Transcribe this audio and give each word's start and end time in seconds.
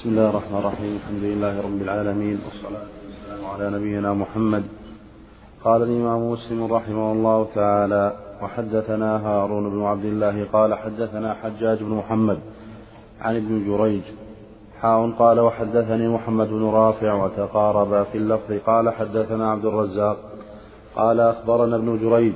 بسم 0.00 0.08
الله 0.08 0.30
الرحمن 0.30 0.58
الرحيم. 0.58 0.96
الحمد 0.96 1.22
لله 1.22 1.60
رب 1.60 1.82
العالمين 1.82 2.38
والصلاة 2.44 2.88
والسلام 3.04 3.44
على 3.52 3.70
نبينا 3.76 4.14
محمد. 4.14 4.64
قال 5.64 5.82
الإمام 5.82 6.30
مسلم 6.32 6.72
رحمه 6.72 7.12
الله 7.12 7.46
تعالى 7.54 8.16
وحدثنا 8.42 9.26
هارون 9.26 9.70
بن 9.70 9.82
عبد 9.82 10.04
الله 10.04 10.46
قال 10.52 10.74
حدثنا 10.74 11.34
حجاج 11.34 11.78
بن 11.82 11.92
محمد 12.00 12.38
عن 13.20 13.36
ابن 13.36 13.64
جريج 13.68 14.02
حاء 14.80 15.10
قال 15.10 15.40
وحدثني 15.40 16.08
محمد 16.08 16.48
بن 16.48 16.64
رافع 16.64 17.24
وتقاربا 17.24 18.04
في 18.04 18.18
اللفظ 18.18 18.52
قال 18.66 18.90
حدثنا 18.90 19.50
عبد 19.50 19.64
الرزاق 19.64 20.16
قال 20.96 21.20
أخبرنا 21.20 21.76
ابن 21.76 21.98
جريج 21.98 22.34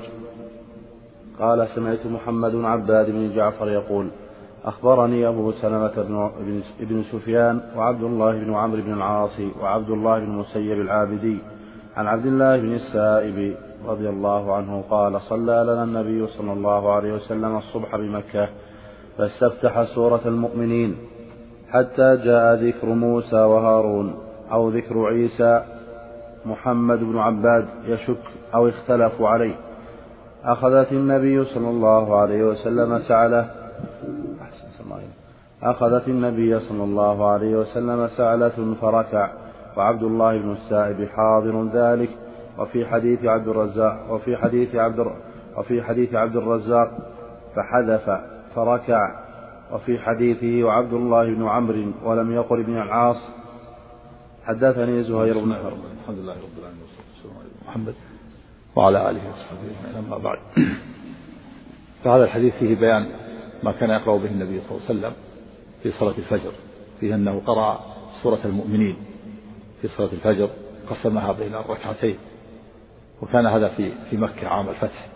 قال 1.39 1.67
سمعت 1.75 2.05
محمد 2.05 2.51
بن 2.51 2.65
عباد 2.65 3.11
بن 3.11 3.35
جعفر 3.35 3.69
يقول 3.69 4.07
أخبرني 4.65 5.27
أبو 5.27 5.51
سلمة 5.51 5.93
بن, 5.97 6.61
بن 6.79 7.03
سفيان 7.11 7.61
وعبد 7.77 8.03
الله 8.03 8.31
بن 8.31 8.53
عمرو 8.53 8.81
بن 8.81 8.93
العاص 8.93 9.39
وعبد 9.61 9.89
الله 9.89 10.19
بن 10.19 10.29
مسيب 10.29 10.81
العابدي 10.81 11.37
عن 11.97 12.07
عبد 12.07 12.25
الله 12.25 12.57
بن 12.57 12.73
السائب 12.73 13.55
رضي 13.87 14.09
الله 14.09 14.55
عنه 14.55 14.83
قال 14.89 15.21
صلى 15.21 15.63
لنا 15.67 15.83
النبي 15.83 16.27
صلى 16.27 16.53
الله 16.53 16.93
عليه 16.93 17.13
وسلم 17.13 17.57
الصبح 17.57 17.95
بمكة 17.95 18.47
فاستفتح 19.17 19.83
سورة 19.83 20.21
المؤمنين 20.25 20.95
حتى 21.69 22.17
جاء 22.23 22.53
ذكر 22.53 22.87
موسى 22.87 23.35
وهارون 23.35 24.15
أو 24.51 24.69
ذكر 24.69 25.05
عيسى 25.05 25.63
محمد 26.45 26.99
بن 26.99 27.17
عباد 27.17 27.67
يشك 27.87 28.17
أو 28.55 28.69
اختلفوا 28.69 29.29
عليه. 29.29 29.55
أخذت 30.43 30.91
النبي 30.91 31.45
صلى 31.45 31.69
الله 31.69 32.17
عليه 32.17 32.43
وسلم 32.43 32.99
سعله 32.99 33.64
أخذت 35.63 36.07
النبي 36.07 36.59
صلى 36.59 36.83
الله 36.83 37.27
عليه 37.27 37.55
وسلم 37.55 38.07
سعلة 38.07 38.75
فركع 38.81 39.31
وعبد 39.77 40.03
الله 40.03 40.37
بن 40.37 40.51
السائب 40.51 41.09
حاضر 41.09 41.69
ذلك 41.73 42.09
وفي 42.57 42.85
حديث 42.85 43.25
عبد 43.25 43.47
الرزاق 43.47 44.11
وفي 44.13 44.37
حديث 44.37 44.75
عبد 44.75 45.11
وفي 45.57 45.83
حديث 45.83 46.15
عبد 46.15 46.35
الرزاق 46.35 46.89
فحذف 47.55 48.21
فركع 48.55 49.25
وفي 49.71 49.99
حديثه 49.99 50.63
وعبد 50.63 50.93
الله 50.93 51.25
بن 51.33 51.47
عمرو 51.47 51.91
ولم 52.03 52.31
يقل 52.31 52.59
ابن 52.59 52.77
العاص. 52.77 53.29
حدثني 54.45 55.03
زهير 55.03 55.39
بن 55.39 55.53
حرب. 55.53 55.77
الحمد 56.01 56.17
لله 56.17 56.33
رب 56.33 56.59
العالمين 56.59 56.87
على 57.25 57.49
محمد 57.67 57.93
وعلى 58.75 59.09
آله 59.09 59.21
وصحبه 59.29 59.99
أما 59.99 60.17
بعد. 60.17 60.37
فهذا 62.03 62.23
الحديث 62.23 62.53
فيه 62.53 62.75
بيان 62.75 63.05
ما 63.63 63.71
كان 63.71 63.89
يقرأ 63.89 64.17
به 64.17 64.25
النبي 64.25 64.59
صلى 64.59 64.71
الله 64.71 64.89
عليه 64.89 64.99
وسلم. 64.99 65.24
في 65.85 65.91
صلاة 65.91 66.13
الفجر 66.17 66.51
فيه 66.99 67.15
أنه 67.15 67.41
قرأ 67.45 67.79
سورة 68.23 68.39
المؤمنين 68.45 68.97
في 69.81 69.87
صلاة 69.87 70.09
الفجر 70.13 70.49
قسمها 70.89 71.31
بين 71.31 71.55
الركعتين 71.55 72.17
وكان 73.21 73.45
هذا 73.45 73.67
في 73.67 73.91
في 74.09 74.17
مكة 74.17 74.47
عام 74.47 74.69
الفتح 74.69 75.07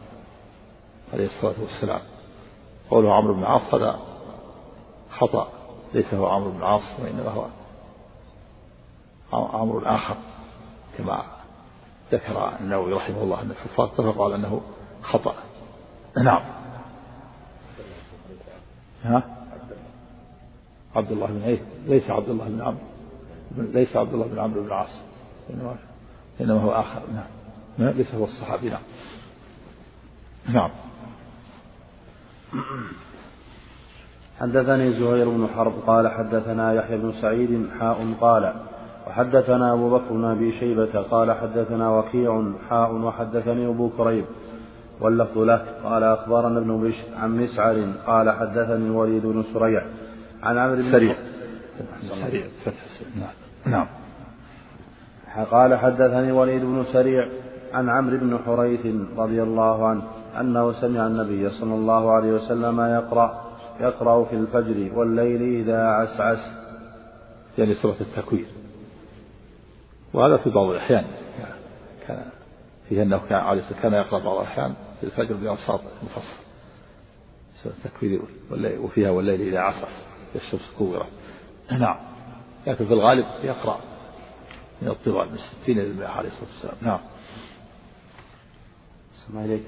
عليه 1.14 1.26
الصلاة 1.26 1.62
والسلام. 1.62 2.00
قوله 2.90 3.16
عمرو 3.16 3.34
بن 3.34 3.40
العاص 3.40 3.74
هذا 3.74 4.00
خطأ 5.12 5.48
ليس 5.94 6.14
هو 6.14 6.26
عمرو 6.26 6.52
بن 6.52 6.58
العاص 6.58 7.00
وإنما 7.00 7.30
هو 7.30 7.46
عمرو 9.34 9.80
آخر 9.80 10.16
كما 10.98 11.24
ذكر 12.12 12.58
النووي 12.62 12.94
رحمه 12.94 13.24
الله 13.24 13.42
أن 13.42 13.52
الحفاظ 13.52 13.90
اتفقوا 13.90 14.26
على 14.26 14.36
أنه 14.36 14.62
خطأ. 15.04 15.36
نعم. 16.18 16.42
ها؟ 19.04 19.40
عبد 20.96 21.12
الله 21.12 21.28
بن 21.28 21.42
إيه 21.42 21.60
ليس 21.88 22.10
عبد 22.10 22.30
الله 22.30 22.46
بن 22.48 22.62
عمرو. 22.62 22.78
ليس 23.58 23.96
عبد 23.96 24.14
الله 24.14 24.28
بن 24.28 24.40
عمرو 24.40 24.62
بن 24.62 24.68
العاص. 24.68 25.02
انما 25.50 25.76
إنما 26.42 26.62
هو 26.62 26.72
آخر. 26.72 27.02
نعم. 27.78 27.90
ليس 27.90 28.16
هو 28.16 28.24
الصحابي. 28.24 28.70
نعم. 28.70 28.82
نعم. 30.48 30.72
حدثني 34.40 34.94
زهير 34.94 35.30
بن 35.30 35.48
حرب 35.56 35.74
قال 35.88 36.08
حدثنا 36.08 36.74
يحيى 36.74 36.98
بن 36.98 37.14
سعيد 37.22 37.70
حاء 37.80 38.14
قال 38.22 38.54
وحدثنا 39.08 39.74
أبو 39.74 39.90
بكر 39.90 40.14
بن 40.14 40.26
أبي 40.26 40.60
شيبة 40.60 41.02
قال 41.02 41.32
حدثنا 41.32 41.90
وكيع 41.90 42.52
حاء 42.70 42.94
وحدثني 42.94 43.68
أبو 43.68 43.90
كريب. 43.90 44.26
واللفظ 45.02 45.38
له 45.38 45.66
قال 45.84 46.04
أخبرنا 46.04 46.60
ابن 46.60 46.82
بشر 46.82 47.16
عن 47.18 47.38
مسعر 47.38 47.86
قال 48.08 48.30
حدثني 48.30 48.88
الوليد 48.88 49.26
بن 49.26 49.44
سريع 49.54 49.84
عن 50.44 50.58
عمرو 50.58 50.76
بن 50.76 50.92
سريع. 50.92 51.16
سريع. 52.02 52.46
فتح 52.66 52.74
نعم. 53.16 53.34
نعم 53.66 53.88
قال 55.52 55.76
حدثني 55.76 56.32
وليد 56.32 56.62
بن 56.62 56.86
سريع 56.94 57.28
عن 57.74 57.90
عمرو 57.90 58.18
بن 58.18 58.40
حريث 58.46 58.86
رضي 59.18 59.44
الله 59.44 59.88
عنه 59.88 60.04
أنه 60.40 60.82
سمع 60.82 61.08
النبي 61.08 61.50
صلى 61.50 61.74
الله 61.74 62.12
عليه 62.12 62.32
وسلم 62.32 62.80
يقرأ 62.80 63.50
يقرأ 63.80 64.26
في 64.26 64.36
الفجر 64.36 64.98
والليل 64.98 65.62
إذا 65.62 65.88
عسعس. 65.88 66.52
يعني 67.58 67.74
سورة 67.74 67.96
التكوير. 68.02 68.46
وهذا 70.14 70.38
في 70.38 70.50
بعض 70.50 70.70
الأحيان. 70.70 71.06
كان 72.08 72.26
فيه 72.90 73.04
أنه 73.04 73.22
كان 73.30 73.40
عليه 73.40 73.64
كان 73.84 73.94
يقرأ 73.94 74.20
بعض 74.20 74.38
الأحيان 74.38 74.74
في 75.00 75.06
الفجر 75.06 75.36
بأوساط 75.36 75.82
مفصل 76.04 76.44
سورة 77.64 77.74
التكوير 77.86 78.22
والليل 78.52 78.80
وفيها 78.80 79.10
والليل 79.10 79.42
إذا 79.42 79.60
عسعس. 79.60 80.09
الشمس 80.36 80.74
كورت 80.78 81.06
نعم. 81.72 81.98
لكن 82.68 82.86
في 82.86 82.94
الغالب 82.94 83.26
يقرأ 83.44 83.80
من 84.82 84.88
الطوال 84.88 85.30
من 85.30 85.36
الستين 85.36 85.80
إلى 85.80 85.92
المئة 85.92 86.08
عليه 86.08 86.30
الصلاة 86.30 86.50
والسلام. 86.52 86.76
نعم. 86.82 87.00
سمع 89.14 89.46
إليك 89.46 89.64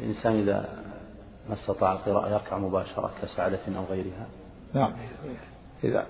الإنسان 0.00 0.32
إذا 0.32 0.84
ما 1.48 1.54
استطاع 1.54 1.92
القراءة 1.92 2.32
يركع 2.32 2.58
مباشرة 2.58 3.12
كسعدة 3.22 3.60
أو 3.76 3.84
غيرها؟ 3.84 4.26
نعم. 4.74 4.92
إذا 5.84 6.06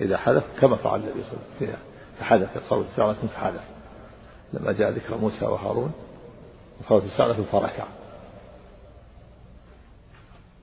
إذا 0.00 0.16
حدث 0.16 0.44
كما 0.60 0.76
فعل 0.76 1.00
النبي 1.00 1.22
صلى 1.22 1.32
الله 1.32 1.44
عليه 1.60 1.68
وسلم. 1.68 1.78
فحدث 2.18 2.68
صارت 2.68 2.86
سعدة 2.96 3.12
فحدث. 3.12 3.64
لما 4.52 4.72
جاء 4.72 4.90
ذكر 4.90 5.16
موسى 5.16 5.44
وهارون 5.44 5.92
وصارت 6.80 7.04
سعدة 7.04 7.34
فركع 7.34 7.84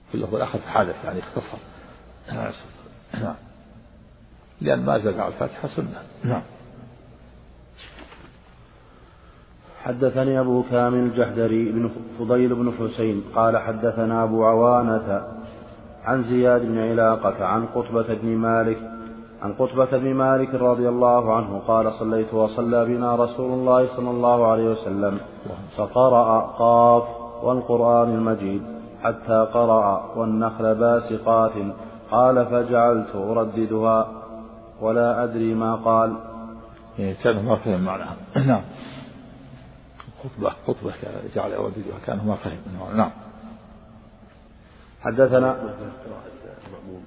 في 0.10 0.16
اللفظ 0.16 0.36
الآخر 0.36 0.60
فحدث 0.60 1.06
يعني 1.06 1.20
اختصر. 1.20 1.58
نعم. 3.14 3.36
لأن 4.62 4.86
ما 4.86 4.98
زاد 4.98 5.20
على 5.20 5.34
الفاتحة 5.34 5.68
سنة. 5.68 6.02
نعم. 6.24 6.42
حدثني 9.84 10.40
أبو 10.40 10.64
كامل 10.72 11.00
الجحدري 11.00 11.72
بن 11.72 11.90
فضيل 12.20 12.56
بن 12.56 12.72
حسين 12.80 13.24
قال 13.36 13.58
حدثنا 13.58 14.24
أبو 14.24 14.46
عوانة 14.46 15.24
عن 16.04 16.24
زياد 16.24 16.62
بن 16.62 16.80
علاقة 16.80 17.46
عن 17.46 17.66
قطبة 17.66 18.14
بن 18.14 18.28
مالك 18.28 18.78
عن 19.42 19.54
قطبة 19.54 19.98
بن 19.98 20.14
مالك 20.14 20.56
رضي 20.56 20.90
الله 20.90 21.36
عنه 21.36 21.60
قال 21.68 21.94
صليت 21.94 22.34
وصلى 22.34 22.86
بنا 22.86 23.16
رسول 23.16 23.54
الله 23.54 23.96
صلى 23.96 24.10
الله 24.10 24.52
عليه 24.52 24.72
وسلم 24.72 25.18
فقرأ 25.78 26.40
قاف 26.40 27.04
والقرآن 27.44 28.10
المجيد 28.16 28.62
حتى 29.04 29.48
قرأ 29.54 30.12
والنخل 30.16 30.76
باسقات 30.76 31.52
قال 32.12 32.46
فجعلت 32.46 33.16
أرددها 33.16 34.24
ولا 34.82 35.24
أدري 35.24 35.54
ما 35.54 35.76
قال. 35.76 36.16
إيه، 37.00 37.16
كان 37.24 37.46
ما 37.46 37.56
فهم 37.56 37.82
معناها. 37.82 38.16
نعم. 38.36 38.64
خطبة 40.24 40.54
خطبة 40.68 40.94
جعل 41.36 41.52
يرددها 41.52 42.00
كان 42.06 42.26
ما 42.26 42.36
فهم 42.36 42.98
نعم. 42.98 43.12
حدثنا. 45.02 45.58
المأموم 46.68 47.04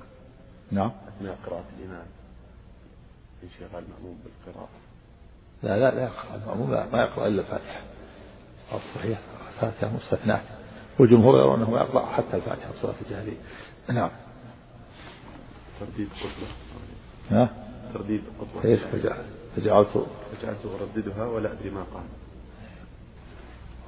نعم. 0.71 0.91
أثناء 1.09 1.37
قراءة 1.47 1.65
الإمام. 1.79 2.06
انشغال 3.43 3.85
المأموم 3.85 4.19
بالقراءة. 4.25 4.69
لا 5.62 5.79
لا 5.79 5.94
لا 5.94 6.03
يقرأ 6.03 6.35
المأموم 6.35 6.70
ما 6.70 7.03
يقرأ 7.03 7.26
إلا 7.26 7.41
الفاتحة. 7.41 7.81
الصحيح 8.75 9.19
الفاتحة 9.55 9.91
مستثناة. 9.97 10.41
والجمهور 11.00 11.38
يرون 11.38 11.62
أنه 11.62 11.79
يقرأ 11.79 12.06
حتى 12.06 12.37
الفاتحة 12.37 12.70
الصلاة 12.70 12.94
الجهرية. 13.06 13.37
نعم. 13.88 14.11
ترديد 15.81 16.08
خطبة 16.08 16.49
ها؟ 17.31 17.49
ترديد 17.94 18.23
خطبة 18.40 18.64
إيش 18.64 18.81
فجعلت 19.56 20.06
فجعلت 20.32 20.61
أرددها 20.81 21.25
ولا 21.26 21.52
أدري 21.52 21.70
ما 21.70 21.84
قال. 21.94 22.05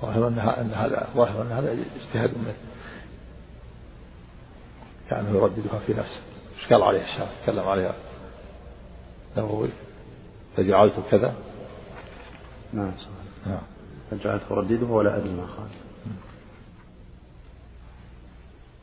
ظاهر 0.02 0.29
أن 0.29 0.70
هذا 0.70 1.08
ظاهر 1.14 1.43
أن 1.43 1.52
هذا 1.52 1.76
اجتهاد 1.96 2.31
منه 2.38 2.55
كأنه 5.11 5.31
يرددها 5.31 5.79
في 5.87 5.94
نفسه. 5.94 6.23
إيش 6.58 6.73
قال 6.73 6.82
عليه 6.82 7.00
الشافعي 7.00 7.43
تكلم 7.43 7.69
عليها. 7.69 7.94
النووي 9.37 9.69
فجعلت 10.56 10.94
كذا. 11.11 11.34
نعم 12.73 12.93
نعم 13.46 13.62
فجعلت 14.11 14.43
أردده 14.50 14.87
ولا 14.87 15.17
أدري 15.17 15.31
ما 15.31 15.43
قال. 15.43 15.69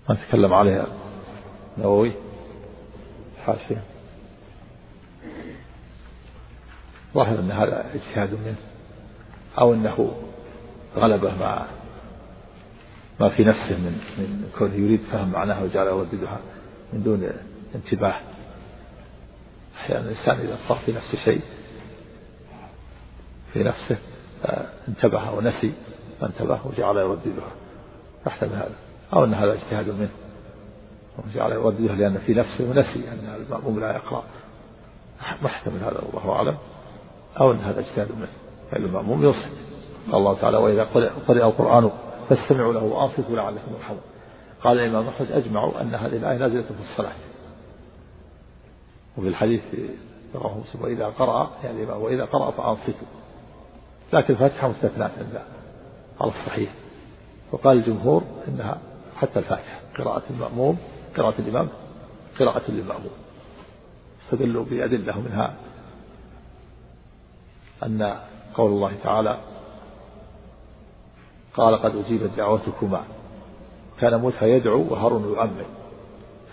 ما 0.09 0.15
تكلم 0.15 0.53
عليها. 0.53 0.87
النووي 1.77 2.11
حاشية 3.45 3.81
ظاهر 7.13 7.39
أن 7.39 7.51
هذا 7.51 7.85
اجتهاد 7.93 8.33
منه 8.33 8.55
أو 9.59 9.73
أنه 9.73 10.21
غلبه 10.95 11.35
ما 11.35 11.67
ما 13.19 13.29
في 13.29 13.43
نفسه 13.43 13.77
من 13.77 14.01
من 14.17 14.51
كونه 14.57 14.75
يريد 14.75 15.01
فهم 15.01 15.31
معناها 15.31 15.63
وجعل 15.63 15.87
يرددها 15.87 16.39
من 16.93 17.03
دون 17.03 17.31
انتباه. 17.75 18.19
أحيانا 19.75 20.05
الإنسان 20.05 20.35
إذا 20.35 20.57
صار 20.67 20.77
في 20.77 20.91
نفسه 20.91 21.17
شيء 21.25 21.41
في 23.53 23.63
نفسه 23.63 23.97
انتبه 24.87 25.31
ونسي 25.31 25.73
فانتبه 26.21 26.59
وجعل 26.67 26.97
يرددها 26.97 27.51
يحتمل 28.27 28.55
هذا. 28.55 28.75
أو 29.13 29.23
أن 29.23 29.33
هذا 29.33 29.53
اجتهاد 29.53 29.89
منه. 29.89 30.09
وجعل 31.17 31.51
يرددها 31.51 31.95
لأن 31.95 32.17
في 32.17 32.33
نفسه 32.33 32.69
ونسي 32.69 33.09
أن 33.11 33.35
المأموم 33.41 33.79
لا 33.79 33.95
يقرأ. 33.95 34.23
محتمل 35.41 35.77
هذا 35.77 36.01
والله 36.13 36.31
أعلم. 36.31 36.57
أو 37.39 37.51
أن 37.51 37.59
هذا 37.59 37.79
اجتهاد 37.79 38.11
منه. 38.11 38.27
فإن 38.71 38.83
المأموم 38.83 39.23
يصح. 39.23 39.49
قال 40.11 40.15
الله 40.15 40.33
تعالى 40.41 40.57
وإذا 40.57 40.83
قرئ 41.27 41.43
القرآن 41.43 41.91
فاستمعوا 42.29 42.73
له 42.73 42.83
وأنصتوا 42.83 43.35
لعلكم 43.35 43.71
ترحمون. 43.77 44.01
قال 44.63 44.79
الإمام 44.79 45.07
أحمد 45.07 45.31
أجمعوا 45.31 45.81
أن 45.81 45.95
هذه 45.95 46.17
الآية 46.17 46.37
نازلة 46.37 46.61
في 46.61 46.79
الصلاة. 46.91 47.15
وفي 49.17 49.27
الحديث 49.27 49.63
رواه 50.35 50.57
مسلم 50.57 50.83
وإذا 50.83 51.05
قرأ 51.07 51.51
يعني 51.63 51.85
وإذا 51.85 52.25
قرأ 52.25 52.51
فأنصتوا. 52.51 53.07
لكن 54.13 54.33
الفاتحة 54.33 54.67
مستثناة 54.67 55.07
من 55.07 55.39
على 56.21 56.31
الصحيح. 56.31 56.73
وقال 57.51 57.77
الجمهور 57.77 58.23
إنها 58.47 58.77
حتى 59.15 59.39
الفاتحة 59.39 59.79
قراءة 59.97 60.23
المأموم 60.29 60.77
قراءة 61.17 61.41
الإمام 61.41 61.69
قراءة 62.39 62.71
للمأموم 62.71 63.11
استدلوا 64.23 64.65
بأدلة 64.65 65.19
منها 65.19 65.53
أن 67.83 68.19
قول 68.53 68.71
الله 68.71 68.95
تعالى 69.03 69.39
قال 71.53 71.81
قد 71.81 71.95
أجيبت 71.95 72.31
دعوتكما. 72.37 73.03
كان 73.99 74.15
موسى 74.15 74.45
يدعو 74.45 74.85
وهارون 74.89 75.23
يؤمن 75.23 75.65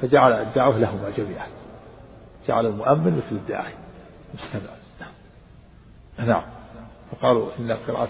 فجعل 0.01 0.33
الدعوة 0.33 0.79
لهما 0.79 1.11
جميعا. 1.11 1.47
جعل 2.47 2.67
المؤمن 2.67 3.17
مثل 3.17 3.37
الداعي. 3.37 3.75
مستمع 4.35 4.73
نعم. 6.19 6.29
نعم. 6.29 6.43
فقالوا 7.11 7.51
إن 7.59 7.73
قراءة 7.73 8.09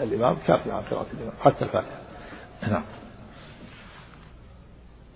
الإمام 0.00 0.36
كافية 0.46 0.72
عن 0.72 0.82
قراءة 0.82 1.06
الإمام 1.12 1.34
حتى 1.40 1.64
الفاتحة. 1.64 1.98
نعم. 2.62 2.84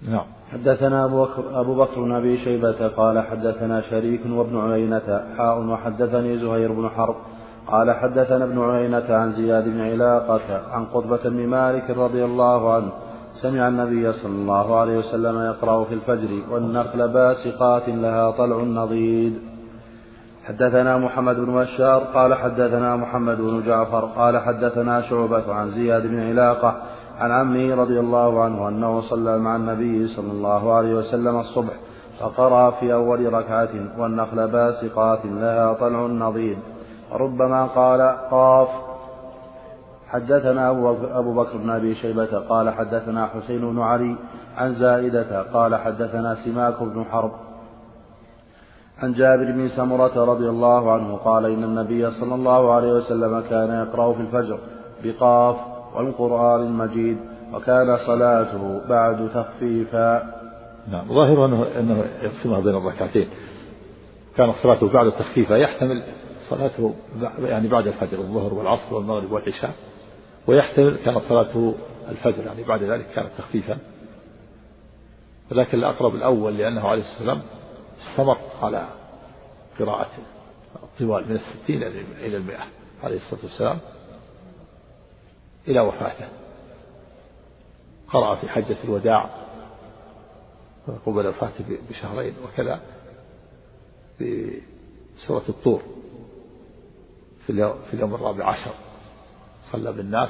نعم. 0.09 0.25
حدثنا 0.53 1.05
أبو 1.05 1.25
بكر, 1.25 1.61
أبو 1.61 1.75
بكر 1.75 2.01
بن 2.01 2.13
أبي 2.13 2.39
شيبة 2.39 2.89
قال 2.89 3.21
حدثنا 3.21 3.81
شريك 3.81 4.21
وابن 4.31 4.73
عيينة 4.73 5.25
حاء 5.39 5.61
وحدثني 5.61 6.39
زهير 6.39 6.73
بن 6.73 6.89
حرب 6.89 7.15
قال 7.67 7.93
حدثنا 7.93 8.45
ابن 8.45 8.71
عيينة 8.71 9.05
عن 9.09 9.33
زياد 9.33 9.65
بن 9.65 9.81
علاقة 9.81 10.61
عن 10.73 10.85
قطبة 10.85 11.23
بن 11.25 11.47
مالك 11.47 11.91
رضي 11.91 12.25
الله 12.25 12.75
عنه. 12.75 12.93
سمع 13.35 13.69
النبي 13.69 14.13
صلى 14.13 14.33
الله 14.33 14.77
عليه 14.77 14.99
وسلم 14.99 15.41
يقرأ 15.41 15.85
في 15.85 15.95
الفجر 15.95 16.43
والنخل 16.51 17.09
باسقات 17.09 17.89
لها 17.89 18.31
طلع 18.31 18.63
نضيد. 18.63 19.39
حدثنا 20.45 20.99
محمد 20.99 21.37
بن 21.37 21.55
بشار 21.55 22.03
قال 22.15 22.35
حدثنا 22.35 22.97
محمد 22.97 23.37
بن 23.41 23.63
جعفر 23.67 24.05
قال 24.05 24.39
حدثنا 24.39 25.03
شعبة 25.03 25.55
عن 25.55 25.71
زياد 25.71 26.07
بن 26.07 26.21
علاقة 26.21 26.83
عن 27.23 27.31
عمه 27.31 27.75
رضي 27.75 28.01
الله 28.01 28.45
عنه 28.45 28.69
أنه 28.69 29.01
صلى 29.01 29.39
مع 29.39 29.57
النبي 29.57 30.07
صلى 30.07 30.33
الله 30.33 30.73
عليه 30.73 30.95
وسلم 30.95 31.41
الصبح 31.41 31.75
فقرأ 32.21 32.71
في 32.71 32.93
أول 32.93 33.33
ركعة 33.33 33.69
والنخل 33.99 34.49
باسقات 34.49 35.27
لها 35.27 35.73
طلع 35.73 36.07
نضيد 36.07 36.59
ربما 37.13 37.67
قال 37.67 38.01
قاف. 38.31 38.69
حدثنا 40.09 40.71
أبو 41.19 41.35
بكر 41.35 41.57
بن 41.57 41.71
أبي 41.71 41.95
شيبة 41.95 42.39
قال 42.39 42.71
حدثنا 42.71 43.27
حسين 43.27 43.73
بن 43.73 43.81
علي 43.81 44.17
عن 44.57 44.75
زائدة 44.75 45.43
قال 45.43 45.77
حدثنا 45.77 46.35
سماك 46.35 46.83
بن 46.83 47.05
حرب. 47.05 47.33
عن 49.03 49.13
جابر 49.13 49.53
بن 49.53 49.69
سمرة 49.69 50.25
رضي 50.25 50.49
الله 50.49 50.93
عنه 50.93 51.17
قال 51.17 51.47
إن 51.47 51.65
النبي 51.65 52.11
صلى 52.11 52.35
الله 52.35 52.75
عليه 52.75 52.93
وسلم 52.93 53.41
كان 53.51 53.71
يقرأ 53.71 54.13
في 54.13 54.21
الفجر 54.21 54.59
بقاف. 55.05 55.57
والقرآن 55.95 56.67
المجيد 56.67 57.19
وكان 57.53 57.97
صلاته 58.07 58.89
بعد 58.89 59.31
تخفيفا. 59.35 60.35
نعم 60.91 61.09
ظاهر 61.09 61.47
أنه, 61.47 61.67
أنه 61.79 62.05
يقسمها 62.23 62.61
بين 62.61 62.75
الركعتين. 62.75 63.29
كان 64.37 64.53
صلاته 64.53 64.93
بعد 64.93 65.13
تخفيفا 65.13 65.55
يحتمل 65.55 66.03
صلاته 66.49 66.95
يعني 67.39 67.69
بعد 67.69 67.87
الفجر 67.87 68.19
الظهر 68.19 68.55
والعصر 68.55 68.95
والمغرب 68.95 69.33
والعشاء. 69.33 69.75
ويحتمل 70.47 70.97
كان 71.05 71.21
صلاته 71.21 71.75
الفجر 72.09 72.47
يعني 72.47 72.63
بعد 72.63 72.83
ذلك 72.83 73.07
كانت 73.15 73.31
تخفيفا. 73.39 73.79
ولكن 75.53 75.79
الأقرب 75.79 76.15
الأول 76.15 76.59
لأنه 76.59 76.89
عليه 76.89 77.03
الصلاة 77.03 77.19
والسلام 77.19 77.43
استمر 78.11 78.37
على 78.63 78.85
قراءة 79.81 80.11
الطوال 80.83 81.29
من 81.29 81.37
الستين 81.37 81.83
إلى 82.21 82.37
المئة 82.37 82.65
عليه 83.05 83.17
الصلاة 83.17 83.41
والسلام. 83.43 83.79
إلى 85.69 85.81
وفاته. 85.81 86.29
قرأ 88.09 88.35
في 88.35 88.49
حجة 88.49 88.77
الوداع 88.85 89.31
قبل 91.07 91.27
وفاته 91.27 91.79
بشهرين 91.91 92.35
وكذا 92.45 92.81
في 94.19 94.61
سورة 95.27 95.43
الطور 95.49 95.83
في 97.47 97.95
اليوم 97.95 98.15
الرابع 98.15 98.45
عشر. 98.45 98.75
صلى 99.73 99.93
بالناس 99.93 100.29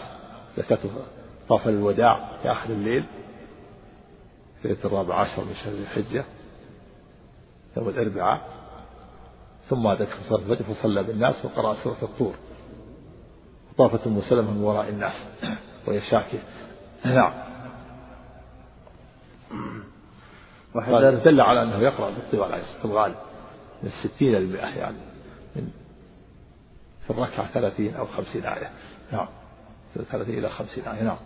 زكاة 0.56 0.79
طاف 1.49 1.69
الوداع 1.69 2.43
في 2.43 2.52
آخر 2.52 2.70
الليل 2.70 3.05
في 4.62 4.69
ليلة 4.69 4.84
الرابع 4.84 5.14
عشر 5.14 5.44
من 5.44 5.55
شهر 5.55 5.73
الحجة 5.73 6.25
يوم 7.76 7.88
الأربعاء. 7.88 8.49
ثم 9.69 9.87
أتته 9.87 10.29
صلاة 10.29 10.38
الفجر 10.38 10.75
فصلى 10.75 11.02
بالناس 11.02 11.44
وقرأ 11.44 11.75
سورة 11.75 12.02
الطور. 12.02 12.34
طافت 13.78 14.06
أم 14.06 14.20
سلمة 14.20 14.50
من 14.50 14.62
وراء 14.62 14.88
الناس 14.88 15.26
وهي 15.86 16.00
شاكية 16.00 16.42
نعم. 17.04 17.32
دل 21.24 21.40
على 21.40 21.62
أنه 21.62 21.78
يقرأ 21.78 22.10
بالطوال 22.10 22.60
في 22.60 22.84
الغالب 22.84 23.14
من 23.82 23.88
الستين 23.88 24.28
إلى 24.28 24.38
المئة 24.38 24.67
يعني 24.67 24.96
من 25.56 25.70
في 27.06 27.10
الركعة 27.10 27.46
ثلاثين 27.46 27.96
أو 27.96 28.05
خمسين 28.06 28.44
آية. 28.44 28.70
نعم. 29.12 29.29
ثلاثين 30.10 30.38
إلى 30.38 30.48
خمسين 30.48 30.84
آية. 30.84 31.02
نعم. 31.02 31.17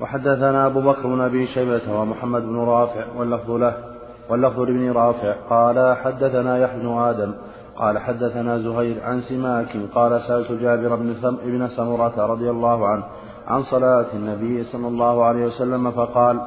وحدثنا 0.00 0.66
أبو 0.66 0.80
بكر 0.80 1.06
بن 1.06 1.20
أبي 1.20 1.46
شيبة 1.46 2.00
ومحمد 2.00 2.42
بن 2.42 2.56
رافع 2.56 3.06
واللفظ 3.16 3.50
له 3.50 3.94
واللفظ 4.28 4.60
لابن 4.60 4.92
رافع. 4.92 5.32
قال 5.32 5.96
حدثنا 5.96 6.58
يحيى 6.58 6.80
بن 6.80 6.98
آدم 6.98 7.34
قال 7.78 7.98
حدثنا 7.98 8.58
زهير 8.58 9.04
عن 9.04 9.20
سماك 9.20 9.76
قال 9.94 10.20
سألت 10.20 10.52
جابر 10.52 10.96
بن 11.44 11.68
سمرة 11.68 12.26
رضي 12.26 12.50
الله 12.50 12.88
عنه 12.88 13.04
عن 13.46 13.62
صلاة 13.62 14.06
النبي 14.14 14.64
صلى 14.64 14.88
الله 14.88 15.24
عليه 15.24 15.46
وسلم 15.46 15.90
فقال 15.90 16.40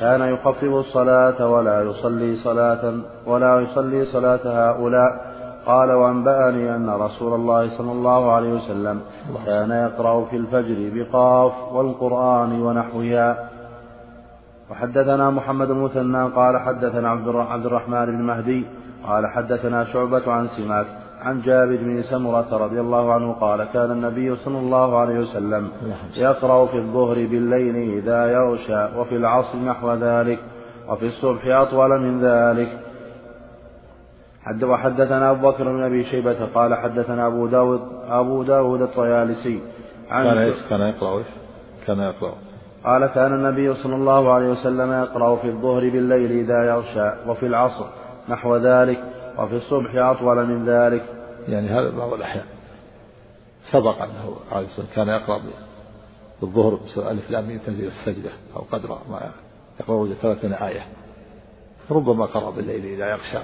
كان 0.00 0.20
يخفف 0.20 0.64
الصلاة 0.64 1.46
ولا 1.46 1.82
يصلي 1.82 2.36
صلاة 2.36 2.94
ولا 3.26 3.60
يصلي 3.60 4.04
صلاة 4.04 4.40
هؤلاء. 4.44 5.28
قال 5.66 5.92
وأنبأني 5.92 6.76
أن 6.76 6.90
رسول 6.90 7.34
الله 7.34 7.78
صلى 7.78 7.92
الله 7.92 8.32
عليه 8.32 8.52
وسلم 8.52 9.00
كان 9.46 9.70
يقرأ 9.70 10.24
في 10.24 10.36
الفجر 10.36 10.90
بقاف 10.94 11.52
والقرآن 11.72 12.62
ونحوها. 12.62 13.48
وحدثنا 14.70 15.30
محمد 15.30 15.70
المثنى 15.70 16.28
قال 16.28 16.60
حدثنا 16.60 17.08
عبد 17.08 17.66
الرحمن 17.66 18.06
بن 18.06 18.22
مهدي 18.22 18.66
قال 19.06 19.26
حدثنا 19.26 19.84
شعبة 19.84 20.32
عن 20.32 20.48
سماك 20.48 20.86
عن 21.22 21.40
جابر 21.40 21.76
بن 21.76 22.02
سمرة 22.02 22.56
رضي 22.56 22.80
الله 22.80 23.12
عنه 23.12 23.32
قال 23.32 23.64
كان 23.64 23.90
النبي 23.90 24.36
صلى 24.36 24.58
الله 24.58 24.98
عليه 24.98 25.18
وسلم 25.18 25.70
يقرأ 26.16 26.66
في 26.66 26.78
الظهر 26.78 27.14
بالليل 27.14 27.98
إذا 27.98 28.32
يغشى 28.32 28.98
وفي 28.98 29.16
العصر 29.16 29.58
نحو 29.58 29.92
ذلك 29.92 30.38
وفي 30.88 31.06
الصبح 31.06 31.46
أطول 31.46 32.00
من 32.00 32.20
ذلك. 32.24 32.68
حد 34.42 34.64
وحدثنا 34.64 35.30
أبو 35.30 35.50
بكر 35.50 35.64
بن 35.64 35.82
أبي 35.82 36.04
شيبة 36.04 36.46
قال 36.54 36.74
حدثنا 36.74 37.26
أبو 37.26 37.46
داود 37.46 37.80
أبو 38.08 38.42
داود 38.42 38.82
الطيالسي 38.82 39.60
عن 40.10 40.24
كان 40.24 40.38
إيش؟ 40.38 40.56
كان 40.70 40.80
يقرأ 40.80 41.18
إيش؟ 41.18 41.26
كان 41.86 41.98
يقرأ. 41.98 42.34
قال 42.84 43.06
كان 43.06 43.34
النبي 43.34 43.74
صلى 43.74 43.94
الله 43.94 44.32
عليه 44.32 44.48
وسلم 44.48 44.92
يقرأ 44.92 45.36
في 45.36 45.48
الظهر 45.48 45.80
بالليل 45.80 46.30
إذا 46.30 46.64
يغشى 46.64 47.10
وفي 47.26 47.46
العصر 47.46 47.84
نحو 48.28 48.56
ذلك 48.56 49.04
وفي 49.38 49.56
الصبح 49.56 49.94
أطول 49.94 50.46
من 50.46 50.68
ذلك. 50.68 51.04
يعني 51.48 51.68
هذا 51.68 51.90
بعض 51.90 52.12
الأحيان 52.12 52.44
سبق 53.70 54.02
أنه 54.02 54.36
عليه 54.52 54.66
الصلاة 54.66 54.86
كان 54.94 55.08
يقرأ 55.08 55.42
بالظهر 56.40 56.80
ألف 56.96 57.30
لام 57.30 57.58
تنزيل 57.58 57.86
السجدة 57.86 58.30
أو 58.56 58.60
قدر 58.72 58.88
ما 58.88 59.30
يقرأ 59.80 60.14
ثلاثين 60.22 60.52
آية 60.52 60.86
ربما 61.90 62.26
قرأ 62.26 62.50
بالليل 62.50 62.84
إذا 62.84 63.10
يغشى 63.10 63.38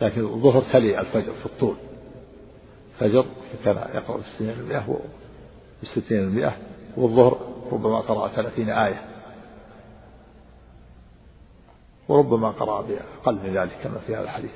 لكن 0.00 0.20
الظهر 0.20 0.62
تلي 0.72 1.00
الفجر 1.00 1.32
في 1.32 1.46
الطول. 1.46 1.76
الفجر 2.94 3.24
كان 3.64 3.76
يقرأ 3.76 4.16
بالستين 4.16 4.50
المئة 4.50 4.98
بالستين 5.82 6.18
المئة 6.18 6.56
والظهر 6.96 7.38
ربما 7.72 7.98
قرأ 7.98 8.28
ثلاثين 8.28 8.70
آية. 8.70 9.07
وربما 12.08 12.50
قرأ 12.50 12.82
بأقل 12.82 13.38
من 13.44 13.56
ذلك 13.56 13.72
كما 13.82 13.98
في 14.06 14.16
هذا 14.16 14.24
الحديث 14.24 14.50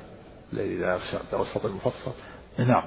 الذي 0.53 0.77
لا 0.77 0.95
يخشى 0.95 1.17
توسط 1.31 1.65
المفصل 1.65 2.11
نعم. 2.59 2.83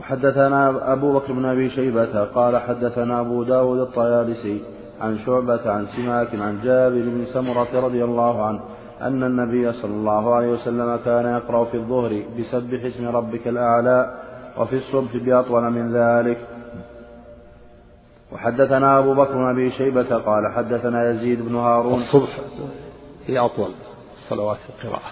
وحدثنا 0.00 0.92
أبو 0.92 1.12
بكر 1.12 1.32
بن 1.32 1.44
أبي 1.44 1.70
شيبة 1.70 2.24
قال 2.24 2.58
حدثنا 2.58 3.20
أبو 3.20 3.42
داود 3.42 3.78
الطيالسي 3.78 4.62
عن 5.00 5.18
شعبة 5.18 5.70
عن 5.70 5.86
سماك 5.86 6.34
عن 6.34 6.60
جابر 6.64 7.00
بن 7.00 7.24
سمرة 7.24 7.80
رضي 7.80 8.04
الله 8.04 8.46
عنه 8.46 8.60
أن 9.00 9.22
النبي 9.22 9.72
صلى 9.72 9.94
الله 9.94 10.34
عليه 10.34 10.48
وسلم 10.48 10.96
كان 11.04 11.26
يقرأ 11.26 11.64
في 11.64 11.76
الظهر 11.76 12.22
بسبح 12.38 12.84
اسم 12.84 13.08
ربك 13.08 13.48
الأعلى 13.48 14.14
وفي 14.58 14.76
الصبح 14.76 15.16
بأطول 15.16 15.70
من 15.70 15.92
ذلك 15.92 16.38
وحدثنا 18.32 18.98
أبو 18.98 19.14
بكر 19.14 19.32
بن 19.32 19.50
أبي 19.50 19.70
شيبة 19.70 20.16
قال 20.16 20.52
حدثنا 20.56 21.10
يزيد 21.10 21.42
بن 21.42 21.54
هارون. 21.54 22.02
الصبح 22.02 22.38
هي 23.26 23.38
أطول 23.38 23.70
صلوات 24.28 24.58
القراءة. 24.68 25.10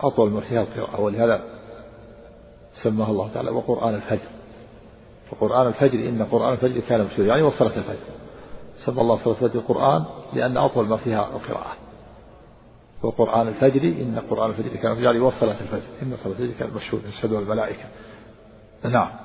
أطول 0.00 0.30
ما 0.30 0.40
فيها 0.40 0.62
القراءة 0.62 1.00
ولهذا 1.00 1.42
سماه 2.82 3.10
الله 3.10 3.30
تعالى 3.34 3.50
وقرآن 3.50 3.94
الفجر. 3.94 4.28
وقرآن 5.32 5.66
الفجر 5.66 6.08
إن 6.08 6.22
قرآن 6.22 6.52
الفجر 6.52 6.80
كان 6.80 7.04
مشهورا 7.04 7.28
يعني 7.28 7.42
وصلت 7.42 7.76
الفجر. 7.76 8.14
سمى 8.86 9.00
الله 9.00 9.16
صلاة 9.16 9.34
الفجر 9.34 9.60
القرآن 9.60 10.04
لأن 10.32 10.56
أطول 10.56 10.88
ما 10.88 10.96
فيها 10.96 11.28
القراءة. 11.28 11.76
وقرآن 13.02 13.48
الفجر 13.48 13.82
إن 13.82 14.22
قرآن 14.30 14.50
الفجر 14.50 14.76
كان 14.76 14.98
يعني 14.98 15.18
وصلت 15.18 15.60
الفجر. 15.60 15.88
إن 16.02 16.16
صلاة 16.16 16.32
الفجر 16.32 16.58
كانت 16.58 16.76
مشهورة 16.76 17.02
تشهدها 17.02 17.40
الملائكة. 17.40 17.84
نعم. 18.84 19.23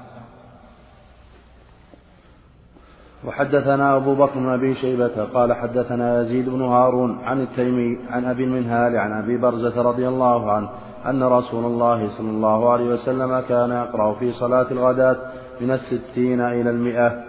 وحدثنا 3.26 3.96
أبو 3.96 4.16
بكر 4.16 4.40
بن 4.40 4.50
أبي 4.50 4.76
شيبة 4.76 5.24
قال 5.24 5.54
حدثنا 5.54 6.22
يزيد 6.22 6.50
بن 6.50 6.62
هارون 6.62 7.20
عن 7.24 7.42
التيمي 7.42 7.98
عن 8.10 8.26
أبي 8.26 8.44
المنهال 8.44 8.98
عن 8.98 9.24
أبي 9.24 9.38
برزة 9.38 9.82
رضي 9.82 10.08
الله 10.08 10.52
عنه 10.52 10.70
أن 11.06 11.24
رسول 11.24 11.66
الله 11.66 12.10
صلى 12.18 12.30
الله 12.30 12.72
عليه 12.72 12.86
وسلم 12.86 13.40
كان 13.40 13.72
يقرأ 13.72 14.14
في 14.14 14.32
صلاة 14.32 14.72
الغداة 14.72 15.18
من 15.62 15.72
الستين 15.72 16.42
إلى 16.42 16.70
المئة. 16.70 17.24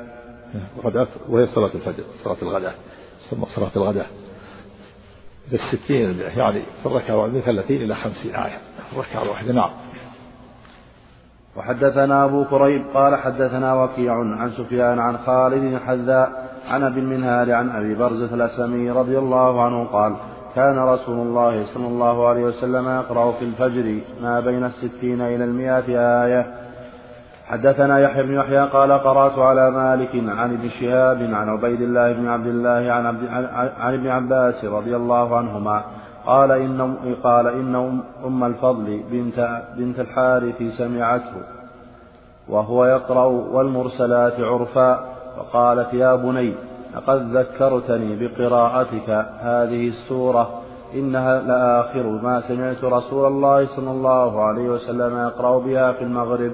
الغداة 0.78 1.08
وهي 1.28 1.46
صلاة 1.46 1.70
الفجر 1.74 2.04
صلاة 2.24 2.36
الغداة 2.42 2.72
ثم 3.30 3.44
صلاة 3.44 3.70
الغداة. 3.76 4.06
بالستين 5.50 6.20
يعني 6.36 6.62
في 6.82 6.86
الركعة 6.86 7.26
من 7.26 7.40
ثلاثين 7.40 7.82
إلى 7.82 7.94
خمسين 7.94 8.34
آية. 8.34 8.58
الركعة 8.92 9.22
الواحدة 9.22 9.52
نعم. 9.52 9.70
وحدثنا 11.56 12.24
أبو 12.24 12.44
كريب 12.44 12.82
قال 12.94 13.16
حدثنا 13.16 13.74
وكيع 13.74 14.14
عن 14.14 14.50
سفيان 14.50 14.98
عن 14.98 15.18
خالد 15.18 15.64
الحذاء 15.64 16.50
عن 16.68 16.82
أبي 16.82 17.00
المنهال 17.00 17.52
عن 17.52 17.70
أبي 17.70 17.94
برزة 17.94 18.34
الأسلمي 18.34 18.90
رضي 18.90 19.18
الله 19.18 19.62
عنه 19.64 19.84
قال 19.84 20.16
كان 20.54 20.78
رسول 20.78 21.18
الله 21.18 21.66
صلى 21.74 21.86
الله 21.86 22.28
عليه 22.28 22.44
وسلم 22.44 22.88
يقرأ 22.88 23.32
في 23.32 23.44
الفجر 23.44 24.00
ما 24.22 24.40
بين 24.40 24.64
الستين 24.64 25.20
إلى 25.20 25.44
المئة 25.44 25.84
آية. 26.24 26.54
حدثنا 27.46 27.98
يحيى 27.98 28.22
بن 28.22 28.34
يحيى 28.34 28.64
قال 28.66 28.92
قرأت 28.92 29.38
على 29.38 29.70
مالك 29.70 30.10
عن 30.14 30.52
ابن 30.52 30.68
شهاب 30.80 31.30
عن 31.32 31.48
عبيد 31.48 31.80
الله 31.80 32.12
بن 32.12 32.28
عبد 32.28 32.46
الله 32.46 32.92
عن, 32.92 33.06
عبد 33.06 33.28
عن 33.80 33.94
ابن 33.94 34.08
عباس 34.08 34.64
رضي 34.64 34.96
الله 34.96 35.36
عنهما 35.36 35.82
قال 36.26 36.50
إن 36.50 36.94
قال 37.22 37.46
إن 37.46 38.02
أم 38.26 38.44
الفضل 38.44 39.02
بنت 39.10 39.62
بنت 39.76 40.00
الحارث 40.00 40.62
سمعته 40.78 41.42
وهو 42.48 42.84
يقرأ 42.84 43.24
والمرسلات 43.24 44.40
عرفا 44.40 45.04
فقالت 45.36 45.94
يا 45.94 46.14
بني 46.16 46.54
لقد 46.96 47.36
ذكرتني 47.36 48.16
بقراءتك 48.16 49.10
هذه 49.40 49.88
السورة 49.88 50.60
إنها 50.94 51.40
لآخر 51.40 52.02
ما 52.02 52.40
سمعت 52.40 52.84
رسول 52.84 53.26
الله 53.26 53.66
صلى 53.76 53.90
الله 53.90 54.42
عليه 54.42 54.68
وسلم 54.70 55.18
يقرأ 55.18 55.58
بها 55.58 55.92
في 55.92 56.04
المغرب. 56.04 56.52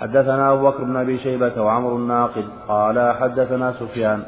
حدثنا 0.00 0.52
أبو 0.52 0.70
بكر 0.70 0.84
بن 0.84 0.96
أبي 0.96 1.18
شيبة 1.18 1.62
وعمر 1.62 1.96
الناقد 1.96 2.44
قال 2.68 3.14
حدثنا 3.14 3.72
سفيان 3.72 4.22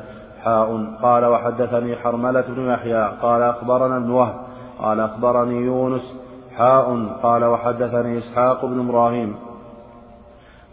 حاء. 0.46 0.84
قال 1.02 1.24
وحدثني 1.24 1.96
حرملة 1.96 2.44
بن 2.48 2.62
يحيى. 2.62 3.08
قال 3.22 3.42
أخبرنا 3.42 3.96
ابن 3.96 4.10
وهب. 4.10 4.34
قال 4.78 5.00
أخبرني 5.00 5.56
يونس. 5.56 6.14
حاء. 6.56 7.06
قال 7.22 7.44
وحدثني 7.44 8.18
إسحاق 8.18 8.66
بن 8.66 8.88
إبراهيم. 8.88 9.36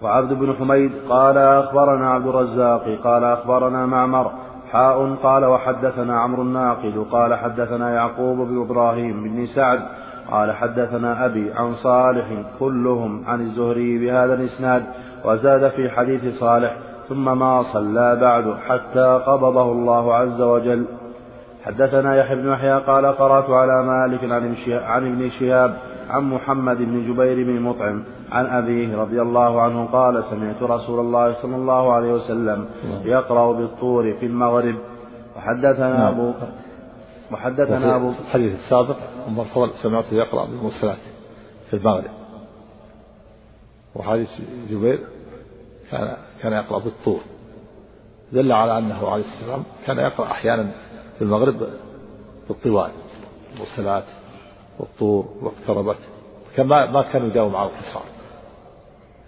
وعبد 0.01 0.33
بن 0.33 0.53
حميد. 0.53 0.91
قال 1.09 1.37
أخبرنا 1.37 2.11
عبد 2.11 2.27
الرزاق. 2.27 2.97
قال 3.03 3.23
أخبرنا 3.23 3.85
معمر. 3.85 4.31
حاء. 4.71 5.15
قال 5.23 5.45
وحدثنا 5.45 6.19
عمرو 6.19 6.41
الناقد. 6.41 7.05
قال 7.11 7.35
حدثنا 7.35 7.95
يعقوب 7.95 8.37
بن 8.37 8.61
إبراهيم 8.61 9.23
بن 9.23 9.45
سعد. 9.45 9.79
قال 10.31 10.51
حدثنا 10.51 11.25
أبي 11.25 11.53
عن 11.53 11.73
صالح. 11.73 12.25
كلهم 12.59 13.23
عن 13.27 13.41
الزهري 13.41 13.97
بهذا 13.97 14.33
الإسناد. 14.33 14.83
وزاد 15.25 15.67
في 15.67 15.89
حديث 15.89 16.39
صالح. 16.39 16.75
ثم 17.09 17.39
ما 17.39 17.63
صلى 17.73 18.17
بعد 18.21 18.55
حتى 18.67 19.21
قبضه 19.27 19.71
الله 19.71 20.15
عز 20.15 20.41
وجل. 20.41 20.85
حدثنا 21.65 22.15
يحيى 22.15 22.35
بن 22.35 22.51
يحيى 22.51 22.79
قال 22.79 23.05
قرأت 23.05 23.49
على 23.49 23.83
مالك 23.83 24.23
عن 24.83 25.05
ابن 25.05 25.29
شهاب 25.29 25.77
عن 26.09 26.23
محمد 26.23 26.77
بن 26.77 27.13
جبير 27.13 27.43
بن 27.47 27.61
مطعم 27.61 28.03
عن 28.31 28.45
أبيه 28.45 28.97
رضي 28.97 29.21
الله 29.21 29.61
عنه 29.61 29.85
قال 29.85 30.23
سمعت 30.23 30.63
رسول 30.63 30.99
الله 30.99 31.33
صلى 31.41 31.55
الله 31.55 31.93
عليه 31.93 32.13
وسلم 32.13 32.65
يقرأ 33.05 33.53
بالطور 33.53 34.13
في 34.19 34.25
المغرب. 34.25 34.75
وحدثنا 35.37 35.97
نعم. 35.97 36.13
أبو 36.13 36.31
وحدثنا 37.31 37.95
أبو 37.95 38.09
الحديث 38.09 38.53
السابق 38.59 38.95
أم 39.27 39.39
الفضل 39.39 39.71
سمعته 39.83 40.13
يقرأ 40.13 40.45
بالمرسلات 40.45 40.97
في 41.69 41.75
المغرب. 41.75 42.11
وحديث 43.95 44.29
جبير 44.69 44.99
كان 45.91 46.15
كان 46.43 46.53
يقرأ 46.53 46.79
بالطور 46.79 47.21
دل 48.31 48.51
على 48.51 48.77
أنه 48.77 49.09
عليه 49.09 49.23
السلام 49.23 49.63
كان 49.85 49.97
يقرأ 49.97 50.31
أحيانا 50.31 50.71
في 51.17 51.21
المغرب 51.21 51.69
بالطوال 52.47 52.91
المرسلات 53.55 54.03
والطور 54.79 55.33
واقتربت 55.41 55.97
كان 56.55 56.67
ما 56.67 57.11
كان 57.13 57.25
يداوم 57.25 57.55
على 57.55 57.69
القصار 57.69 58.03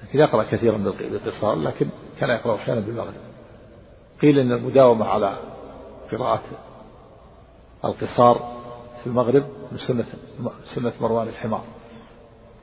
لكن 0.04 0.20
يقرأ 0.20 0.44
كثيرا 0.44 0.78
بالقصار 0.78 1.56
لكن 1.56 1.88
كان 2.20 2.30
يقرأ 2.30 2.56
أحيانا 2.56 2.80
بالمغرب. 2.80 3.14
قيل 4.22 4.40
أن 4.40 4.52
المداومة 4.52 5.06
على 5.06 5.38
قراءة 6.12 6.44
القصار 7.86 8.56
في 9.02 9.08
المغرب 9.08 9.44
من 9.72 9.78
سنة 9.78 10.06
سنة 10.76 10.94
مروان 11.02 11.28
الحمار. 11.28 11.64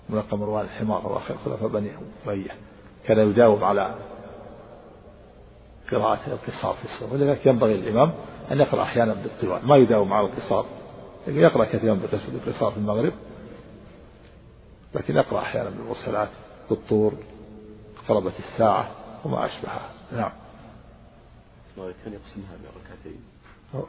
ملقب 0.09 0.39
مروان 0.39 0.65
الحمار 0.65 1.07
وآخر 1.07 1.35
خلفاء 1.45 1.69
بني 1.69 1.91
أمية. 2.27 2.51
كان 3.07 3.19
يداوم 3.19 3.65
على 3.65 3.95
قراءة 5.93 6.21
القصار 6.27 6.75
في 6.75 6.85
السورة 6.85 7.13
ولذلك 7.13 7.47
ينبغي 7.47 7.77
للإمام 7.77 8.13
أن 8.53 8.61
يقرأ 8.61 8.83
أحيانا 8.83 9.15
بالطوال. 9.15 9.67
ما 9.67 9.77
يداوم 9.77 10.13
على 10.13 10.27
القصار 10.27 10.67
لكن 11.27 11.39
يقرأ 11.39 11.65
كثيرا 11.65 11.95
بالقصار 12.33 12.71
في 12.71 12.77
المغرب. 12.77 13.13
لكن 14.95 15.17
يقرأ 15.17 15.41
أحيانا 15.41 15.71
بالمرسلات 15.71 16.29
بالطور 16.71 17.13
اقتربت 17.97 18.33
الساعة 18.39 18.91
وما 19.25 19.47
أشبهها. 19.47 19.91
نعم. 20.13 20.33
كان 21.77 22.13
يقسمها 22.13 22.57
بركعتين 22.63 23.21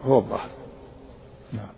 هو 0.06 0.20
الظاهر. 0.20 0.50
نعم. 1.54 1.70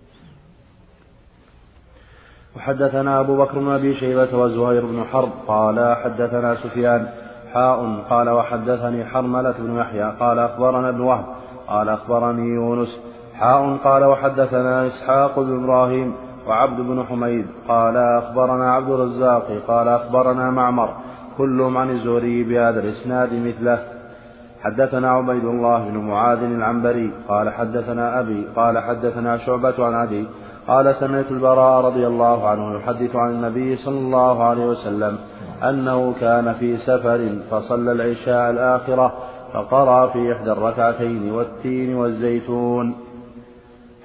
وحدثنا 2.55 3.19
أبو 3.19 3.37
بكر 3.37 3.59
بن 3.59 3.71
أبي 3.71 3.99
شيبة 3.99 4.37
وزهير 4.37 4.85
بن 4.85 5.03
حرب 5.03 5.31
قال 5.47 5.95
حدثنا 6.03 6.55
سفيان 6.55 7.24
حاء 7.55 8.03
قال 8.09 8.29
وحدثني 8.29 9.05
حرملة 9.05 9.53
بن 9.59 9.75
يحيى 9.75 10.11
قال 10.19 10.39
أخبرنا 10.39 10.89
ابن 10.89 11.01
وهب 11.01 11.25
قال 11.67 11.89
أخبرني 11.89 12.47
يونس 12.47 12.99
حاء 13.35 13.77
قال 13.83 14.03
وحدثنا 14.03 14.87
إسحاق 14.87 15.39
بن 15.39 15.63
إبراهيم 15.63 16.13
وعبد 16.47 16.81
بن 16.81 17.03
حميد 17.03 17.45
قال 17.67 17.97
أخبرنا 17.97 18.73
عبد 18.73 18.89
الرزاق 18.89 19.47
قال 19.67 19.87
أخبرنا 19.87 20.51
معمر 20.51 20.89
كلهم 21.37 21.77
عن 21.77 21.89
الزهري 21.89 22.43
بهذا 22.43 22.79
الإسناد 22.79 23.33
مثله. 23.33 23.79
حدثنا 24.63 25.11
عبيد 25.11 25.45
الله 25.45 25.89
بن 25.89 25.97
معاذ 25.97 26.43
العنبري 26.43 27.11
قال 27.27 27.49
حدثنا 27.49 28.19
أبي 28.19 28.47
قال 28.55 28.79
حدثنا 28.79 29.37
شعبة 29.37 29.85
عن 29.85 29.93
أبي 29.93 30.27
قال 30.67 30.95
سمعت 30.95 31.31
البراء 31.31 31.85
رضي 31.85 32.07
الله 32.07 32.49
عنه 32.49 32.77
يحدث 32.77 33.15
عن 33.15 33.29
النبي 33.29 33.75
صلى 33.75 33.99
الله 33.99 34.43
عليه 34.43 34.65
وسلم 34.65 35.17
أنه 35.69 36.13
كان 36.21 36.53
في 36.53 36.77
سفر 36.77 37.29
فصلى 37.51 37.91
العشاء 37.91 38.49
الآخرة 38.49 39.13
فقرأ 39.53 40.07
في 40.07 40.33
إحدى 40.33 40.51
الركعتين 40.51 41.31
والتين 41.31 41.95
والزيتون. 41.95 42.95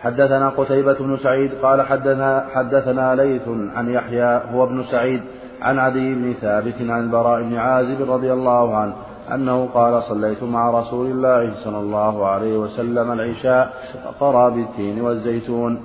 حدثنا 0.01 0.49
قتيبة 0.49 0.93
بن 0.93 1.17
سعيد 1.17 1.51
قال 1.63 1.83
حدثنا 1.83 2.47
حدثنا 2.55 3.15
ليث 3.15 3.49
عن 3.49 3.91
يحيى 3.91 4.41
هو 4.53 4.65
ابن 4.65 4.83
سعيد 4.83 5.21
عن 5.63 5.79
عدي 5.79 6.15
بن 6.15 6.35
ثابت 6.41 6.75
عن 6.81 7.05
البراء 7.05 7.43
بن 7.43 7.57
عازب 7.57 8.11
رضي 8.11 8.33
الله 8.33 8.77
عنه 8.77 8.93
أنه 9.35 9.69
قال 9.75 10.03
صليت 10.03 10.43
مع 10.43 10.71
رسول 10.71 11.07
الله 11.07 11.55
صلى 11.65 11.79
الله 11.79 12.27
عليه 12.27 12.59
وسلم 12.59 13.13
العشاء 13.13 13.73
فقرأ 14.05 14.49
بالتين 14.49 15.01
والزيتون. 15.01 15.81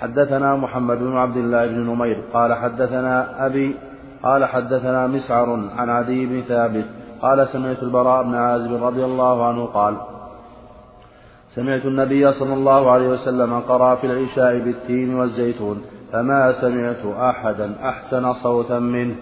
حدثنا 0.00 0.56
محمد 0.56 0.98
بن 0.98 1.16
عبد 1.16 1.36
الله 1.36 1.66
بن 1.66 1.80
نمير 1.90 2.22
قال 2.32 2.54
حدثنا 2.54 3.46
أبي 3.46 3.76
قال 4.22 4.44
حدثنا 4.44 5.06
مسعر 5.06 5.70
عن 5.76 5.90
عدي 5.90 6.26
بن 6.26 6.40
ثابت 6.40 6.84
قال 7.22 7.48
سمعت 7.48 7.82
البراء 7.82 8.22
بن 8.22 8.34
عازب 8.34 8.84
رضي 8.84 9.04
الله 9.04 9.46
عنه 9.46 9.66
قال 9.66 9.96
سمعت 11.54 11.84
النبي 11.84 12.32
صلى 12.32 12.54
الله 12.54 12.90
عليه 12.90 13.08
وسلم 13.08 13.60
قرأ 13.60 13.94
في 13.94 14.06
العشاء 14.06 14.58
بالتين 14.58 15.14
والزيتون 15.14 15.82
فما 16.12 16.52
سمعت 16.52 17.06
أحدا 17.20 17.74
أحسن 17.84 18.32
صوتا 18.32 18.78
منه. 18.78 19.14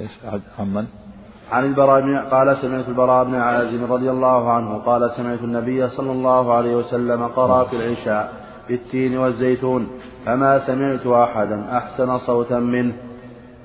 إيش؟ 0.00 0.10
عمن؟ 0.58 0.86
عن 1.52 1.64
البراء 1.64 2.28
قال 2.30 2.56
سمعت 2.56 2.88
البراء 2.88 3.24
بن 3.24 3.34
عازم 3.34 3.92
رضي 3.92 4.10
الله 4.10 4.52
عنه 4.52 4.78
قال 4.78 5.10
سمعت 5.10 5.40
النبي 5.40 5.88
صلى 5.88 6.12
الله 6.12 6.54
عليه 6.54 6.76
وسلم 6.76 7.26
قرأ 7.26 7.64
في 7.64 7.76
العشاء 7.76 8.32
بالتين 8.68 9.18
والزيتون 9.18 9.88
فما 10.26 10.58
سمعت 10.58 11.06
أحدا 11.06 11.76
أحسن 11.76 12.18
صوتا 12.18 12.58
منه. 12.58 12.94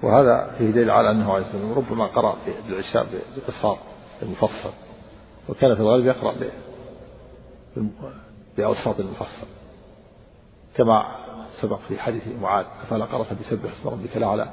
وهذا 0.03 0.55
فيه 0.57 0.71
دليل 0.71 0.91
على 0.91 1.11
أنه 1.11 1.33
عليه 1.33 1.45
الصلاة 1.45 1.73
ربما 1.73 2.05
قرأ 2.05 2.37
في 2.45 2.51
العشاء 2.69 3.07
بقصار 3.37 3.77
المفصل 4.21 4.69
وكان 5.49 5.75
في 5.75 5.81
الغالب 5.81 6.05
يقرأ 6.05 6.35
بأوساط 8.57 8.99
المفصل. 8.99 9.47
كما 10.75 11.05
سبق 11.61 11.79
في 11.87 11.99
حديث 11.99 12.23
معاذ 12.41 12.65
أفلا 12.83 13.05
قرأت 13.05 13.33
بسبح 13.33 13.71
اسم 13.71 13.89
ربك 13.89 14.17
الأعلى؟ 14.17 14.49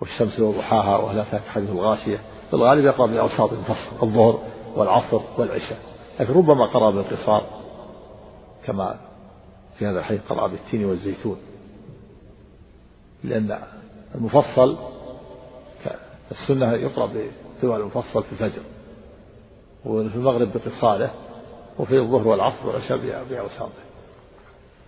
والشمس 0.00 0.40
وضحاها 0.40 0.96
وهل 0.96 1.18
أتاك 1.18 1.42
حديث 1.48 1.70
الغاشية؟ 1.70 2.16
في 2.50 2.54
الغالب 2.54 2.84
يقرأ 2.84 3.06
بأوساط 3.06 3.52
المفصل 3.52 4.06
الظهر 4.06 4.42
والعصر 4.76 5.20
والعشاء. 5.38 5.78
لكن 6.20 6.32
ربما 6.32 6.66
قرأ 6.66 6.90
بالقصار 6.90 7.42
كما 8.64 8.98
في 9.78 9.86
هذا 9.86 9.98
الحديث 9.98 10.20
قرأ 10.28 10.46
بالتين 10.46 10.84
والزيتون 10.84 11.36
لأن 13.24 13.58
المفصل 14.14 14.78
السنة 16.30 16.72
يقرأ 16.72 17.06
بطوال 17.06 17.80
المفصل 17.80 18.22
في 18.22 18.32
الفجر 18.32 18.62
وفي 19.84 20.16
المغرب 20.16 20.52
بقصاره 20.52 21.10
وفي 21.78 21.98
الظهر 21.98 22.28
والعصر 22.28 22.66
والعشاء 22.66 23.24
بأوساطه. 23.30 23.82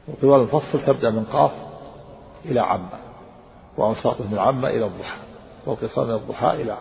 وطوال 0.08 0.40
المفصل 0.40 0.86
تبدأ 0.86 1.10
من 1.10 1.24
قاف 1.24 1.52
إلى 2.44 2.60
عمة 2.60 2.98
وأوساطه 3.76 4.30
من 4.30 4.38
عمة 4.38 4.68
إلى 4.68 4.86
الضحى 4.86 5.18
والقصار 5.66 6.06
من 6.06 6.14
الضحى 6.14 6.50
إلى 6.50 6.78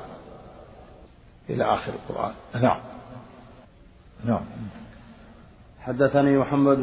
إلى 1.50 1.63
آخر 1.63 1.93
القرآن. 1.93 2.34
نعم. 2.53 2.79
نعم. 4.25 4.41
حدثني 5.89 6.38
محمد 6.38 6.79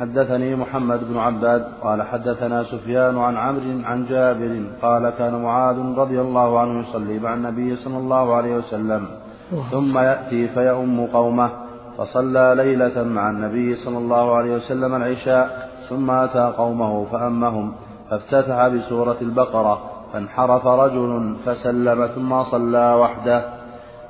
حدثني 0.00 0.54
محمد 0.54 1.00
بن 1.08 1.16
عباد 1.18 1.64
قال 1.82 2.02
حدثنا 2.02 2.62
سفيان 2.62 3.18
عن 3.18 3.36
عمرو 3.36 3.84
عن 3.84 4.06
جابر 4.06 4.62
قال 4.82 5.10
كان 5.10 5.42
معاذ 5.42 5.78
رضي 5.96 6.20
الله 6.20 6.60
عنه 6.60 6.80
يصلي 6.80 7.18
مع 7.18 7.34
النبي 7.34 7.76
صلى 7.76 7.98
الله 7.98 8.34
عليه 8.34 8.56
وسلم 8.56 9.06
ثم 9.70 9.98
يأتي 9.98 10.48
فيؤم 10.48 11.06
قومه 11.06 11.50
فصلى 11.98 12.54
ليلة 12.56 13.02
مع 13.02 13.30
النبي 13.30 13.76
صلى 13.76 13.98
الله 13.98 14.36
عليه 14.36 14.56
وسلم 14.56 14.94
العشاء 14.94 15.68
ثم 15.88 16.10
أتى 16.10 16.52
قومه 16.58 17.04
فأمهم 17.04 17.72
فافتتح 18.10 18.68
بسورة 18.68 19.16
البقرة 19.22 19.80
فانحرف 20.12 20.66
رجل 20.66 21.36
فسلم 21.46 22.06
ثم 22.06 22.42
صلى 22.42 22.94
وحده 23.00 23.44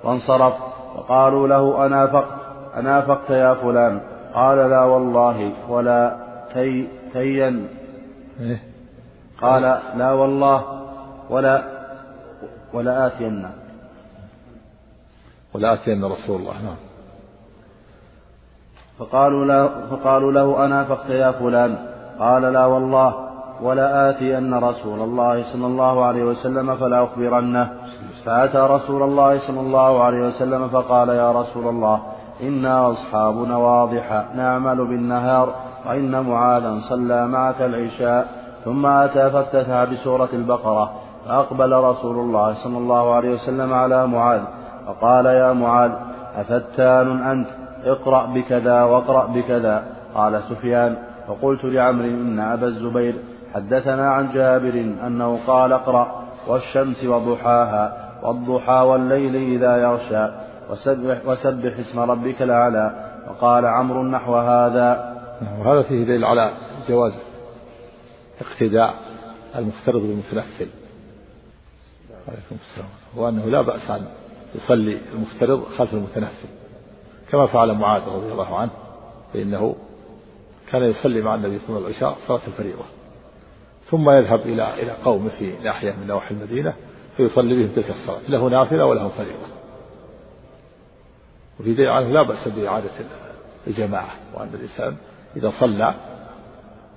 وانصرف 0.04 0.54
وقالوا 0.96 1.48
له 1.48 1.86
أنافقت 1.86 2.40
أنافقت 2.76 3.30
يا 3.30 3.54
فلان 3.54 4.13
قال 4.34 4.58
لا 4.70 4.82
والله 4.82 5.52
ولا 5.68 6.16
تي 6.54 6.88
تين 7.12 7.68
إيه؟ 8.40 8.62
قال 9.42 9.62
لا 9.96 10.12
والله 10.12 10.64
ولا 11.30 11.62
ولا 12.72 13.06
آتين. 13.06 13.46
ولا 15.54 15.74
آتين 15.74 16.04
رسول 16.04 16.40
الله 16.40 16.52
نعم. 16.52 16.80
فقالوا 18.98 19.44
له, 19.44 19.86
فقالوا 19.90 20.32
له 20.32 20.64
أنافقت 20.64 21.10
يا 21.10 21.30
فلان. 21.30 21.76
قال 22.18 22.42
لا 22.42 22.66
والله 22.66 23.28
ولا 23.62 24.10
آتي 24.10 24.38
أن 24.38 24.54
رسول 24.54 25.00
الله 25.00 25.52
صلى 25.52 25.66
الله 25.66 26.04
عليه 26.04 26.24
وسلم 26.24 26.76
فلا 26.76 27.04
أخبرنه. 27.04 27.74
فأتى 28.24 28.58
رسول 28.58 29.02
الله 29.02 29.46
صلى 29.46 29.60
الله 29.60 30.04
عليه 30.04 30.22
وسلم 30.26 30.68
فقال 30.68 31.08
يا 31.08 31.32
رسول 31.32 31.68
الله 31.68 32.02
إنا 32.42 32.90
أصحابنا 32.90 33.56
واضحة 33.56 34.24
نعمل 34.36 34.76
بالنهار 34.86 35.54
وإن 35.86 36.20
معاذا 36.20 36.80
صلى 36.88 37.26
معك 37.26 37.62
العشاء 37.62 38.28
ثم 38.64 38.86
أتى 38.86 39.30
فافتتح 39.30 39.84
بسورة 39.84 40.28
البقرة 40.32 40.92
فأقبل 41.28 41.72
رسول 41.72 42.16
الله 42.18 42.54
صلى 42.54 42.78
الله 42.78 43.14
عليه 43.14 43.34
وسلم 43.34 43.72
على 43.72 44.06
معاذ 44.06 44.40
فقال 44.86 45.26
يا 45.26 45.52
معاذ 45.52 45.92
أفتان 46.36 47.22
أنت؟ 47.22 47.46
اقرأ 47.84 48.26
بكذا 48.26 48.82
واقرأ 48.82 49.26
بكذا. 49.26 49.82
قال 50.14 50.42
سفيان 50.42 50.96
فقلت 51.28 51.64
لعمرو 51.64 52.06
إن 52.06 52.40
أبا 52.40 52.66
الزبير 52.66 53.14
حدثنا 53.54 54.10
عن 54.10 54.32
جابر 54.32 54.94
أنه 55.06 55.38
قال 55.46 55.72
اقرأ 55.72 56.06
والشمس 56.48 57.04
وضحاها 57.04 57.92
والضحى 58.22 58.72
والليل 58.72 59.36
إذا 59.36 59.82
يغشى. 59.82 60.28
وسبح, 60.70 61.26
وسبح 61.26 61.78
اسم 61.78 62.00
ربك 62.00 62.42
الأعلى. 62.42 63.14
وقال 63.28 63.66
عمرو 63.66 64.02
نحو 64.02 64.34
هذا. 64.36 65.14
وهذا 65.58 65.82
فيه 65.82 66.04
دليل 66.04 66.24
على 66.24 66.56
جواز 66.88 67.12
اقتداء 68.40 68.94
المفترض 69.56 70.00
بالمتنفل. 70.00 70.68
عليكم 72.28 72.56
السلام. 72.70 72.90
وأنه 73.16 73.44
لا 73.44 73.62
بأس 73.62 73.90
أن 73.90 74.06
يصلي 74.54 74.98
المفترض 75.14 75.64
خلف 75.78 75.94
المتنفل. 75.94 76.48
كما 77.30 77.46
فعل 77.46 77.72
معاذ 77.72 78.02
رضي 78.02 78.32
الله 78.32 78.58
عنه 78.58 78.70
فإنه 79.32 79.76
كان 80.70 80.82
يصلي 80.82 81.22
مع 81.22 81.34
النبي 81.34 81.58
صلى 81.58 81.76
الله 81.76 81.86
عليه 81.86 81.96
وسلم 81.96 82.14
صلاة 82.26 82.40
الفريضة 82.46 82.84
ثم 83.84 84.10
يذهب 84.10 84.40
إلى 84.40 84.82
إلى 84.82 84.92
قوم 85.04 85.28
في 85.28 85.52
ناحية 85.64 85.92
من 85.92 86.06
نواحي 86.06 86.34
المدينة 86.34 86.74
فيصلي 87.16 87.54
بهم 87.54 87.74
تلك 87.76 87.90
الصلاة. 87.90 88.30
له 88.30 88.48
نافلة 88.48 88.86
وله 88.86 89.08
فريضة. 89.08 89.46
وفي 91.60 91.74
دليل 91.74 91.88
عنه 91.88 92.08
لا 92.08 92.22
بأس 92.22 92.48
بإعادة 92.48 92.90
الجماعة 93.66 94.16
وأن 94.34 94.54
الإنسان 94.54 94.96
إذا 95.36 95.52
صلى 95.60 95.94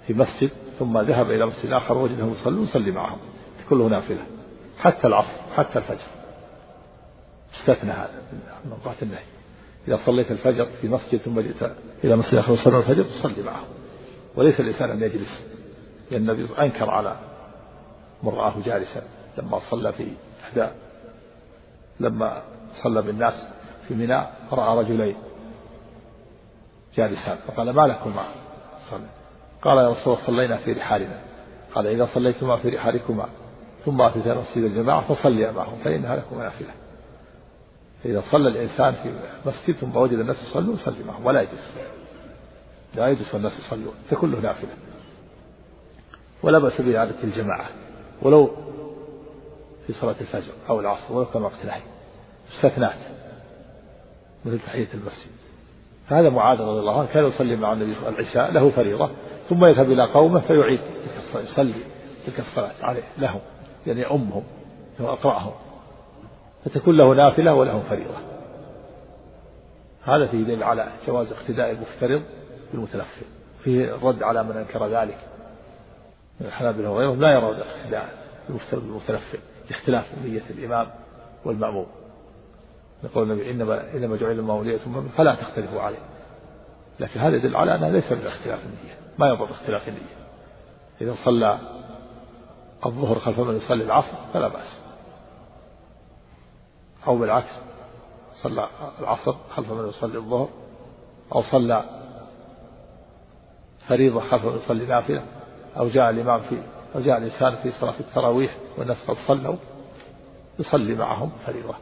في 0.07 0.13
مسجد 0.13 0.51
ثم 0.79 0.97
ذهب 0.97 1.31
إلى 1.31 1.45
مسجد 1.45 1.71
آخر 1.71 1.97
وجدهم 1.97 2.31
يصلون 2.31 2.63
يصلي 2.63 2.91
معهم 2.91 3.17
كله 3.69 3.87
نافلة 3.87 4.25
حتى 4.79 5.07
العصر 5.07 5.37
حتى 5.55 5.79
الفجر. 5.79 6.07
استثنى 7.59 7.91
هذا 7.91 8.21
من 8.65 8.71
أوقات 8.71 9.03
النهي. 9.03 9.23
إذا 9.87 9.97
صليت 10.05 10.31
الفجر 10.31 10.67
في 10.81 10.87
مسجد 10.87 11.19
ثم 11.19 11.39
جئت 11.39 11.71
إلى 12.03 12.15
مسجد 12.15 12.35
آخر 12.35 12.51
وصلى 12.51 12.77
الفجر 12.77 13.03
تصلي 13.03 13.43
معهم. 13.43 13.67
وليس 14.35 14.59
الإنسان 14.59 14.89
أن 14.89 15.01
يجلس 15.01 15.43
لأن 16.11 16.29
النبي 16.29 16.47
أنكر 16.59 16.89
على 16.89 17.15
من 18.23 18.29
رآه 18.29 18.53
جالسا 18.65 19.01
لما 19.37 19.59
صلى 19.59 19.93
في 19.93 20.07
إحدى 20.43 20.67
لما 21.99 22.41
صلى 22.83 23.01
بالناس 23.01 23.47
في 23.87 23.93
ميناء 23.93 24.33
رأى 24.51 24.77
رجلين. 24.77 25.15
جالسان 26.95 27.37
فقال 27.37 27.69
ما 27.69 27.81
لكما؟ 27.81 28.25
صلى. 28.91 29.09
قال 29.61 29.77
يا 29.77 29.89
رسول 29.89 30.13
الله 30.13 30.25
صلينا 30.25 30.57
في 30.57 30.71
رحالنا. 30.71 31.19
قال 31.75 31.87
إذا 31.87 32.05
صليتما 32.13 32.55
في 32.55 32.69
رحالكما 32.69 33.29
ثم 33.85 34.01
أتيتا 34.01 34.33
مسجد 34.33 34.63
الجماعة 34.63 35.13
فصليا 35.13 35.51
معهم 35.51 35.77
فإنها 35.83 36.15
لكم 36.15 36.41
نافلة. 36.41 36.71
فإذا 38.03 38.23
صلى 38.31 38.49
الإنسان 38.49 38.93
في 38.93 39.11
مسجد 39.45 39.75
ثم 39.75 39.97
وجد 39.97 40.19
الناس 40.19 40.43
يصلون 40.43 40.75
يصلي 40.75 41.03
معهم 41.07 41.25
ولا 41.25 41.41
يجلس 41.41 41.73
لا 42.95 43.07
يجلس 43.07 43.33
والناس 43.33 43.59
يصلون 43.59 43.93
تكون 44.09 44.31
له 44.31 44.39
نافلة. 44.39 44.73
ولا 46.43 46.59
بأس 46.59 46.81
بإعادة 46.81 47.23
الجماعة. 47.23 47.65
ولو 48.21 48.51
في 49.87 49.93
صلاة 49.93 50.15
الفجر 50.21 50.53
أو 50.69 50.79
العصر 50.79 51.13
ولو 51.13 51.25
كان 51.25 51.41
وقت 51.41 51.65
نهي. 51.65 51.81
استثنات 52.55 53.16
مثل 54.47 54.59
تحية 54.59 54.87
المسجد. 54.93 55.31
هذا 56.07 56.29
معاذ 56.29 56.61
رضي 56.61 56.79
الله 56.79 56.99
عنه 56.99 57.07
كان 57.13 57.25
يصلي 57.25 57.55
مع 57.55 57.73
النبي 57.73 57.93
صلى 57.93 58.07
الله 58.07 58.17
عليه 58.17 58.27
وسلم 58.27 58.41
العشاء 58.41 58.51
له 58.51 58.69
فريضة 58.69 59.09
ثم 59.49 59.65
يذهب 59.65 59.91
إلى 59.91 60.13
قومه 60.13 60.39
فيعيد 60.39 60.79
تلك 60.79 61.17
الصلاة 61.17 61.43
يصلي 61.43 61.83
تلك 62.25 62.39
الصلاة 62.39 62.71
عليه 62.81 63.03
لهم 63.17 63.39
يعني 63.87 64.01
يؤمهم 64.01 64.43
وأقرأهم 64.99 65.51
فتكون 66.65 66.97
له 66.97 67.13
نافلة 67.13 67.53
وله 67.53 67.83
فريضة. 67.89 68.17
هذا 70.03 70.25
فيه 70.25 70.43
دليل 70.43 70.63
على 70.63 70.87
جواز 71.07 71.31
اقتداء 71.31 71.71
المفترض 71.71 72.21
بالمتنفل 72.71 73.25
فيه 73.63 73.95
الرد 73.95 74.23
على 74.23 74.43
من 74.43 74.57
أنكر 74.57 74.87
ذلك. 74.87 75.17
من 76.39 76.47
الحنابلة 76.47 76.89
وغيرهم 76.89 77.21
لا 77.21 77.31
يرون 77.31 77.55
الاقتداء 77.55 78.09
بالمتنفل 78.71 79.39
لاختلاف 79.69 80.05
نية 80.25 80.43
الإمام 80.49 80.87
والمأموم. 81.45 81.87
يقول 83.03 83.31
النبي 83.31 83.51
إنما 83.51 83.93
إنما 83.93 84.17
جعل 84.17 84.31
الماء 84.31 84.63
ليتم 84.63 85.07
فلا 85.07 85.35
تختلفوا 85.35 85.81
عليه. 85.81 85.97
لكن 86.99 87.19
هذا 87.19 87.35
يدل 87.35 87.55
على 87.55 87.75
أنه 87.75 87.89
ليس 87.89 88.11
من 88.11 88.27
اختلاف 88.27 88.59
النية 88.65 88.97
ما 89.17 89.27
يضر 89.27 89.51
اختلاف 89.51 89.87
النية. 89.87 90.17
إذا 91.01 91.15
صلى 91.25 91.59
الظهر 92.85 93.19
خلف 93.19 93.39
من 93.39 93.55
يصلي 93.55 93.83
العصر 93.83 94.17
فلا 94.33 94.47
بأس. 94.47 94.79
أو 97.07 97.17
بالعكس 97.17 97.59
صلى 98.33 98.67
العصر 98.99 99.35
خلف 99.55 99.71
من 99.71 99.89
يصلي 99.89 100.17
الظهر 100.17 100.49
أو 101.35 101.41
صلى 101.41 101.83
فريضة 103.87 104.19
خلف 104.19 104.45
من 104.45 104.55
يصلي 104.55 104.85
نافلة 104.85 105.23
أو 105.77 105.87
جاء 105.87 106.09
الإمام 106.09 106.39
في 106.39 106.61
أو 106.95 107.01
جاء 107.01 107.17
الإنسان 107.17 107.55
في 107.55 107.71
صلاة 107.71 107.99
التراويح 107.99 108.57
والناس 108.77 108.97
قد 109.07 109.15
صلوا 109.27 109.55
يصلي 110.59 110.95
معهم 110.95 111.31
فريضة. 111.45 111.75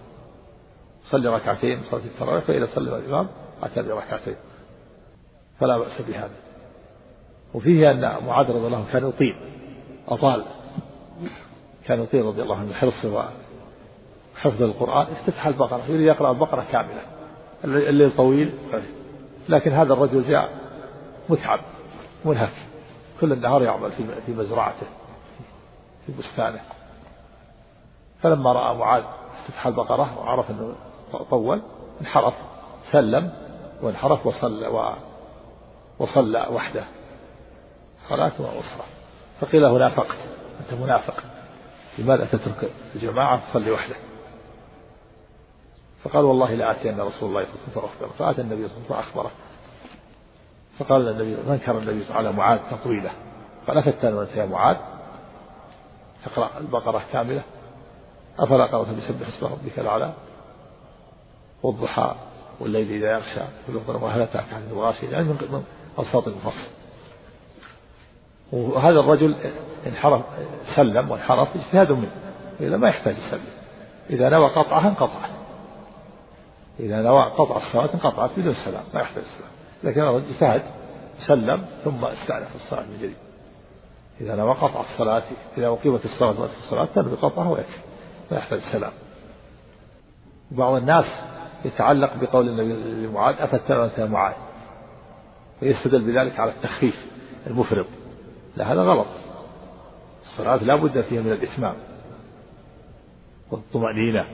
صلي 1.12 1.30
ركعتين 1.30 1.82
صلاة 1.84 2.02
التراويح 2.02 2.46
فإذا 2.46 2.66
صلى 2.66 2.98
الإمام 2.98 3.28
أتى 3.64 3.82
بركعتين. 3.82 4.36
فلا 5.60 5.78
بأس 5.78 6.02
بهذا. 6.02 6.36
وفيه 7.54 7.92
أن 7.92 8.26
معاذ 8.26 8.46
رضي 8.46 8.68
الله 8.68 8.78
عنه 8.78 8.92
كان 8.94 9.10
يطيل 9.10 9.36
أطال. 10.08 10.46
كان 11.86 12.02
يطيل 12.02 12.26
رضي 12.26 12.42
الله 12.42 12.58
عنه 12.58 12.74
حرصه 12.74 13.30
وحفظ 14.36 14.62
القرآن. 14.62 15.08
افتتح 15.08 15.48
البقرة 15.48 15.84
يريد 15.88 16.02
يقرأ 16.02 16.32
البقرة 16.32 16.66
كاملة. 16.72 17.02
الليل 17.64 18.16
طويل 18.16 18.54
لكن 19.50 19.72
هذا 19.72 19.94
الرجل 19.94 20.28
جاء 20.28 20.50
متعب 21.30 21.60
منهك. 22.26 22.54
كل 23.22 23.34
النهار 23.34 23.64
يعمل 23.64 23.92
في 24.26 24.32
مزرعته 24.32 24.88
في 26.06 26.12
بستانه. 26.12 26.62
فلما 28.22 28.54
رأى 28.54 28.78
معاذ 28.78 29.04
افتتح 29.42 29.68
البقرة 29.68 30.20
وعرف 30.20 30.52
أنه 30.52 30.76
طول 31.24 31.62
انحرف 32.02 32.34
سلم 32.92 33.34
وانحرف 33.82 34.28
وصلى 34.28 34.68
و 34.68 34.90
وصلى 36.00 36.48
وحده. 36.52 36.84
صلاة 38.10 38.32
وأسرة. 38.40 38.86
فقيل 39.42 39.62
له 39.62 39.78
نافقت 39.78 40.18
أنت 40.60 40.82
منافق. 40.82 41.24
لماذا 41.98 42.26
تترك 42.26 42.72
الجماعة 42.96 43.52
تصلي 43.52 43.72
وحده؟ 43.72 43.96
فقال 46.04 46.26
والله 46.26 46.56
لآتين 46.56 47.00
رسول 47.00 47.04
الله 47.04 47.12
صلى 47.20 47.30
الله 47.30 47.44
عليه 47.44 47.54
وسلم 47.54 47.74
فأخبره 47.74 48.10
فآتى 48.18 48.42
النبي 48.42 48.68
صلى 48.68 48.78
الله 48.78 48.96
عليه 48.96 49.08
وسلم 49.08 49.14
فأخبره. 49.14 49.32
فقال 50.80 51.10
النبي 51.10 51.50
منكر 51.50 51.78
النبي 51.78 52.06
على 52.14 52.32
معاذ 52.32 52.60
تطويله؟ 52.72 53.12
قال 53.68 53.78
أفتن 53.78 54.14
وأنت 54.14 54.36
يا 54.36 54.46
معاذ؟ 54.46 54.78
تقرأ 56.26 56.50
البقرة 56.58 57.04
كاملة. 57.14 57.44
أفلا 58.40 58.66
قرأت 58.66 58.88
بسبح 58.88 59.28
اسم 59.28 59.46
ربك 59.46 59.80
الأعلى؟ 59.80 60.14
والضحى 61.66 62.16
والليل 62.60 62.92
إذا 62.92 63.12
يغشى 63.12 63.42
وهل 63.88 64.22
أتاك 64.22 64.54
عن 64.54 64.64
الغاشية؟ 64.72 65.10
يعني 65.10 65.24
من 65.24 65.64
أوساط 66.00 66.28
المفصل. 66.28 66.68
وهذا 68.52 69.00
الرجل 69.00 69.36
انحرف 69.88 70.26
سلم 70.76 71.12
وانحرف 71.12 71.56
اجتهاد 71.56 71.92
منه. 71.92 72.12
إذا 72.60 72.78
ما 72.78 72.90
يحتاج 72.90 73.16
يسلم 73.18 73.54
إذا 74.10 74.30
نوى 74.30 74.50
قطعها 74.50 74.88
انقطعت. 74.88 75.30
إذا 76.80 77.02
نوى 77.02 77.24
قطع 77.24 77.58
الصلاة 77.58 77.90
انقطعت 77.94 78.30
بدون 78.38 78.54
سلام 78.54 78.84
ما 78.94 79.02
يحتاج 79.02 79.24
السلام. 79.24 79.52
لكن 79.84 80.02
الرجل 80.02 80.26
اجتهد 80.34 80.62
سلم 81.28 81.66
ثم 81.84 82.06
استأنف 82.06 82.56
الصلاة 82.56 82.84
من 82.84 82.98
جديد. 82.98 83.16
إذا 84.22 84.36
نوى 84.36 84.54
قطع 84.54 84.82
الصلاة 84.82 85.24
إذا 85.58 85.68
أقيمت 85.68 86.06
الصلاة 86.06 86.42
وقت 86.42 86.52
الصلاة 86.58 86.86
تنوي 86.86 87.16
قطعها 87.16 87.50
ويكفي. 87.50 87.80
ما 88.32 88.38
يحتاج 88.38 88.60
السلام. 88.60 88.92
بعض 90.52 90.74
الناس 90.74 91.06
يتعلق 91.66 92.18
بقول 92.18 92.50
النبي 92.50 92.74
لمعاذ 93.08 93.36
أفتن 93.40 93.74
أنت 93.74 93.98
يا 93.98 94.06
معاذ؟ 94.06 94.36
ويستدل 95.62 96.02
بذلك 96.02 96.40
على 96.40 96.52
التخفيف 96.52 97.06
المفرط. 97.48 97.86
لا 98.58 98.74
هذا 98.74 98.82
غلط. 98.82 99.08
الصلاة 100.22 100.64
لا 100.64 100.76
بد 100.76 101.02
فيها 101.02 101.22
من 101.22 101.32
الإتمام 101.32 101.76
والطمأنينة. 103.52 104.26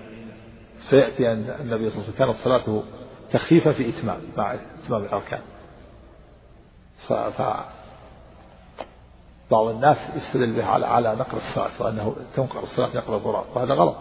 سيأتي 0.90 1.32
أن 1.32 1.56
النبي 1.60 1.90
صلى 1.90 2.02
الله 2.02 2.04
عليه 2.04 2.14
وسلم 2.14 2.14
كانت 2.18 2.36
صلاته 2.44 2.84
تخفيفة 3.32 3.72
في 3.72 3.90
إتمام 3.90 4.22
مع 4.38 4.54
إتمام 4.84 5.04
الأركان. 5.04 5.42
ف 7.08 7.14
بعض 9.52 9.68
الناس 9.68 9.98
يستدل 10.16 10.54
به 10.54 10.66
على 10.66 10.86
على 10.86 11.16
نقل 11.16 11.38
الصلاة 11.38 11.82
وأنه 11.82 12.16
تنقر 12.36 12.64
الصلاة 12.64 12.90
يقرأ 12.96 13.18
الغراب 13.18 13.46
وهذا 13.56 13.74
غلط. 13.74 13.98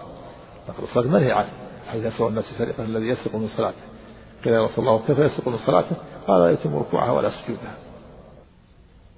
نقل 0.68 0.82
الصلاة 0.82 1.06
منهي 1.06 1.32
عنه. 1.32 1.69
حيث 1.90 2.04
يسوى 2.04 2.28
الناس 2.28 2.44
سرقة؟ 2.58 2.84
الذي 2.84 3.08
يسرق 3.08 3.34
من 3.34 3.48
صلاته؟ 3.48 3.82
قيل 4.44 4.52
يا 4.52 4.64
رسول 4.64 4.88
الله 4.88 5.06
كيف 5.06 5.18
يسرق 5.18 5.48
من 5.48 5.56
صلاته؟ 5.56 5.96
قال 6.26 6.42
لا 6.42 6.50
يتم 6.50 6.76
ركوعها 6.76 7.12
ولا 7.12 7.30
سجودها. 7.30 7.74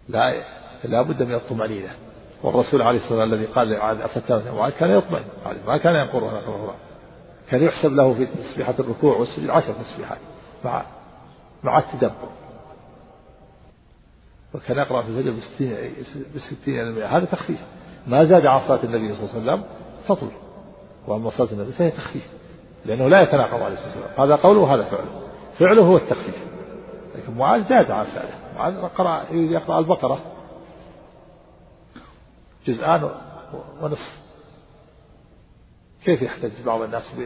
لا 0.08 0.44
لا 0.84 1.02
بد 1.02 1.22
من 1.22 1.34
الطمأنينة. 1.34 1.90
والرسول 2.42 2.82
عليه 2.82 2.98
الصلاة 2.98 3.18
والسلام 3.18 3.32
الذي 3.34 3.46
قال 3.46 3.68
لعاد 3.68 4.00
أفتنت 4.00 4.32
معاذ 4.32 4.72
كان 4.72 4.90
يطمئن. 4.90 5.24
ما 5.66 5.78
كان 5.78 5.94
ينقر 5.94 6.24
ولا 6.24 6.72
كان 7.48 7.62
يحسب 7.62 7.92
له 7.92 8.14
في 8.14 8.26
تسبيحة 8.26 8.74
الركوع 8.78 9.16
والسجود 9.16 9.50
عشر 9.50 9.72
تسبيحات 9.72 10.18
مع 10.64 10.82
مع 11.62 11.78
التدبر. 11.78 12.28
وكان 14.54 14.76
يقرأ 14.78 15.02
في 15.02 15.08
الفجر 15.08 15.30
بستين 15.30 15.76
بستين 16.34 17.02
هذا 17.02 17.24
تخفيف. 17.24 17.60
ما 18.06 18.24
زاد 18.24 18.46
عن 18.46 18.68
صلاة 18.68 18.84
النبي 18.84 19.14
صلى 19.14 19.40
الله 19.40 19.52
عليه 19.52 19.62
وسلم 19.62 19.64
فضل. 20.08 20.30
وأما 21.06 21.30
صلاة 21.30 21.48
النبي 21.52 21.72
فهي 21.72 21.90
تخفيف. 21.90 22.28
لأنه 22.84 23.08
لا 23.08 23.22
يتناقض 23.22 23.62
عليه 23.62 23.74
الصلاة 23.74 23.96
والسلام. 23.96 24.30
هذا 24.30 24.42
قوله 24.42 24.60
وهذا 24.60 24.82
فعله. 24.82 25.22
فعله 25.58 25.82
هو 25.82 25.96
التخفيف. 25.96 26.46
لكن 27.14 27.38
معاذ 27.38 27.62
زاد 27.62 27.90
عن 27.90 28.04
فعله. 28.04 28.34
معاذ 28.56 28.82
قرأ 28.82 29.24
يقرأ 29.32 29.78
البقرة. 29.78 30.20
جزءان 32.66 33.10
ونصف. 33.82 34.22
كيف 36.04 36.22
يحتج 36.22 36.62
بعض 36.66 36.80
الناس 36.82 37.16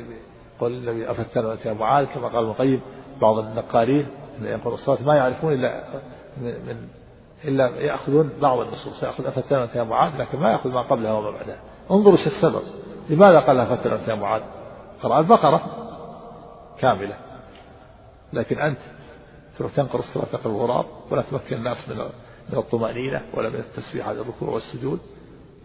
بقول 0.58 0.72
النبي 0.72 1.10
أفتن 1.10 1.56
يا 1.64 1.72
معاذ؟ 1.72 2.06
كما 2.06 2.28
قال 2.28 2.36
ابن 2.36 2.50
القيم 2.50 2.80
بعض 3.20 3.38
النقارين 3.38 4.06
يقول 4.42 4.72
الصلاة 4.72 5.02
ما 5.06 5.16
يعرفون 5.16 5.52
إلا 5.52 5.84
من 6.40 6.88
إلا 7.44 7.68
يأخذون 7.68 8.32
بعض 8.40 8.58
النصوص. 8.58 9.02
يأخذ 9.02 9.26
أفتن 9.26 9.78
يا 9.78 9.82
معاذ 9.82 10.20
لكن 10.20 10.38
ما 10.38 10.50
يأخذ 10.52 10.70
ما 10.70 10.82
قبلها 10.82 11.12
وما 11.12 11.30
بعدها. 11.30 11.58
انظروا 11.90 12.16
إيش 12.16 12.26
السبب. 12.26 12.62
لماذا 13.10 13.40
قال 13.40 13.60
أفتن 13.60 14.10
يا 14.10 14.14
معاذ؟ 14.14 14.42
قرأ 15.02 15.20
البقرة 15.20 15.60
كاملة 16.78 17.16
لكن 18.32 18.58
أنت 18.58 18.78
تروح 19.58 19.72
تنقر 19.72 19.98
الصلاة 19.98 20.24
تقرأ 20.24 20.52
الغراب 20.52 20.86
ولا 21.10 21.22
تمكن 21.22 21.56
الناس 21.56 21.88
من 21.88 21.96
من 22.50 22.58
الطمأنينة 22.58 23.22
ولا 23.34 23.48
من 23.48 23.56
التسبيح 23.56 24.08
على 24.08 24.20
الركوع 24.20 24.48
والسجود. 24.48 25.00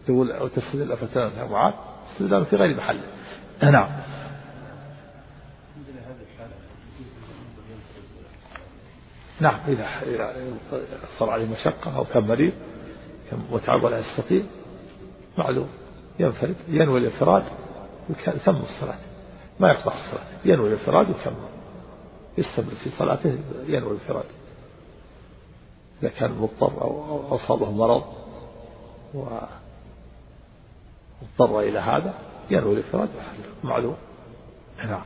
تقول 0.07 0.31
أو 0.31 0.47
تستدل 0.47 0.91
أفتن 0.91 1.31
يا 1.37 1.45
معاذ 1.45 1.73
استدلال 2.11 2.45
في 2.45 2.55
غير 2.55 2.77
محله 2.77 3.03
نعم. 3.63 3.89
نعم 9.39 9.59
إذا 9.67 9.87
صار 11.19 11.29
عليه 11.29 11.45
مشقة 11.45 11.97
أو 11.97 12.03
كان 12.03 12.23
مريض 12.23 12.53
وتعب 13.51 13.83
ولا 13.83 13.99
يستطيع 13.99 14.43
معلوم 15.37 15.69
ينفرد 16.19 16.55
ينوي 16.67 16.99
الانفراد 16.99 17.43
ويتم 18.09 18.55
الصلاة. 18.55 19.10
ما 19.59 19.69
يقطع 19.69 19.93
الصلاة. 19.93 20.25
ينوي 20.45 20.67
الانفراد 20.67 21.07
ويكمل. 21.07 21.49
يستمر 22.37 22.75
في 22.83 22.89
صلاته 22.89 23.39
ينوي 23.67 23.91
الانفراد. 23.91 24.25
إذا 26.03 26.09
كان 26.09 26.31
مضطر 26.31 26.81
أو 26.81 27.35
أصابه 27.35 27.71
مرض 27.71 28.03
واضطر 29.13 29.59
إلى 31.59 31.79
هذا 31.79 32.13
ينوي 32.49 32.73
الانفراد 32.73 33.09
معلوم؟ 33.63 33.95
نعم. 34.77 35.03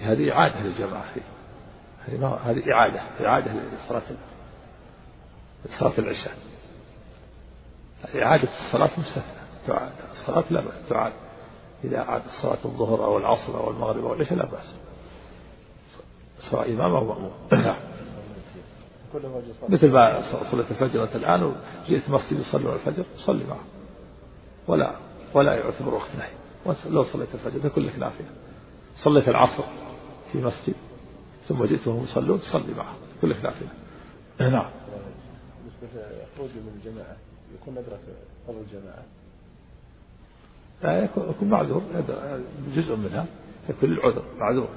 هذه 0.00 0.32
إعادة 0.32 0.60
للجماعة. 0.60 1.04
هذه 2.44 2.72
إعادة. 2.72 3.00
إعادة 3.26 3.52
لصلاة 3.52 4.02
صلاة 5.78 5.98
العشاء. 5.98 6.34
إعادة 8.14 8.48
الصلاة 8.66 8.90
مستثنى 9.00 9.46
تعاد 9.66 9.92
الصلاة 10.12 10.44
لا 10.50 10.62
تعاد 10.88 11.12
إذا 11.84 11.98
أعاد 11.98 12.22
الصلاة 12.24 12.58
الظهر 12.64 13.04
أو 13.04 13.18
العصر 13.18 13.60
أو 13.60 13.70
المغرب 13.70 14.04
أو 14.04 14.14
العشاء 14.14 14.38
لا 14.38 14.46
بأس. 14.46 14.74
سواء 16.50 16.72
إمام 16.72 16.94
أو 16.94 17.04
مأموم. 17.04 17.32
نعم. 17.52 17.76
مثل 19.68 19.90
ما 19.90 20.22
صليت 20.50 20.70
الفجر 20.70 21.04
أنت 21.04 21.16
الآن 21.16 21.42
وجئت 21.42 22.10
مسجد 22.10 22.40
يصلون 22.40 22.74
الفجر 22.74 23.04
صلي 23.16 23.44
معه. 23.44 23.64
ولا 24.68 24.96
ولا 25.34 25.54
يعتبر 25.54 25.94
وقت 25.94 26.10
نهي. 26.18 26.30
لو 26.90 27.04
صليت 27.04 27.34
الفجر 27.34 27.68
تكون 27.68 27.82
لك 27.82 27.98
نافلة 27.98 28.26
صليت 29.04 29.28
العصر 29.28 29.64
في 30.32 30.38
مسجد 30.38 30.74
ثم 31.48 31.64
جئت 31.64 31.88
وهم 31.88 32.04
يصلون 32.04 32.40
تصلي 32.40 32.74
معهم 32.74 32.96
كل 33.20 33.30
لك 33.30 33.44
نافلة 33.44 33.68
نعم. 34.40 34.70
بالنسبة 35.82 36.00
لخروج 36.00 36.50
من 36.50 36.80
الجماعة 36.80 37.16
يكون 37.54 37.74
ندرة 37.74 37.98
فضل 38.46 38.60
الجماعة. 38.60 39.02
لا 40.82 41.04
يكون 41.04 41.48
معذور 41.48 41.82
جزء 42.74 42.96
منها 42.96 43.26
يكون 43.68 43.90
للعذر 43.90 44.22
معذور. 44.38 44.68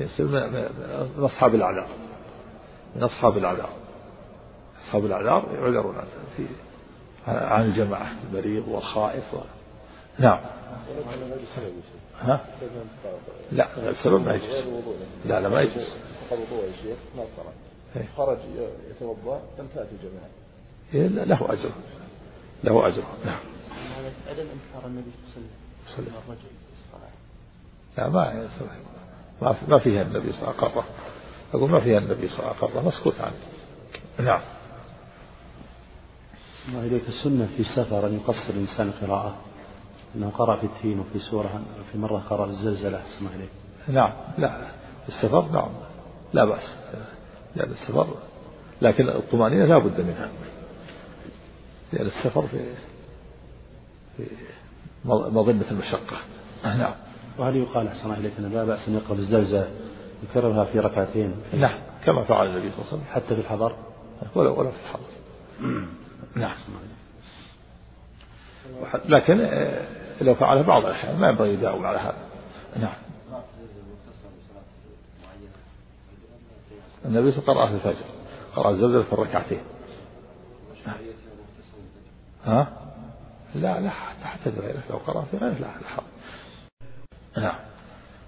يصير 0.00 0.26
من 0.26 1.24
أصحاب 1.24 1.54
الأعذار 1.54 1.88
من 2.96 3.02
أصحاب 3.02 3.36
الأعذار 3.36 3.70
أصحاب 4.82 5.04
الأعذار 5.04 5.48
يعذرون 5.54 5.94
في 6.36 6.46
عن 7.26 7.64
الجماعة 7.64 8.12
المريض 8.30 8.68
والخائف 8.68 9.34
و... 9.34 9.38
نعم. 10.18 10.40
ها؟ 12.20 12.40
لا 13.52 13.90
السبب 13.90 14.24
ما 14.24 14.34
يجوز. 14.34 14.84
لا 15.24 15.40
لا 15.40 15.48
ما 15.48 15.60
يجوز. 15.60 15.96
وضوء 16.32 16.64
يا 16.64 16.72
شيخ 16.82 16.98
ما 17.16 17.24
خرج 18.16 18.38
يتوضأ 18.90 19.42
لم 19.58 19.66
تأتي 19.74 19.90
الجماعة. 19.92 20.30
إيه، 20.94 21.24
له 21.24 21.52
أجر. 21.52 21.70
له 22.64 22.86
أجر. 22.88 23.02
نعم. 23.24 23.40
عدم 24.04 24.46
انكار 24.56 24.86
النبي 24.86 25.10
صلى 25.34 25.44
الله 25.44 25.50
عليه 25.86 25.94
وسلم 25.94 26.14
الرجل 26.28 26.60
لا 27.98 28.08
ما 28.08 28.48
ما 29.42 29.56
ما 29.68 29.78
فيها 29.78 30.02
النبي 30.02 30.32
صلى 30.32 30.42
الله 30.42 30.54
عليه 30.58 30.70
وسلم. 30.70 30.82
أقول 31.54 31.70
ما 31.70 31.80
فيها 31.80 31.98
النبي 31.98 32.28
صلى 32.28 32.38
الله 32.38 32.54
عليه 32.62 32.64
وسلم. 32.64 32.86
مسكوت 32.86 33.20
عنه. 33.20 33.36
نعم. 34.18 34.42
الله 36.68 36.80
إليك. 36.80 37.08
السنة 37.08 37.48
في 37.56 37.60
السفر 37.60 38.06
أن 38.06 38.16
يقصر 38.16 38.50
الإنسان 38.50 38.88
القراءة 38.88 39.36
أنه 40.16 40.30
قرأ 40.30 40.56
في 40.56 40.64
التين 40.64 41.00
وفي 41.00 41.18
سورة 41.18 41.62
في 41.92 41.98
مرة 41.98 42.18
قرأ 42.18 42.46
الزلزلة. 42.46 43.02
اسمع 43.16 43.30
إليك. 43.34 43.50
نعم. 43.88 44.12
لا. 44.38 44.70
في 45.02 45.08
السفر 45.08 45.52
نعم. 45.52 45.70
لا 46.32 46.44
بأس. 46.44 46.76
لأن 47.56 47.70
السفر 47.70 48.14
لكن 48.82 49.08
الطمأنينة 49.08 49.64
لا 49.64 49.78
بد 49.78 50.00
منها. 50.00 50.28
لأن 51.92 52.06
السفر 52.06 52.46
في 52.46 52.74
مظنة 55.04 55.64
المشقة. 55.70 56.16
نعم. 56.64 56.94
وهل 57.38 57.56
يقال 57.56 57.88
أحسن 57.88 58.12
إليك 58.12 58.32
أن 58.38 58.52
لا 58.52 58.64
بأس 58.64 58.88
أن 58.88 58.94
يقرأ 58.94 59.14
الزلزلة 59.14 59.70
يكررها 60.22 60.64
في 60.64 60.78
ركعتين؟ 60.78 61.34
نعم 61.52 61.78
كما 62.04 62.24
فعل 62.24 62.46
النبي 62.46 62.70
صلى 62.70 62.78
الله 62.78 62.92
عليه 62.92 63.02
وسلم. 63.02 63.14
حتى 63.14 63.34
في 63.34 63.40
الحضر؟ 63.40 63.76
ولا 64.34 64.50
ولا 64.50 64.70
في 64.70 64.76
الحضر. 64.84 65.10
نعم. 66.42 66.56
لكن 69.08 69.40
آه، 69.40 69.86
لو 70.20 70.34
فعل 70.34 70.62
بعض 70.62 70.84
الأحيان 70.84 71.16
ما 71.16 71.28
ينبغي 71.28 71.54
يداوم 71.54 71.86
على 71.86 71.98
هذا. 71.98 72.18
نعم. 72.76 72.94
النبي 77.04 77.32
صلى 77.32 77.42
الله 77.48 77.60
عليه 77.60 77.76
وسلم 77.76 77.78
قرأ 77.78 77.78
في 77.78 77.88
الفجر. 77.88 78.06
قرأ 78.56 78.70
الزلزلة 78.70 79.02
في 79.02 79.12
الركعتين. 79.12 79.60
ها؟ 82.44 82.79
لا 83.54 83.80
لا 83.80 83.90
حتى 84.24 84.50
بغيره 84.50 84.82
لو 84.90 84.96
قرأ 84.96 85.22
في 85.30 85.36
غيره 85.36 85.54
لا 85.54 85.66
لا 87.36 87.42
نعم. 87.42 87.58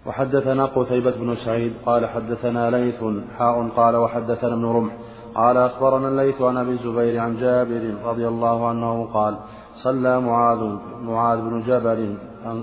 وحدثنا 0.06 0.66
قتيبة 0.66 1.10
بن 1.10 1.34
سعيد 1.34 1.72
قال 1.86 2.06
حدثنا 2.06 2.70
ليث 2.70 3.04
حاء 3.38 3.68
قال 3.68 3.96
وحدثنا 3.96 4.54
ابن 4.54 4.64
رمح 4.64 4.92
قال 5.34 5.56
أخبرنا 5.56 6.08
الليث 6.08 6.42
عن 6.42 6.56
أبي 6.56 6.70
الزبير 6.70 7.20
عن 7.20 7.36
جابر 7.36 7.94
رضي 8.04 8.28
الله 8.28 8.68
عنه 8.68 9.06
قال 9.14 9.36
صلى 9.82 10.20
معاذ 10.20 10.78
معاذ 11.02 11.40
بن 11.40 11.62
جبل 11.62 12.16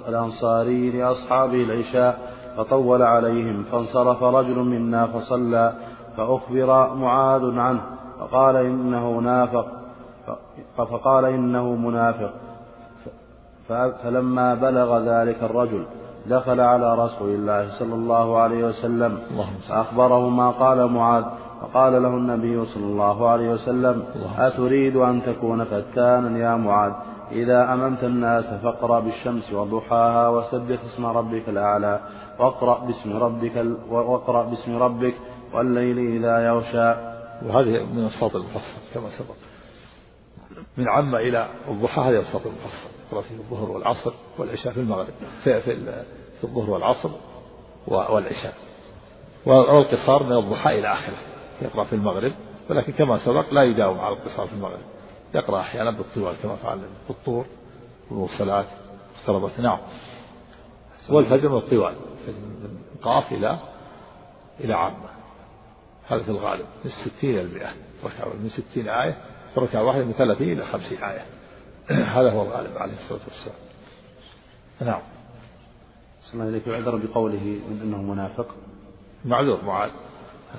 الأنصاري 0.07 0.91
لأصحابه 0.91 1.63
العشاء 1.63 2.33
فطول 2.57 3.01
عليهم 3.01 3.63
فانصرف 3.71 4.23
رجل 4.23 4.59
منا 4.59 5.07
فصلى 5.07 5.73
فأخبر 6.17 6.95
معاذ 6.95 7.57
عنه 7.57 7.81
فقال 8.19 8.55
إنه 8.55 9.19
نافق 9.19 9.67
فقال 10.77 11.25
إنه 11.25 11.75
منافق. 11.75 12.33
فلما 14.03 14.55
بلغ 14.55 14.99
ذلك 14.99 15.43
الرجل 15.43 15.85
دخل 16.25 16.59
على 16.59 16.95
رسول 16.95 17.29
الله 17.29 17.79
صلى 17.79 17.93
الله 17.93 18.37
عليه 18.37 18.63
وسلم 18.65 19.19
فأخبره 19.69 20.29
ما 20.29 20.49
قال 20.49 20.91
معاذ 20.91 21.23
فقال 21.61 22.03
له 22.03 22.09
النبي 22.09 22.65
صلى 22.65 22.85
الله 22.85 23.29
عليه 23.29 23.49
وسلم 23.49 24.03
أتريد 24.37 24.95
أن 24.95 25.21
تكون 25.23 25.63
فتانا 25.63 26.39
يا 26.39 26.55
معاذ؟ 26.55 26.91
إذا 27.31 27.73
أممت 27.73 28.03
الناس 28.03 28.45
فاقرأ 28.45 28.99
بالشمس 28.99 29.53
وضحاها 29.53 30.29
وسبح 30.29 30.77
اسم 30.93 31.05
ربك 31.05 31.49
الأعلى 31.49 31.99
واقرأ 32.39 32.85
باسم 32.85 33.17
ربك 33.17 33.65
واقرأ 33.89 34.43
باسم 34.43 34.77
ربك 34.77 35.13
والليل 35.53 35.99
إذا 35.99 36.47
يغشى. 36.47 36.89
وهذه 37.45 37.83
من 37.93 38.05
الصوت 38.05 38.35
المفصل 38.35 38.79
كما 38.93 39.09
سبق. 39.09 39.48
من 40.77 40.89
عم 40.89 41.15
إلى 41.15 41.49
الضحى 41.67 42.01
هذه 42.01 42.19
الصوت 42.19 42.45
المفصل 42.45 42.89
يقرأ 43.07 43.21
فيه 43.21 43.35
الظهر 43.35 43.71
والعصر 43.71 44.13
والعشاء 44.37 44.73
في 44.73 44.79
المغرب 44.79 45.07
في, 45.43 45.61
في, 45.61 46.03
في 46.37 46.43
الظهر 46.43 46.69
والعصر 46.69 47.09
والعشاء. 47.87 48.53
والقصار 49.45 50.23
من 50.23 50.37
الضحى 50.37 50.79
إلى 50.79 50.93
آخره 50.93 51.17
يقرأ 51.61 51.83
في 51.83 51.93
المغرب 51.93 52.33
ولكن 52.69 52.93
كما 52.93 53.25
سبق 53.25 53.53
لا 53.53 53.63
يداوم 53.63 53.99
على 53.99 54.15
القصار 54.15 54.47
في 54.47 54.53
المغرب. 54.53 54.79
يقرأ 55.35 55.59
أحيانا 55.59 55.91
بالطوال 55.91 56.35
كما 56.43 56.55
فعل 56.55 56.79
بالطور 57.07 57.45
والمرسلات 58.11 58.65
اقتربت. 59.19 59.59
نعم. 59.59 59.79
والفجر 61.09 61.49
من 61.49 61.57
الطوال 61.57 61.95
من 62.27 62.77
قاف 63.01 63.31
إلى 63.31 63.59
إلى 64.59 64.73
عامة. 64.73 65.09
هذا 66.07 66.23
في 66.23 66.29
الغالب 66.29 66.65
من 66.85 66.91
الستين 66.91 67.29
إلى 67.29 67.41
المئة. 67.41 67.69
ركعة 68.03 68.33
من 68.33 68.49
ستين 68.49 68.89
آية 68.89 69.17
ركعة 69.57 69.83
واحدة 69.83 70.05
من 70.05 70.13
ثلاثين 70.13 70.51
إلى 70.51 70.65
خمسين 70.65 71.03
آية. 71.03 71.25
هذا 72.15 72.31
هو 72.31 72.41
الغالب 72.41 72.77
عليه 72.77 72.93
الصلاة 72.93 73.21
والسلام. 73.27 73.55
نعم. 74.81 75.01
صلى 76.21 76.33
الله 76.33 76.45
عليه 76.45 76.81
وسلم 76.81 77.07
بقوله 77.07 77.59
من 77.69 77.79
أنه 77.83 78.01
منافق. 78.01 78.47
معذور 79.25 79.63
معاذ. 79.65 79.89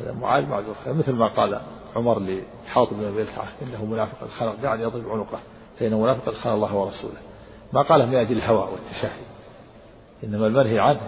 هذا 0.01 0.13
معاذ 0.13 0.47
معذور. 0.47 0.75
مثل 0.87 1.13
ما 1.13 1.29
قال 1.29 1.61
عمر 1.97 2.19
لحاطب 2.19 2.97
بن 2.97 3.05
أبي 3.05 3.27
إنه 3.63 3.85
منافق 3.85 4.29
خلق 4.29 4.57
يعني 4.63 4.83
يضرب 4.83 5.11
عنقه 5.11 5.39
فإنه 5.79 6.01
منافق 6.01 6.25
قد 6.27 6.35
خان 6.35 6.53
الله 6.53 6.75
ورسوله. 6.75 7.19
ما 7.73 7.83
قاله 7.83 8.07
من 8.07 8.15
أجل 8.15 8.37
الهوى 8.37 8.69
والتشهي 8.73 9.23
إنما 10.25 10.47
المنهي 10.47 10.79
عنه. 10.79 11.01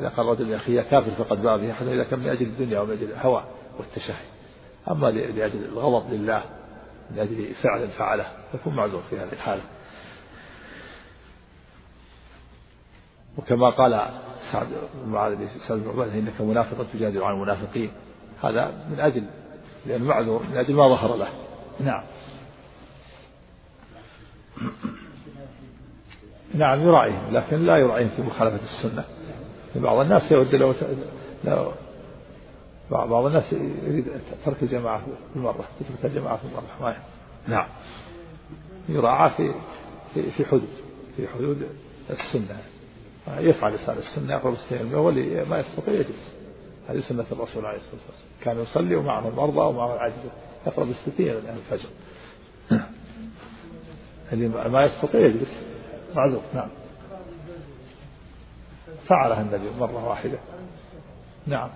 إذا 0.00 0.08
قال 0.08 0.26
رجل 0.26 0.50
لاخيه 0.50 0.80
كافر 0.80 1.10
فقد 1.10 1.42
باع 1.42 1.56
به 1.56 1.72
حتى 1.72 1.94
إذا 1.94 2.04
كان 2.04 2.18
من 2.18 2.28
أجل 2.28 2.46
الدنيا 2.46 2.80
ومن 2.80 2.92
أجل 2.92 3.10
الهوى 3.10 3.44
والتشهي 3.78 4.24
أما 4.90 5.10
لأجل 5.10 5.64
الغضب 5.64 6.12
لله 6.12 6.42
من 7.12 7.18
أجل 7.18 7.54
فعل 7.54 7.88
فعله 7.88 8.26
يكون 8.54 8.76
معذور 8.76 9.02
في 9.10 9.18
هذه 9.18 9.32
الحالة. 9.32 9.62
وكما 13.38 13.70
قال 13.70 14.10
سعد 14.52 14.66
بن 15.04 15.12
معاذ 15.12 15.48
سعد 15.68 15.78
بن 15.78 16.02
إنك 16.02 16.40
منافق 16.40 16.86
تجادل 16.92 17.22
عن 17.22 17.34
المنافقين. 17.34 17.92
هذا 18.42 18.86
من 18.90 19.00
أجل 19.00 19.24
لأنه 19.86 20.04
معذور 20.04 20.42
من 20.50 20.56
أجل 20.56 20.74
ما 20.74 20.88
ظهر 20.88 21.16
له. 21.16 21.28
نعم. 21.80 22.02
نعم 26.54 26.80
يراعيهم 26.80 27.36
لكن 27.36 27.66
لا 27.66 27.76
يراعيهم 27.76 28.08
في 28.08 28.22
مخالفة 28.22 28.60
السنة. 28.64 29.04
بعض 29.76 29.98
الناس 29.98 30.32
يود 30.32 30.54
لو 30.54 30.74
لو 31.44 31.72
بعض 32.90 33.26
الناس 33.26 33.52
يريد 33.52 34.06
ترك 34.44 34.62
الجماعة 34.62 34.98
في 34.98 35.36
المرة 35.36 35.64
تترك 35.80 36.04
الجماعة 36.04 36.36
في 36.36 36.44
المرة. 36.44 36.64
ما 36.80 36.96
نعم. 37.48 37.68
يراعى 38.88 39.30
في 39.30 39.54
في 40.14 40.30
في 40.30 40.44
حدود 40.44 40.68
في 41.16 41.28
حدود 41.28 41.68
السنة. 42.10 42.60
يفعل 43.38 43.74
لسان 43.74 43.98
السنة 43.98 44.34
يقرب 44.34 44.52
السنة 44.52 44.98
واللي 44.98 45.44
ما 45.44 45.60
يستطيع 45.60 45.94
يجلس. 45.94 46.34
هذه 46.88 47.00
سنة 47.00 47.24
الرسول 47.32 47.66
عليه 47.66 47.78
الصلاة 47.78 47.94
والسلام. 47.94 48.30
كان 48.40 48.62
يصلي 48.62 48.96
ومعه 48.96 49.28
المرضى 49.28 49.58
ومعه 49.58 49.94
العاجزة 49.94 50.30
يقرأ 50.66 50.84
بالستين 50.84 51.30
الآن 51.30 51.56
الفجر. 51.56 51.88
اللي 54.32 54.48
ما 54.48 54.82
يستطيع 54.82 55.20
يجلس. 55.20 55.64
معذور. 56.14 56.42
نعم. 56.54 56.68
فعلها 59.06 59.40
النبي 59.40 59.70
مرة 59.80 60.08
واحدة. 60.08 60.38
نعم. 61.46 61.70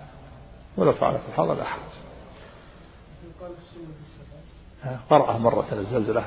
ولو 0.77 0.91
فعل 0.91 1.19
في 1.19 1.27
الحضر 1.29 1.53
لا 1.53 1.63
حرج 1.63 1.81
قرأه 5.09 5.37
مرة 5.37 5.67
الزلزلة 5.71 6.25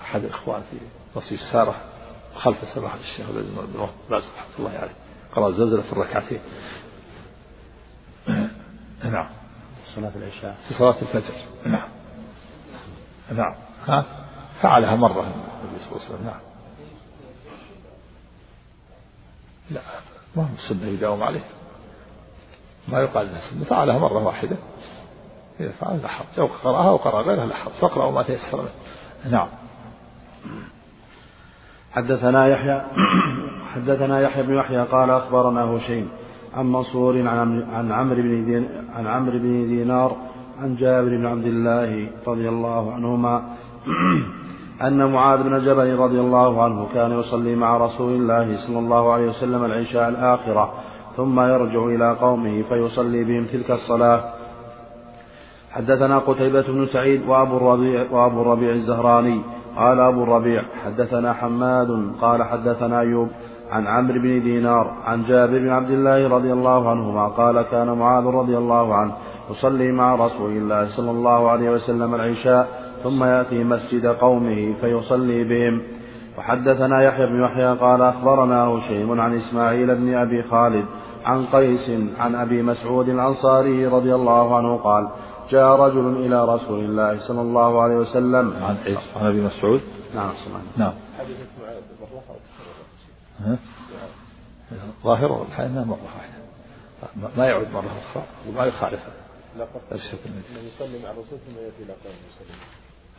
أحد 0.00 0.24
الإخوان 0.24 0.62
في 0.70 0.76
نصي 1.16 1.34
السارة 1.34 1.74
خلف 2.34 2.68
سماحة 2.74 2.98
الشيخ 2.98 3.26
بن 3.30 3.88
باز 4.10 4.22
رحمة 4.36 4.58
الله 4.58 4.78
عليه. 4.78 4.94
قرأ 5.34 5.48
الزلزلة 5.48 5.82
في 5.82 5.92
الركعتين. 5.92 6.40
نعم. 9.04 9.30
صلاة 9.94 10.12
العشاء. 10.16 10.56
في 10.68 10.74
صلاة 10.74 11.02
الفجر. 11.02 11.34
نعم. 11.66 11.88
نعم. 13.32 13.54
ها؟ 13.86 14.04
فعلها 14.62 14.96
مرة 14.96 15.20
النبي 15.20 15.78
صلى 15.78 15.92
الله 15.92 16.04
عليه 16.04 16.14
وسلم. 16.14 16.26
نعم. 16.26 16.40
لا 19.70 19.80
ما 20.36 20.42
هو 20.42 20.54
السنة 20.54 20.86
يداوم 20.86 21.22
عليه. 21.22 21.44
ما 22.88 22.98
يقال 22.98 23.28
سنة 23.50 23.64
فعلها 23.64 23.98
مرة 23.98 24.26
واحدة. 24.26 24.56
اذا 25.60 25.70
فعل 25.70 26.02
لا 26.02 26.08
حرج. 26.08 26.26
أو 26.38 26.46
قرأها 26.46 26.90
وقرأ 26.90 27.22
غيرها 27.22 27.46
لا 27.46 27.54
حرج. 27.54 27.72
فاقرأوا 27.72 28.12
ما 28.12 28.22
تيسر 28.22 28.64
نعم. 29.30 29.48
حدثنا 31.92 32.46
يحيى 32.46 32.82
حدثنا 33.74 34.20
يحيى 34.20 34.42
بن 34.42 34.54
يحيى 34.54 34.82
قال 34.82 35.10
أخبرنا 35.10 35.64
هشيم 35.64 36.08
عن 36.54 36.66
منصور 36.66 37.28
عن 37.28 37.92
عمرو 37.92 38.22
بن 38.22 38.66
عن 38.96 39.06
عمرو 39.06 39.38
بن 39.38 39.66
دينار 39.66 40.16
عن 40.60 40.76
جابر 40.76 41.08
بن 41.08 41.26
عبد 41.26 41.46
الله 41.46 42.06
رضي 42.26 42.48
الله 42.48 42.92
عنهما 42.92 43.42
أن 44.86 45.12
معاذ 45.12 45.42
بن 45.42 45.64
جبل 45.64 45.98
رضي 45.98 46.20
الله 46.20 46.62
عنه 46.62 46.88
كان 46.94 47.18
يصلي 47.20 47.56
مع 47.56 47.76
رسول 47.76 48.12
الله 48.12 48.66
صلى 48.66 48.78
الله 48.78 49.12
عليه 49.12 49.28
وسلم 49.28 49.64
العشاء 49.64 50.08
الآخرة. 50.08 50.72
ثم 51.16 51.40
يرجع 51.40 51.84
إلى 51.84 52.16
قومه 52.20 52.62
فيصلي 52.62 53.24
بهم 53.24 53.44
تلك 53.44 53.70
الصلاة. 53.70 54.20
حدثنا 55.70 56.18
قتيبة 56.18 56.64
بن 56.68 56.86
سعيد 56.86 57.28
وأبو 57.28 57.56
الربيع 57.56 58.10
وأبو 58.10 58.42
الربيع 58.42 58.70
الزهراني. 58.70 59.40
قال 59.76 60.00
أبو 60.00 60.22
الربيع 60.22 60.62
حدثنا 60.84 61.32
حماد 61.32 62.12
قال 62.20 62.42
حدثنا 62.42 63.00
أيوب 63.00 63.28
عن 63.70 63.86
عمرو 63.86 64.20
بن 64.20 64.42
دينار 64.42 64.92
عن 65.04 65.24
جابر 65.24 65.58
بن 65.58 65.68
عبد 65.68 65.90
الله 65.90 66.28
رضي 66.28 66.52
الله 66.52 66.90
عنهما 66.90 67.28
قال 67.28 67.62
كان 67.62 67.98
معاذ 67.98 68.24
رضي 68.24 68.58
الله 68.58 68.94
عنه 68.94 69.12
يصلي 69.50 69.92
مع 69.92 70.14
رسول 70.14 70.50
الله 70.50 70.96
صلى 70.96 71.10
الله 71.10 71.50
عليه 71.50 71.70
وسلم 71.70 72.14
العشاء 72.14 72.68
ثم 73.02 73.24
يأتي 73.24 73.64
مسجد 73.64 74.06
قومه 74.06 74.74
فيصلي 74.80 75.44
بهم. 75.44 75.82
وحدثنا 76.38 77.02
يحيى 77.02 77.26
بن 77.26 77.40
يحيى 77.40 77.74
قال 77.74 78.02
أخبرنا 78.02 78.64
هشيم 78.64 79.20
عن 79.20 79.36
إسماعيل 79.36 79.94
بن 79.94 80.14
أبي 80.14 80.42
خالد 80.42 80.84
عن 81.24 81.46
قيس 81.46 81.90
عن 82.18 82.34
أبي 82.34 82.62
مسعود 82.62 83.08
الأنصاري 83.08 83.86
رضي 83.86 84.14
الله 84.14 84.56
عنه 84.56 84.76
قال 84.76 85.08
جاء 85.50 85.66
رجل 85.66 86.26
إلى 86.26 86.54
رسول 86.54 86.80
الله 86.84 87.28
صلى 87.28 87.40
الله 87.40 87.82
عليه 87.82 87.94
وسلم. 87.94 88.64
عن 88.64 88.76
عن 89.16 89.26
أبي 89.26 89.40
مسعود؟ 89.40 89.80
نعم 90.14 90.32
نعم. 90.76 90.92
ظاهرة 95.04 95.46
الحين 95.48 95.74
مرة 95.74 95.98
واحدة. 96.04 96.40
ما 97.36 97.46
يعود 97.46 97.70
مرة 97.72 97.90
أخرى 98.10 98.24
وما 98.48 98.64
يخالفها 98.64 99.12
لا 99.56 99.66
يصلي 99.96 101.02
مع 101.02 101.10
الرسول 101.10 101.38
ثم 101.38 101.56
يأتي 101.64 101.82
إلى 101.82 101.92
قومه 102.04 102.16
يصلي. 102.30 102.56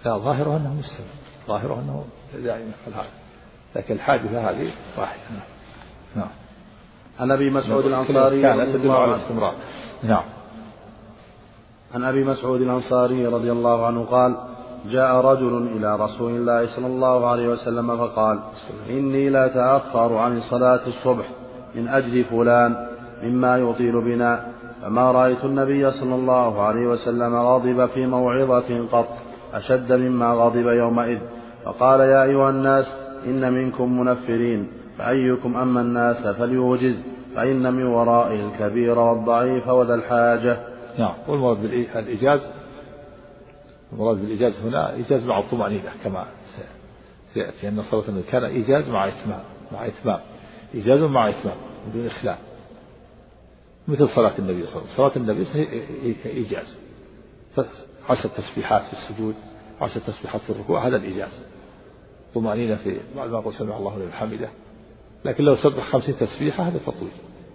لا 0.05 0.17
ظاهرة 0.17 0.57
أنه 0.57 0.73
مستمر 0.73 1.07
ظاهرة 1.47 1.79
أنه 1.79 2.05
هذا 2.87 3.05
لكن 3.75 3.93
الحادثة 3.93 4.49
هذه 4.49 4.71
واحدة. 4.97 5.21
نعم. 5.29 5.41
نعم. 6.15 6.29
عن 7.21 7.31
أبي 7.31 7.49
مسعود 7.49 7.85
الأنصاري 7.85 8.41
كانت 8.41 8.75
تدل 8.75 8.91
على 8.91 9.15
الاستمرار. 9.15 9.53
نعم. 10.03 10.23
عن 11.95 12.03
أبي 12.03 12.23
مسعود 12.23 12.61
الأنصاري 12.61 13.27
رضي 13.27 13.51
الله 13.51 13.85
عنه 13.85 14.03
قال 14.03 14.35
جاء 14.89 15.15
رجل 15.15 15.67
إلى 15.77 15.95
رسول 15.95 16.31
الله 16.31 16.75
صلى 16.75 16.87
الله 16.87 17.29
عليه 17.29 17.49
وسلم 17.49 17.97
فقال 17.97 18.39
إني 18.89 19.29
لا 19.29 19.45
اتاخر 19.45 20.15
عن 20.17 20.41
صلاة 20.41 20.79
الصبح 20.87 21.25
من 21.75 21.87
أجل 21.87 22.23
فلان 22.23 22.87
مما 23.23 23.57
يطيل 23.57 24.01
بنا. 24.01 24.45
فما 24.81 25.11
رأيت 25.11 25.45
النبي 25.45 25.91
صلى 25.91 26.15
الله 26.15 26.61
عليه 26.61 26.87
وسلم 26.87 27.35
غضب 27.35 27.85
في 27.85 28.05
موعظة 28.05 28.87
قط 28.91 29.09
أشد 29.53 29.91
مما 29.91 30.33
غضب 30.33 30.67
يومئذ. 30.67 31.19
فقال 31.65 31.99
يا 31.99 32.23
أيها 32.23 32.49
الناس 32.49 32.85
إن 33.25 33.53
منكم 33.53 33.99
منفرين 33.99 34.67
فأيكم 34.97 35.57
أما 35.57 35.81
الناس 35.81 36.27
فليوجز. 36.27 37.10
فإن 37.35 37.73
من 37.73 37.83
ورائه 37.83 38.45
الكبير 38.45 38.99
والضعيف 38.99 39.67
وذا 39.67 39.95
الحاجة. 39.95 40.67
نعم. 40.99 41.13
والمراد 41.27 41.57
بالإيجاز 41.57 42.51
المراد 43.93 44.17
بالإيجاز 44.17 44.59
هنا 44.59 44.93
إيجاز 44.93 45.25
مع 45.25 45.39
الطمأنينة 45.39 45.91
كما 46.03 46.27
سيأتي 47.33 47.67
أن 47.67 47.83
صلاة 47.91 48.21
كان 48.31 48.43
إيجاز 48.43 48.89
مع 48.89 49.07
إتمام 49.07 49.43
مع 49.71 49.85
إتمام. 49.85 50.19
إيجاز 50.73 50.99
مع 51.03 51.29
إتمام 51.29 51.57
بدون 51.87 52.05
إخلاء 52.07 52.37
مثل 53.87 54.09
صلاة 54.09 54.33
النبي 54.39 54.65
صلى 54.65 54.75
الله 54.75 54.83
عليه 54.83 54.93
وسلم. 54.93 54.97
صلاة 54.97 55.11
النبي 55.15 55.45
صلى 55.45 55.61
الله 55.61 55.71
عليه 55.71 56.15
وسلم 56.15 56.35
إيجاز 56.37 56.77
عشر 58.09 58.29
تسبيحات 58.29 58.81
في 58.81 58.93
السجود 58.93 59.35
عشر 59.81 59.99
تسبيحات 59.99 60.41
في 60.41 60.49
الركوع 60.49 60.87
هذا 60.87 60.95
الإيجاز 60.95 61.41
طمأنينة 62.35 62.75
في 62.75 62.99
بعد 63.15 63.29
ما 63.29 63.39
قل 63.39 63.53
سمع 63.53 63.77
الله 63.77 63.99
لمن 63.99 64.13
حمده. 64.13 64.49
لكن 65.25 65.43
لو 65.43 65.55
سبح 65.55 65.83
خمسين 65.83 66.17
تسبيحة 66.17 66.63
هذا 66.63 66.79
تطويل. 66.79 67.11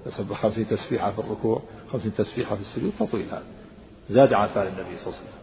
لو 0.06 0.12
سبح 0.12 0.42
خمسين 0.42 0.68
تسبيحة 0.68 1.10
في 1.10 1.18
الركوع 1.18 1.62
خمسين 1.92 2.14
تسبيحة 2.14 2.56
في 2.56 2.60
السجود 2.62 2.92
تطويل 3.00 3.26
هذا. 3.26 3.44
زاد 4.08 4.32
عن 4.32 4.48
فعل 4.48 4.66
النبي 4.66 4.96
صلى 4.96 5.06
الله 5.06 5.18
عليه 5.18 5.28
وسلم. 5.28 5.36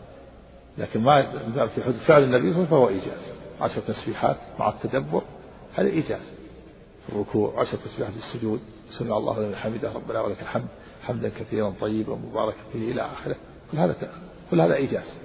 لكن 0.78 1.02
ما 1.02 1.68
في 1.68 1.84
حدود 1.84 1.96
فعل 1.96 2.24
النبي 2.24 2.54
صلى 2.54 2.64
الله 2.64 2.76
عليه 2.88 2.98
وسلم 2.98 3.06
فهو 3.06 3.14
إيجاز. 3.14 3.34
عشر 3.62 3.82
تسبيحات 3.82 4.38
مع 4.60 4.70
التدبر 4.70 5.22
هذا 5.74 5.88
إيجاز. 5.88 6.34
في 7.08 7.14
الركوع 7.14 7.62
عشر 7.62 7.78
تسبيحات 7.78 8.14
في 8.14 8.20
السجود. 8.20 8.60
سمع 8.92 9.18
الله 9.18 9.40
لمن 9.40 9.56
حمده 9.56 9.94
ربنا 9.94 10.22
ولك 10.22 10.42
الحمد. 10.42 10.68
حمدا 11.04 11.30
كثيرا 11.30 11.74
طيبا 11.82 12.16
مباركا 12.16 12.58
فيه 12.74 12.92
إلى 12.92 13.02
آخره. 13.02 13.36
كل 13.72 13.78
هذا 13.78 13.96
كل 14.52 14.62
هذا 14.62 14.76
إيجاز. 14.76 15.18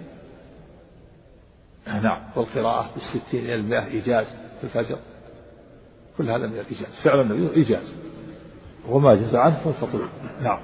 نعم 1.86 2.22
والقراءة 2.36 2.90
بالستين 2.94 3.44
إلى 3.44 3.54
المئة 3.54 3.86
إيجاز 3.86 4.26
في 4.60 4.64
الفجر. 4.64 4.96
كل 6.18 6.30
هذا 6.30 6.46
من 6.46 6.52
الإيجاز 6.52 7.00
فعل 7.04 7.20
النبي 7.20 7.56
إيجاز 7.56 7.94
وما 8.88 9.14
جاز 9.14 9.34
عنه 9.34 9.56
فاستطيع 9.64 10.06
نعم. 10.42 10.58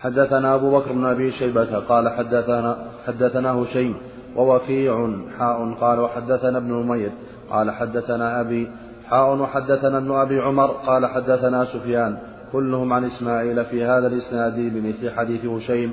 حدثنا 0.00 0.54
أبو 0.54 0.78
بكر 0.78 0.92
بن 0.92 1.04
أبي 1.04 1.32
شيبة 1.32 1.78
قال 1.78 2.08
حدثنا 2.08 2.90
حدثنا 3.06 3.52
هشيم 3.52 3.94
ووكيع 4.36 5.10
حاء 5.38 5.74
قال 5.80 6.00
وحدثنا 6.00 6.58
ابن 6.58 6.80
أمير 6.80 7.10
قال 7.50 7.70
حدثنا 7.70 8.40
أبي 8.40 8.70
حاء 9.08 9.36
وحدثنا 9.36 9.98
ابن 9.98 10.10
أبي 10.10 10.40
عمر 10.40 10.66
قال 10.66 11.06
حدثنا 11.06 11.64
سفيان 11.64 12.18
كلهم 12.52 12.92
عن 12.92 13.04
إسماعيل 13.04 13.64
في 13.64 13.84
هذا 13.84 14.06
الإسناد 14.06 14.54
بمثل 14.56 15.10
حديث 15.10 15.44
هشيم. 15.44 15.92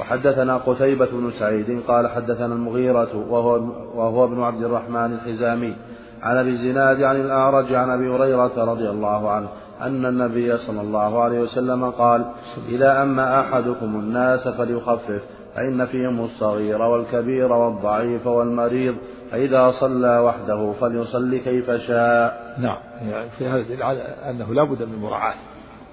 وحدثنا 0.00 0.56
قتيبة 0.56 1.06
بن 1.06 1.30
سعيد 1.38 1.80
قال 1.88 2.08
حدثنا 2.08 2.54
المغيرة 2.54 3.16
وهو, 3.30 3.54
وهو 3.94 4.24
ابن 4.24 4.42
عبد 4.42 4.62
الرحمن 4.62 5.12
الحزامي 5.12 5.74
عن 6.22 6.36
أبي 6.36 6.50
الزناد 6.50 7.02
عن 7.02 7.20
الأعرج 7.20 7.74
عن 7.74 7.90
أبي 7.90 8.08
هريرة 8.08 8.64
رضي 8.64 8.90
الله 8.90 9.30
عنه 9.30 9.48
أن 9.80 10.06
النبي 10.06 10.56
صلى 10.56 10.80
الله 10.80 11.22
عليه 11.22 11.40
وسلم 11.40 11.90
قال 11.90 12.26
إذا 12.68 13.02
أما 13.02 13.40
أحدكم 13.40 13.86
الناس 13.86 14.48
فليخفف 14.48 15.22
فإن 15.54 15.86
فيهم 15.86 16.20
الصغير 16.20 16.82
والكبير 16.82 17.52
والضعيف 17.52 18.26
والمريض 18.26 18.96
فإذا 19.30 19.70
صلى 19.70 20.18
وحده 20.18 20.72
فليصلي 20.72 21.38
كيف 21.38 21.70
شاء. 21.70 22.56
نعم. 22.58 22.78
يعني 23.10 23.30
في 23.30 23.46
هذا 23.46 23.84
على 23.84 24.00
أنه 24.00 24.54
لا 24.54 24.64
بد 24.64 24.82
من 24.82 24.98
مراعاة 24.98 25.34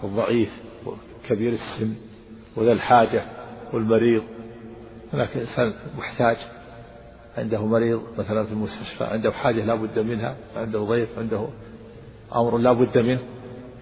الضعيف 0.03 0.49
وكبير 0.85 1.53
السن 1.53 1.93
وذا 2.55 2.71
الحاجة 2.71 3.21
والمريض. 3.73 4.23
هناك 5.13 5.37
إنسان 5.37 5.73
محتاج 5.97 6.37
عنده 7.39 7.65
مريض 7.65 8.01
مثلا 8.17 8.43
في 8.43 8.51
المستشفى 8.51 9.03
عنده 9.03 9.31
حاجة 9.31 9.65
لا 9.65 9.75
بد 9.75 9.99
منها 9.99 10.35
عنده 10.57 10.79
ضيف 10.79 11.19
عنده 11.19 11.47
أمر 12.35 12.57
لا 12.57 12.73
بد 12.73 12.97
منه 12.97 13.19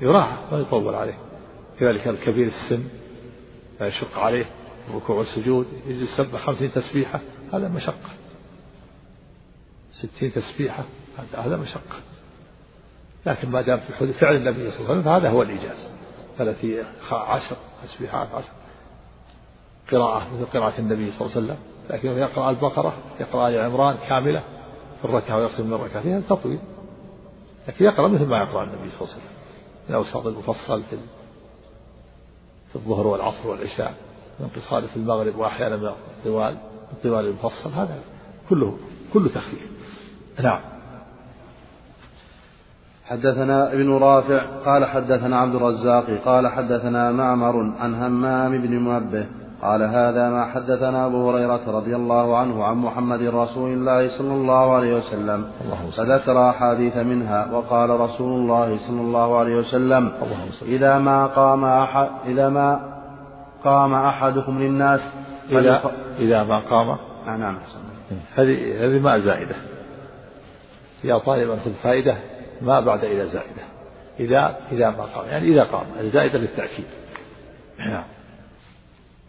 يراعى 0.02 0.38
ما 0.52 0.60
يطول 0.60 0.96
عليه. 0.96 1.18
كذلك 1.80 2.08
الكبير 2.08 2.48
السن 2.48 2.84
لا 3.80 3.88
يشق 3.88 4.18
عليه 4.20 4.46
الركوع 4.90 5.16
والسجود 5.16 5.68
يجلس 5.88 6.18
سبع 6.18 6.40
خمسين 6.40 6.72
تسبيحة 6.72 7.20
هذا 7.54 7.68
مشقة. 7.68 8.10
ستين 9.92 10.34
تسبيحة 10.34 10.84
هذا 11.34 11.58
مشقة. 11.58 11.96
لكن 13.26 13.50
ما 13.50 13.62
دام 13.62 13.78
في 13.78 14.14
فعل 14.14 14.36
النبي 14.36 14.72
صلى 14.72 14.80
الله 14.80 14.90
عليه 14.90 15.00
وسلم 15.00 15.04
فهذا 15.04 15.30
هو 15.30 15.42
الإيجاز 15.42 15.90
ثلاثية 16.38 16.84
عشر 17.12 17.56
تسبيحات 17.84 18.28
عشر 18.34 18.50
قراءة 19.92 20.34
مثل 20.34 20.46
قراءة 20.46 20.80
النبي 20.80 21.12
صلى 21.12 21.22
الله 21.22 21.36
عليه 21.36 21.46
وسلم. 21.46 21.58
لكن 21.90 22.10
يقرأ 22.10 22.50
البقرة 22.50 22.94
يقرأ 23.20 23.50
آل 23.50 23.60
عمران 23.60 23.98
كاملة 24.08 24.44
في 25.00 25.06
الركعة 25.06 25.38
ويقسم 25.38 25.68
من 25.68 25.74
ركعتين 25.74 26.28
تطويل. 26.28 26.60
لكن 27.68 27.86
يقرأ 27.86 28.08
مثل 28.08 28.26
ما 28.26 28.38
يقرأ 28.38 28.64
النبي 28.64 28.90
صلى 28.90 29.02
الله 29.02 29.14
عليه 29.14 29.24
وسلم. 29.24 29.38
من 29.90 30.32
المفصل 30.32 30.84
في 30.84 30.98
في 32.70 32.76
الظهر 32.76 33.08
والعصر 33.08 33.48
والعشاء 33.48 33.94
من 34.40 34.48
قصار 34.48 34.88
في 34.88 34.98
المغرب 34.98 35.36
وأحيانا 35.36 35.78
من 35.78 35.88
الطوال 35.88 36.58
الطوال 36.94 37.26
المفصل 37.26 37.70
هذا 37.70 38.00
كله 38.50 38.78
كله 39.14 39.30
تخفيف. 39.30 39.72
نعم. 40.44 40.60
حدثنا 43.06 43.74
ابن 43.74 43.94
رافع 43.98 44.46
قال 44.66 44.86
حدثنا 44.86 45.40
عبد 45.40 45.56
الرزاق 45.56 46.06
قال 46.26 46.48
حدثنا 46.48 47.12
معمر 47.12 47.74
عن 47.80 47.96
همام 47.96 48.62
بن 48.62 48.72
منبه 48.72 49.28
قال 49.62 49.84
هذا 49.84 50.30
ما 50.30 50.46
حدثنا 50.46 51.06
أبو 51.06 51.32
هريرة 51.32 51.62
رضي 51.68 51.96
الله 51.96 52.38
عنه 52.38 52.64
عن 52.64 52.76
محمد 52.76 53.22
رسول 53.22 53.70
الله 53.74 54.18
صلى 54.18 54.34
الله 54.34 54.76
عليه 54.76 54.94
وسلم. 54.98 55.46
فذكر 55.98 56.50
أحاديث 56.50 56.98
منها 56.98 57.52
وقال 57.52 57.90
رسول 57.90 58.42
الله 58.42 58.78
صلى 58.88 59.02
الله 59.02 59.38
عليه 59.38 59.56
وسلم 59.56 60.12
إذا 60.62 61.00
ما 61.00 61.28
قام 61.28 61.66
أحد 61.66 62.08
إذا 62.26 62.50
ما 62.50 62.80
قام 63.64 63.94
أحدكم 63.94 64.60
للناس 64.60 65.00
إذا 65.50 65.82
إذا 66.20 66.44
ما 66.44 66.60
قام. 66.60 66.90
آه، 67.28 67.38
نعم 67.38 67.58
هذه 68.36 68.86
هذه 68.86 69.00
ما 69.00 69.20
زائدة. 69.20 69.56
يا 71.04 71.18
طالبا 71.18 71.56
خذ 71.56 71.74
فائدة 71.84 72.16
ما 72.62 72.80
بعد 72.80 73.04
إذا 73.04 73.26
زائدة. 73.26 73.64
إذا 74.20 74.58
إذا 74.72 74.90
ما 74.90 75.04
قام. 75.04 75.28
يعني 75.28 75.54
إذا 75.54 75.64
قام 75.64 75.86
الزائدة 76.00 76.40
للتأكيد. 76.40 76.86
نعم. 77.80 78.04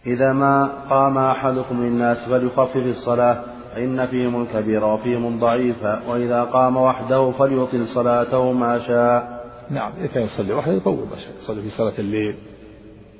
إذا 0.05 0.33
ما 0.33 0.69
قام 0.89 1.17
أحدكم 1.17 1.83
للناس 1.83 2.29
فليخفف 2.29 2.75
الصلاة 2.75 3.43
فإن 3.75 4.07
فيهم 4.07 4.41
الكبير 4.41 4.85
وفيهم 4.85 5.33
الضعيف 5.33 5.83
وإذا 6.07 6.43
قام 6.43 6.77
وحده 6.77 7.31
فليطل 7.31 7.87
صلاته 7.87 8.51
ما 8.51 8.79
شاء. 8.79 9.39
نعم 9.69 9.91
إذا 9.97 10.07
كان 10.07 10.23
يصلي 10.23 10.53
وحده 10.53 10.73
يطول 10.73 11.07
ما 11.11 11.15
شاء. 11.15 11.33
يصلي 11.37 11.61
في 11.61 11.69
صلاة 11.69 11.93
الليل 11.99 12.35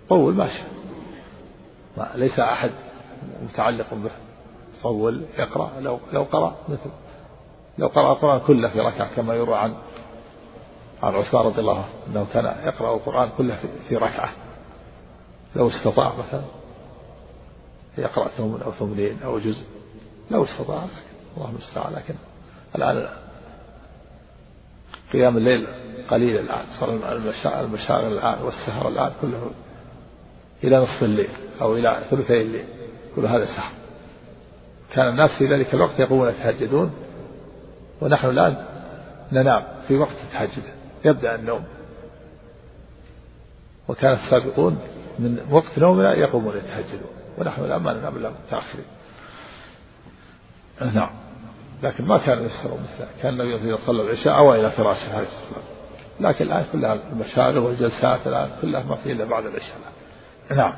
طول 0.10 0.34
ما 0.34 0.48
شاء. 0.48 0.68
ليس 2.16 2.40
أحد 2.40 2.72
متعلق 3.44 3.94
به. 3.94 4.12
صول 4.82 5.26
يقرأ 5.40 5.72
لو 5.80 6.00
لو 6.14 6.24
قرأ 6.24 6.56
مثل 6.70 6.90
لو 7.78 7.88
قرأ 7.88 8.14
القرآن 8.14 8.40
كله 8.40 8.68
في 8.68 8.80
ركعة 8.80 9.16
كما 9.16 9.34
يروى 9.34 9.56
عن 9.56 9.74
عن 11.04 11.16
عثمان 11.16 11.46
رضي 11.46 11.60
الله 11.60 11.78
عنه 11.78 11.88
أنه 12.08 12.26
كان 12.34 12.46
يقرأ 12.46 12.96
القرآن 12.96 13.30
كله 13.38 13.58
في 13.90 13.96
ركعة. 13.96 14.30
لو 15.56 15.68
استطاع 15.68 16.14
مثلا. 16.20 16.59
يقرأ 18.00 18.28
ثمن 18.28 18.62
أو 18.62 18.72
ثمنين 18.72 19.18
أو 19.24 19.40
جزء. 19.40 19.64
لو 20.32 20.44
استطاع 20.44 20.84
الله 21.38 21.50
المستعان 21.50 21.94
لكن 21.94 22.14
الآن 22.76 23.10
قيام 25.14 25.38
الليل 25.38 25.68
قليل 26.10 26.40
الآن 26.40 26.66
صار 26.80 26.94
المشاغل 27.62 28.14
الآن 28.14 28.42
والسهر 28.42 28.88
الآن 28.88 29.12
كله 29.22 29.52
إلى 30.64 30.78
نصف 30.78 31.04
الليل 31.04 31.30
أو 31.62 31.76
إلى 31.76 32.00
ثلثي 32.10 32.42
الليل 32.42 32.66
كل 33.16 33.26
هذا 33.26 33.46
سهر. 33.46 33.72
كان 34.92 35.10
الناس 35.10 35.30
في 35.38 35.48
ذلك 35.48 35.74
الوقت 35.74 36.00
يقومون 36.00 36.30
يتهجدون 36.30 36.92
ونحن 38.02 38.30
الآن 38.30 38.66
ننام 39.32 39.64
في 39.88 39.98
وقت 39.98 40.16
التهجد 40.24 40.64
يبدأ 41.06 41.36
النوم. 41.36 41.64
وكان 43.88 44.12
السابقون 44.12 44.80
من 45.20 45.48
وقت 45.52 45.80
نومنا 45.80 46.14
يقومون 46.14 46.58
يتهجدون. 46.58 47.19
ونحن 47.40 47.64
الآن 47.64 47.82
ما 47.82 47.92
إلا 47.92 48.30
متأخرين. 48.30 48.86
نعم. 50.82 51.10
لكن 51.84 52.06
ما 52.06 52.18
كان 52.18 52.46
يسهر 52.46 52.74
مثل 52.74 53.06
كان 53.22 53.34
النبي 53.34 53.56
إذا 53.56 53.78
صلى 53.86 54.02
العشاء 54.02 54.38
أوى 54.38 54.60
إلى 54.60 54.70
فراشه 54.70 55.16
عليه 55.16 55.28
الصلاة 55.28 55.64
لكن 56.20 56.46
الآن 56.46 56.66
كلها 56.72 56.98
المشاغل 57.12 57.58
والجلسات 57.58 58.28
الآن 58.28 58.50
كلها 58.62 58.84
ما 58.84 58.96
في 58.96 59.12
إلا 59.12 59.26
بعد 59.26 59.46
العشاء 59.46 59.78
نعم. 60.52 60.74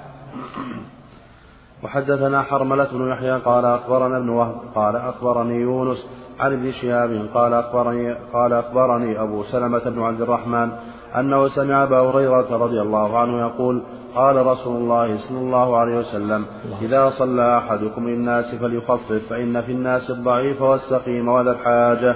وحدثنا 1.83 2.41
حرملة 2.41 2.87
بن 2.91 3.11
يحيى 3.11 3.31
قال 3.31 3.65
أخبرنا 3.65 4.17
ابن 4.17 4.29
وهب 4.29 4.57
قال 4.75 4.95
أخبرني 4.95 5.55
يونس 5.55 6.07
عن 6.39 6.53
ابن 6.53 6.71
شهاب 6.71 7.29
قال 7.33 7.53
أخبرني 7.53 8.13
قال 8.33 8.53
أخبرني 8.53 9.21
أبو 9.21 9.43
سلمة 9.43 9.79
بن 9.79 10.01
عبد 10.01 10.21
الرحمن 10.21 10.71
أنه 11.15 11.47
سمع 11.47 11.83
أبا 11.83 11.99
هريرة 11.99 12.57
رضي 12.57 12.81
الله 12.81 13.19
عنه 13.19 13.39
يقول 13.39 13.83
قال 14.15 14.45
رسول 14.45 14.75
الله 14.75 15.17
صلى 15.17 15.37
الله 15.37 15.77
عليه 15.77 15.97
وسلم 15.99 16.45
إذا 16.81 17.09
صلى 17.09 17.57
أحدكم 17.57 18.07
للناس 18.09 18.55
فليخفف 18.55 19.21
فإن 19.29 19.61
في 19.61 19.71
الناس 19.71 20.09
الضعيف 20.09 20.61
والسقيم 20.61 21.27
وذا 21.27 21.51
الحاجة. 21.51 22.15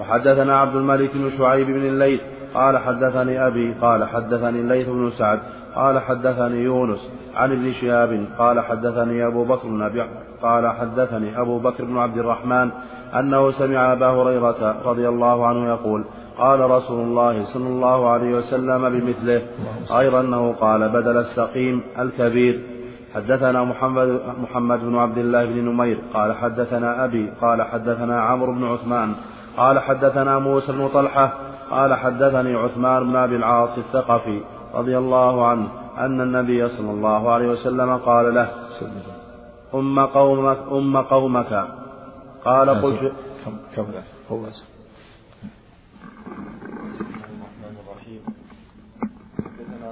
وحدثنا 0.00 0.56
عبد 0.56 0.76
الملك 0.76 1.10
بن 1.14 1.30
شعيب 1.38 1.66
بن 1.66 1.86
الليث 1.86 2.20
قال 2.54 2.78
حدثني 2.78 3.46
أبي 3.46 3.74
قال 3.80 4.04
حدثني 4.04 4.60
الليث 4.60 4.88
بن 4.88 5.10
سعد 5.10 5.38
قال 5.74 5.98
حدثني 5.98 6.56
يونس 6.56 7.10
عن 7.36 7.52
ابن 7.52 7.72
شهاب 7.72 8.24
قال 8.38 8.60
حدثني 8.60 9.26
أبو 9.26 9.44
بكر 9.44 9.68
بن 9.68 9.82
أبي 9.82 10.02
قال 10.42 10.68
حدثني 10.68 11.40
أبو 11.40 11.58
بكر 11.58 11.84
بن 11.84 11.98
عبد 11.98 12.18
الرحمن 12.18 12.70
أنه 13.14 13.50
سمع 13.50 13.92
أبا 13.92 14.06
هريرة 14.06 14.76
رضي 14.84 15.08
الله 15.08 15.46
عنه 15.46 15.68
يقول 15.68 16.04
قال 16.38 16.70
رسول 16.70 17.00
الله 17.00 17.44
صلى 17.44 17.68
الله 17.68 18.10
عليه 18.10 18.34
وسلم 18.34 18.88
بمثله 18.88 19.42
غير 19.90 20.20
أنه 20.20 20.52
قال 20.52 20.88
بدل 20.88 21.16
السقيم 21.16 21.82
الكبير. 21.98 22.60
حدثنا 23.14 23.64
محمد 23.64 24.20
محمد 24.42 24.84
بن 24.84 24.96
عبد 24.96 25.18
الله 25.18 25.44
بن 25.44 25.64
نمير 25.64 26.00
قال 26.14 26.34
حدثنا 26.36 27.04
أبي 27.04 27.30
قال 27.40 27.62
حدثنا 27.62 28.20
عمرو 28.20 28.52
بن 28.52 28.64
عثمان 28.64 29.14
قال 29.60 29.78
حدثنا 29.78 30.38
موسى 30.38 30.72
بن 30.72 30.88
طلحة 30.88 31.32
قال 31.70 31.94
حدثني 31.94 32.54
عثمان 32.54 33.00
بن 33.04 33.16
أبي 33.16 33.36
العاص 33.36 33.78
الثقفي 33.78 34.40
رضي 34.74 34.98
الله 34.98 35.46
عنه 35.46 35.68
أن 35.98 36.20
النبي 36.20 36.68
صلى 36.68 36.90
الله 36.90 37.30
عليه 37.32 37.48
وسلم 37.48 37.96
قال 37.96 38.34
له 38.34 38.48
أم 39.74 40.00
قومك 40.00 40.58
أم 40.72 40.96
قومك. 40.96 41.52
قال 42.44 42.68
قلت 42.70 43.12
كم 43.44 43.52
كم 43.76 43.86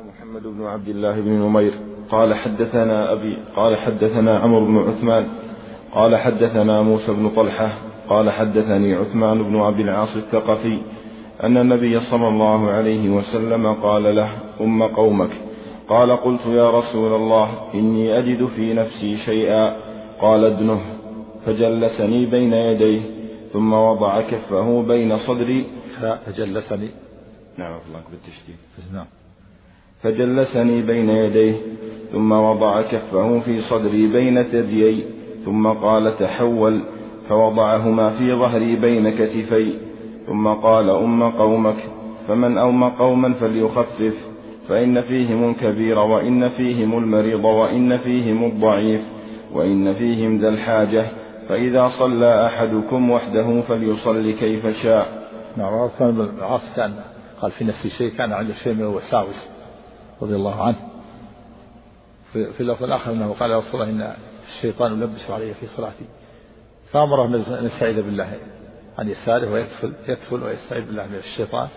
محمد 0.09 0.43
بن 0.43 0.67
عبد 0.67 0.89
الله 0.89 1.21
بن 1.21 1.31
نمير. 1.31 1.75
قال 2.11 2.35
حدثنا 2.35 3.13
أبي 3.13 3.33
قال 3.57 3.77
حدثنا 3.77 4.39
عمرو 4.39 4.67
بن 4.67 4.77
عثمان. 4.89 5.29
قال 5.93 6.17
حدثنا 6.17 6.83
موسى 6.83 7.13
بن 7.13 7.31
طلحة. 7.37 7.88
قال 8.11 8.31
حدثني 8.31 8.95
عثمان 8.95 9.43
بن 9.43 9.57
عبد 9.57 9.81
العاص 9.81 10.17
الثقفي 10.17 10.81
أن 11.43 11.57
النبي 11.57 12.01
صلى 12.01 12.29
الله 12.29 12.71
عليه 12.71 13.11
وسلم 13.11 13.73
قال 13.75 14.17
له 14.17 14.31
أم 14.61 14.83
قومك. 14.83 15.31
قال 15.89 16.17
قلت 16.17 16.47
يا 16.47 16.71
رسول 16.71 17.15
الله 17.15 17.49
إني 17.75 18.19
أجد 18.19 18.47
في 18.47 18.75
نفسي 18.75 19.17
شيئا. 19.17 19.77
قال 20.21 20.45
ادنه. 20.45 20.81
فجلسني 21.47 22.27
بين 22.27 22.53
يديه 22.53 23.01
ثم 23.53 23.73
وضع 23.73 24.21
كفه 24.21 24.83
بين 24.83 25.17
صدري. 25.17 25.67
فجلسني. 26.27 26.91
نعم 27.59 27.73
الله 27.89 28.01
بالتشديد. 28.11 28.57
نعم. 28.95 29.07
فجلسني 30.03 30.83
بين 30.83 31.11
يديه 31.11 31.55
ثم 32.13 32.33
وضع 32.33 32.83
كفه 32.83 33.41
في 33.41 33.61
صدري 33.61 34.07
بين 34.07 34.43
ثديي 34.43 35.05
ثم 35.45 35.69
قال 35.69 36.17
تحول. 36.17 36.83
فوضعهما 37.29 38.11
في 38.11 38.35
ظهري 38.35 38.77
بين 38.77 39.11
كتفي 39.11 39.79
ثم 40.27 40.49
قال 40.49 40.91
أم 40.91 41.31
قومك 41.31 41.77
فمن 42.29 42.59
أوم 42.59 42.85
قوما 42.85 43.35
فليخفف 43.35 44.15
فإن 44.69 45.01
فيهم 45.01 45.51
الكبير 45.51 45.99
وإن 45.99 46.49
فيهم 46.49 46.99
المريض 46.99 47.45
وإن 47.45 47.97
فيهم 47.97 48.45
الضعيف 48.45 49.01
وإن 49.53 49.95
فيهم 49.95 50.37
ذا 50.37 50.49
الحاجة 50.49 51.07
فإذا 51.49 51.89
صلى 51.99 52.47
أحدكم 52.47 53.11
وحده 53.11 53.61
فليصلي 53.61 54.33
كيف 54.33 54.67
شاء. 54.67 55.29
نعم 55.57 55.89
العاص 56.39 56.77
كان 56.77 56.95
قال 57.41 57.51
في 57.51 57.65
نفسي 57.65 57.89
شيء 57.89 58.09
كان 58.09 58.33
عنده 58.33 58.55
شيء 58.55 58.75
من 58.75 58.81
الوساوس 58.81 59.49
رضي 60.23 60.37
الله 60.37 60.63
عنه. 60.63 60.77
في, 62.33 62.53
في 62.53 62.61
اللفظ 62.61 62.85
الآخر 62.85 63.13
أنه 63.13 63.35
قال 63.41 63.51
يا 63.51 63.59
رسول 63.59 63.83
الله 63.83 63.93
إن 63.93 64.13
الشيطان 64.49 64.93
يلبس 64.93 65.31
علي 65.31 65.55
في 65.55 65.67
صلاتي. 65.67 66.05
فأمره 66.93 67.27
أن 67.59 67.65
يستعيذ 67.65 68.03
بالله 68.03 68.39
عن 68.99 69.09
يساره 69.09 69.53
ويكفل 69.53 69.93
يكفل 70.09 70.43
ويستعيذ 70.43 70.87
بالله 70.87 71.07
من 71.07 71.15
الشيطان. 71.15 71.69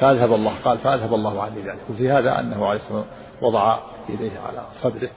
فأذهب 0.00 0.32
الله 0.32 0.62
قال 0.64 0.78
فأذهب 0.78 1.14
الله 1.14 1.42
عني 1.42 1.62
ذلك. 1.62 1.80
وفي 1.90 2.10
هذا 2.10 2.40
أنه 2.40 2.66
عليه 2.66 2.80
الصلاة 2.80 2.98
والسلام 2.98 3.20
وضع 3.42 3.80
يديه 4.08 4.38
على 4.38 4.66
صدره 4.82 5.10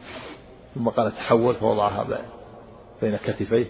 ثم 0.75 0.89
قال 0.89 1.11
تحول 1.11 1.55
فوضعها 1.55 2.07
بين 3.01 3.17
كتفيه. 3.17 3.67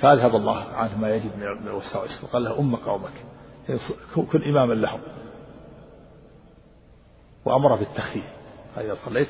فأذهب 0.00 0.36
الله 0.36 0.64
عنه 0.64 0.98
ما 0.98 1.14
يجد 1.14 1.36
من 1.36 1.68
الوساوس 1.68 2.24
وقال 2.24 2.44
له 2.44 2.60
أم 2.60 2.76
قومك. 2.76 3.24
كن 4.32 4.42
إماما 4.42 4.74
لهم. 4.74 5.00
وأمر 7.44 7.76
بالتخفيف. 7.76 8.24
إذا 8.76 8.94
صليت 8.94 9.28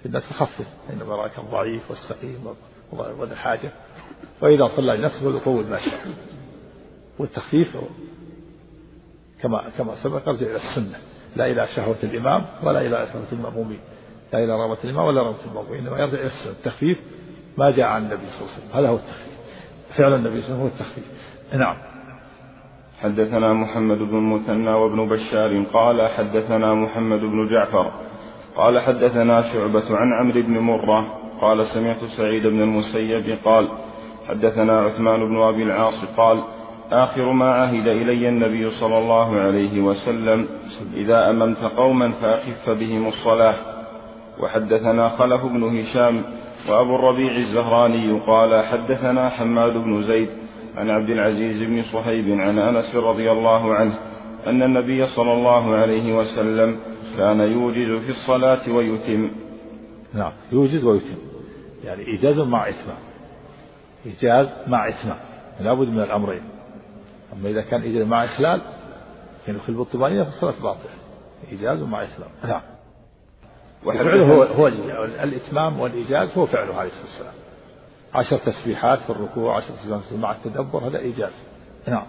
في 0.00 0.06
الناس 0.06 0.22
فخفف 0.26 0.66
إنما 0.92 1.16
رأيك 1.16 1.38
الضعيف 1.38 1.90
والسقيم. 1.90 2.54
وذا 2.92 3.32
الحاجة 3.32 3.70
وإذا 4.42 4.68
صلى 4.76 4.96
لنفسه 4.96 5.30
فليطول 5.30 5.66
ما 5.66 5.78
شاء. 5.78 6.00
والتخفيف 7.18 7.76
كما 9.42 9.64
كما 9.78 9.94
سبق 10.02 10.28
يرجع 10.28 10.46
إلى 10.46 10.56
السنة. 10.56 10.98
لا 11.36 11.46
إلى 11.46 11.66
شهوة 11.76 11.96
الإمام 12.02 12.46
ولا 12.62 12.80
إلى 12.80 13.08
شهوة 13.12 13.26
المأمومين. 13.32 13.80
لا 14.32 14.38
إلى 14.38 14.52
رغبة 14.52 14.78
الإمام 14.84 15.04
ولا 15.06 15.22
رغبة 15.22 15.44
المأمومين 15.44 15.86
إنما 15.86 15.98
يرجع 15.98 16.18
إلى 16.18 16.26
السنة. 16.26 16.52
التخفيف 16.52 16.98
ما 17.58 17.70
جاء 17.70 17.88
عن 17.88 18.02
النبي 18.02 18.26
صلى 18.26 18.40
الله 18.40 18.52
عليه 18.52 18.58
وسلم. 18.58 18.78
هذا 18.78 18.88
هو 18.88 18.96
التخفيف. 18.96 19.36
فعل 19.96 20.14
النبي 20.14 20.42
صلى 20.42 20.54
الله 20.54 20.60
عليه 20.60 20.60
وسلم 20.60 20.60
هو 20.60 20.66
التخفيف. 20.66 21.04
نعم. 21.52 21.76
حدثنا 23.02 23.52
محمد 23.52 23.98
بن 23.98 24.16
المثنى 24.16 24.70
وابن 24.70 25.08
بشار 25.08 25.64
قال 25.72 26.08
حدثنا 26.08 26.74
محمد 26.74 27.20
بن 27.20 27.48
جعفر 27.48 27.92
قال 28.56 28.80
حدثنا 28.80 29.52
شعبة 29.52 29.96
عن 29.96 30.12
عمرو 30.20 30.42
بن 30.42 30.58
مرة 30.58 31.25
قال 31.40 31.66
سمعت 31.66 32.04
سعيد 32.16 32.46
بن 32.46 32.62
المسيب 32.62 33.38
قال 33.44 33.68
حدثنا 34.28 34.80
عثمان 34.80 35.28
بن 35.28 35.36
أبي 35.42 35.62
العاص 35.62 36.04
قال 36.16 36.42
آخر 36.92 37.32
ما 37.32 37.50
عهد 37.50 37.86
إلي 37.86 38.28
النبي 38.28 38.70
صلى 38.70 38.98
الله 38.98 39.36
عليه 39.40 39.80
وسلم 39.80 40.46
إذا 40.94 41.30
أممت 41.30 41.64
قوما 41.76 42.10
فأخف 42.10 42.70
بهم 42.70 43.08
الصلاة. 43.08 43.54
وحدثنا 44.42 45.08
خلف 45.08 45.44
بن 45.44 45.78
هشام 45.78 46.22
وأبو 46.68 46.94
الربيع 46.94 47.36
الزهراني 47.36 48.20
قال 48.20 48.64
حدثنا 48.64 49.28
حماد 49.28 49.72
بن 49.72 50.02
زيد 50.02 50.28
عن 50.76 50.90
عبد 50.90 51.10
العزيز 51.10 51.62
بن 51.62 51.82
صهيب 51.82 52.40
عن 52.40 52.58
أنس 52.58 52.96
رضي 52.96 53.32
الله 53.32 53.74
عنه 53.74 53.94
أن 54.46 54.62
النبي 54.62 55.06
صلى 55.06 55.32
الله 55.32 55.76
عليه 55.76 56.14
وسلم 56.18 56.76
كان 57.16 57.40
يوجز 57.40 58.04
في 58.04 58.10
الصلاة 58.10 58.76
ويتم. 58.76 59.30
نعم. 60.16 60.32
يوجز 60.52 60.84
ويتم. 60.84 61.16
يعني 61.84 62.06
إيجاز 62.06 62.38
مع 62.38 62.68
إتمام 62.68 62.98
إيجاز 64.06 64.68
مع 64.68 64.88
إتمام 64.88 65.18
لابد 65.60 65.88
من 65.88 66.00
الأمرين. 66.00 66.42
أما 67.32 67.48
إذا 67.48 67.62
كان 67.62 67.82
إيجاز 67.82 68.06
مع 68.06 68.24
إخلال 68.24 68.62
يدخل 69.48 69.74
بالطمأنينة 69.74 70.24
فالصلاة 70.24 70.62
باطلة. 70.62 70.90
إيجاز 71.52 71.82
مع 71.82 72.02
إتمام 72.02 72.30
نعم. 72.44 72.62
وفعله 73.84 74.34
هو, 74.34 74.42
هو 74.42 74.66
الإتمام 75.22 75.80
والإيجاز 75.80 76.38
هو 76.38 76.46
فعله 76.46 76.74
عليه 76.74 76.90
الصلاة 76.90 77.06
والسلام. 77.06 77.34
عشر 78.14 78.38
تسبيحات 78.38 78.98
في 78.98 79.10
الركوع 79.10 79.56
عشر 79.56 79.74
تسبيحات 79.74 80.12
مع 80.12 80.32
التدبر 80.32 80.78
هذا 80.78 80.98
إيجاز. 80.98 81.46
نعم. 81.88 82.06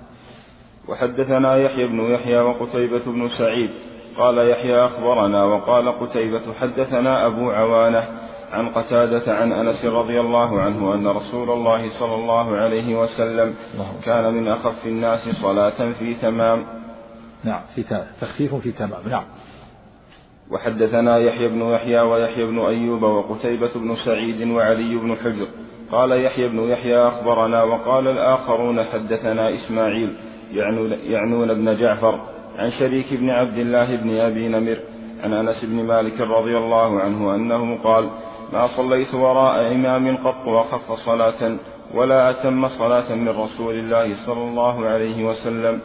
وحدثنا 0.88 1.56
يحيى 1.56 1.88
بن 1.88 2.14
يحيى 2.14 2.40
وقتيبة 2.40 3.06
بن 3.06 3.30
سعيد 3.38 3.72
قال 4.18 4.50
يحيى 4.50 4.86
أخبرنا 4.86 5.44
وقال 5.44 6.00
قتيبة 6.00 6.54
حدثنا 6.54 7.26
أبو 7.26 7.52
عوانة 7.52 8.08
عن 8.52 8.70
قتادة 8.70 9.34
عن 9.36 9.52
أنس 9.52 9.86
رضي 9.86 10.20
الله 10.20 10.62
عنه 10.62 10.94
أن 10.94 11.08
رسول 11.08 11.50
الله 11.50 12.00
صلى 12.00 12.16
الله 12.16 12.58
عليه 12.58 12.96
وسلم 12.96 13.56
كان 14.06 14.34
من 14.34 14.48
أخف 14.48 14.86
الناس 14.86 15.30
صلاة 15.42 15.92
في 15.92 16.14
تمام. 16.14 16.66
نعم 17.44 17.62
في 17.76 17.84
تمام. 17.84 18.08
تخفيف 18.22 18.56
في 18.56 18.72
تمام. 18.72 19.10
نعم. 19.10 19.24
وحدثنا 20.52 21.18
يحيى 21.18 21.48
بن 21.48 21.62
يحيى 21.62 22.00
ويحيى 22.00 22.46
بن 22.46 22.60
أيوب 22.60 23.04
وقتيبة 23.04 23.72
بن 23.76 23.96
سعيد 24.06 24.50
وعلي 24.52 24.96
بن 24.96 25.16
حجر. 25.16 25.48
قال 25.92 26.12
يحيى 26.26 26.48
بن 26.48 26.60
يحيى 26.60 27.08
أخبرنا 27.08 27.64
وقال 27.64 28.08
الآخرون 28.08 28.84
حدثنا 28.84 29.50
إسماعيل 29.50 30.16
يعنون 31.04 31.50
ابن 31.50 31.76
جعفر. 31.76 32.37
عن 32.58 32.72
شريك 32.72 33.14
بن 33.14 33.30
عبد 33.30 33.58
الله 33.58 33.96
بن 33.96 34.20
أبي 34.20 34.48
نمر 34.48 34.80
عن 35.24 35.34
أنس 35.34 35.66
بن 35.66 35.84
مالك 35.84 36.22
رضي 36.22 36.58
الله 36.58 37.00
عنه 37.00 37.36
أنه 37.36 37.78
قال 37.84 38.10
ما 38.54 38.68
صليت 38.78 39.14
وراء 39.14 39.72
إمام 39.76 40.18
قط 40.18 40.48
وخف 40.48 40.92
صلاة 40.92 41.58
ولا 41.94 42.30
أتم 42.30 42.68
صلاة 42.68 43.16
من 43.16 43.30
رسول 43.30 43.76
الله 43.80 44.26
صلى 44.26 44.44
الله 44.44 44.86
عليه 44.86 45.26
وسلم. 45.26 45.82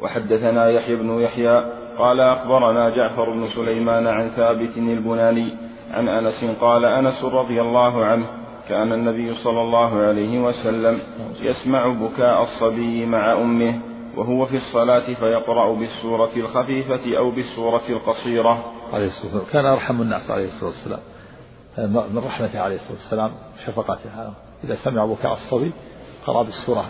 وحدثنا 0.00 0.70
يحيى 0.70 0.96
بن 0.96 1.20
يحيى 1.20 1.64
قال 1.98 2.20
أخبرنا 2.20 2.90
جعفر 2.96 3.30
بن 3.30 3.48
سليمان 3.48 4.06
عن 4.06 4.28
ثابت 4.28 4.76
البناني 4.76 5.56
عن 5.90 6.08
أنس 6.08 6.44
قال 6.60 6.84
أنس 6.84 7.24
رضي 7.24 7.60
الله 7.60 8.04
عنه 8.04 8.26
كان 8.68 8.92
النبي 8.92 9.34
صلى 9.34 9.60
الله 9.60 9.98
عليه 9.98 10.40
وسلم 10.40 10.98
يسمع 11.42 11.86
بكاء 11.86 12.42
الصبي 12.42 13.06
مع 13.06 13.32
أمه 13.32 13.93
وهو 14.16 14.46
في 14.46 14.56
الصلاة 14.56 15.14
فيقرأ 15.14 15.74
بالسورة 15.78 16.30
الخفيفة 16.36 17.18
أو 17.18 17.30
بالسورة 17.30 17.82
القصيرة. 17.88 18.72
عليه 18.92 19.06
الصلاة 19.06 19.24
والسلام. 19.24 19.52
كان 19.52 19.66
أرحم 19.66 20.02
الناس 20.02 20.30
عليه 20.30 20.46
الصلاة 20.46 20.70
والسلام. 20.70 21.00
من 22.14 22.22
رحمته 22.26 22.60
عليه 22.60 22.76
الصلاة 22.76 22.92
والسلام 22.92 23.30
شفقته. 23.66 24.32
إذا 24.64 24.74
سمع 24.74 25.06
بكاء 25.06 25.32
الصبي 25.32 25.72
قرأ 26.26 26.42
بالسورة. 26.42 26.84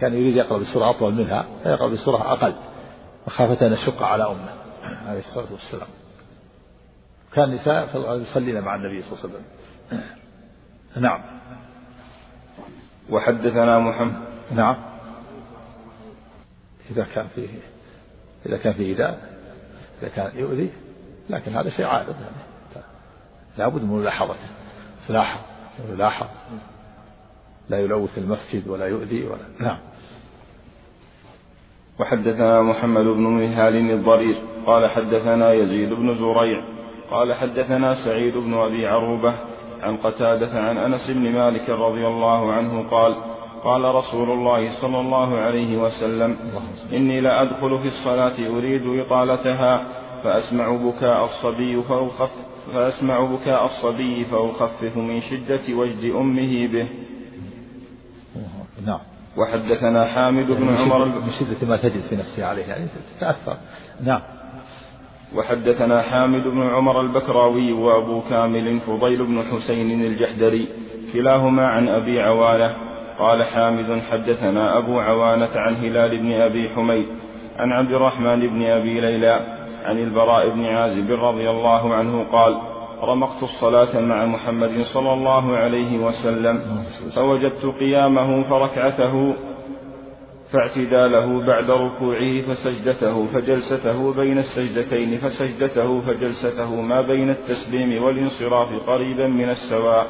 كان 0.00 0.12
يريد 0.12 0.36
يقرأ 0.36 0.58
بسورة 0.58 0.90
أطول 0.90 1.14
منها 1.14 1.46
فيقرأ 1.62 1.88
بسورة 1.88 2.32
أقل. 2.32 2.54
مخافة 3.26 3.66
أن 3.66 3.72
يشق 3.72 4.02
على 4.02 4.24
أمه 4.24 4.54
عليه 5.08 5.20
الصلاة 5.20 5.52
والسلام. 5.52 5.88
كان 7.32 7.44
النساء 7.44 8.16
يصلين 8.16 8.60
مع 8.60 8.74
النبي 8.74 9.02
صلى 9.02 9.12
الله 9.12 9.20
عليه 9.24 9.34
وسلم. 9.34 9.44
نعم. 11.02 11.22
وحدثنا 13.10 13.78
محمد. 13.78 14.26
نعم. 14.54 14.76
إذا 16.90 17.06
كان 17.14 17.26
فيه 17.34 17.48
إذا 18.46 18.56
كان 18.56 18.72
فيه 18.72 18.86
إيذاء 18.86 19.36
إذا 20.02 20.08
كان 20.08 20.38
يؤذي 20.38 20.70
لكن 21.30 21.56
هذا 21.56 21.70
شيء 21.70 21.86
عارض 21.86 22.14
يعني 22.20 22.46
لابد 23.58 23.82
من 23.82 23.98
ملاحظته 23.98 24.48
تلاحظ 25.08 25.40
يلاحظ 25.92 26.26
لا 27.68 27.80
يلوث 27.80 28.18
المسجد 28.18 28.68
ولا 28.68 28.86
يؤذي 28.86 29.26
ولا 29.26 29.42
نعم. 29.60 29.78
وحدثنا 31.98 32.62
محمد 32.62 33.04
بن 33.04 33.22
مهال 33.22 33.90
الضرير. 33.90 34.38
قال 34.66 34.90
حدثنا 34.90 35.52
يزيد 35.52 35.88
بن 35.88 36.14
زريع. 36.14 36.64
قال 37.10 37.34
حدثنا 37.34 38.04
سعيد 38.04 38.36
بن 38.36 38.54
أبي 38.54 38.86
عروبة 38.86 39.34
عن 39.82 39.96
قتادة 39.96 40.60
عن 40.60 40.78
أنس 40.78 41.10
بن 41.10 41.32
مالك 41.32 41.70
رضي 41.70 42.06
الله 42.06 42.52
عنه 42.52 42.88
قال 42.90 43.16
قال 43.66 43.84
رسول 43.84 44.30
الله 44.30 44.80
صلى 44.80 45.00
الله 45.00 45.38
عليه 45.38 45.76
وسلم 45.76 46.36
إني 46.92 47.20
لأدخل 47.20 47.78
في 47.78 47.88
الصلاة 47.88 48.58
أريد 48.58 48.82
إطالتها 48.86 49.88
فأسمع 50.24 50.76
بكاء 50.76 51.24
الصبي 51.24 51.82
فأخف 51.82 52.30
فأسمع 52.66 53.20
بكاء 53.20 53.64
الصبي 53.64 54.24
فأخفف 54.24 54.96
من 54.96 55.20
شدة 55.20 55.74
وجد 55.74 56.14
أمه 56.14 56.66
به. 56.66 56.88
نعم. 58.86 59.00
وحدثنا 59.36 60.04
حامد 60.04 60.46
بن 60.46 60.68
عمر 60.76 61.04
من 61.04 61.30
شدة 61.40 61.68
ما 61.68 61.76
تجد 61.76 62.00
في 62.00 62.16
نفسه 62.16 62.46
عليه 62.46 62.64
يعني 62.64 62.86
تتأثر. 63.18 63.56
نعم. 64.04 64.22
وحدثنا 65.34 66.02
حامد 66.02 66.42
بن 66.42 66.62
عمر 66.62 67.00
البكراوي 67.00 67.72
وأبو 67.72 68.20
كامل 68.20 68.80
فضيل 68.80 69.26
بن 69.26 69.42
حسين 69.42 70.04
الجحدري 70.04 70.68
كلاهما 71.12 71.66
عن 71.66 71.88
أبي 71.88 72.20
عوانة 72.20 72.95
قال 73.18 73.44
حامد 73.44 74.00
حدثنا 74.10 74.78
أبو 74.78 75.00
عوانة 75.00 75.50
عن 75.54 75.74
هلال 75.74 76.18
بن 76.18 76.32
أبي 76.32 76.68
حميد 76.68 77.06
عن 77.56 77.72
عبد 77.72 77.92
الرحمن 77.92 78.40
بن 78.40 78.62
أبي 78.62 79.00
ليلى 79.00 79.40
عن 79.84 79.98
البراء 79.98 80.50
بن 80.50 80.64
عازب 80.64 81.10
رضي 81.10 81.50
الله 81.50 81.94
عنه 81.94 82.24
قال 82.32 82.56
رمقت 83.02 83.42
الصلاة 83.42 84.00
مع 84.00 84.26
محمد 84.26 84.82
صلى 84.94 85.12
الله 85.12 85.56
عليه 85.56 85.98
وسلم 85.98 86.58
فوجدت 87.16 87.66
قيامه 87.80 88.42
فركعته 88.42 89.34
فاعتداله 90.52 91.46
بعد 91.46 91.70
ركوعه 91.70 92.40
فسجدته 92.40 93.26
فجلسته 93.26 94.14
بين 94.14 94.38
السجدتين 94.38 95.18
فسجدته 95.18 96.00
فجلسته 96.00 96.80
ما 96.80 97.00
بين 97.00 97.30
التسليم 97.30 98.02
والانصراف 98.02 98.68
قريبا 98.86 99.26
من 99.26 99.50
السواء. 99.50 100.06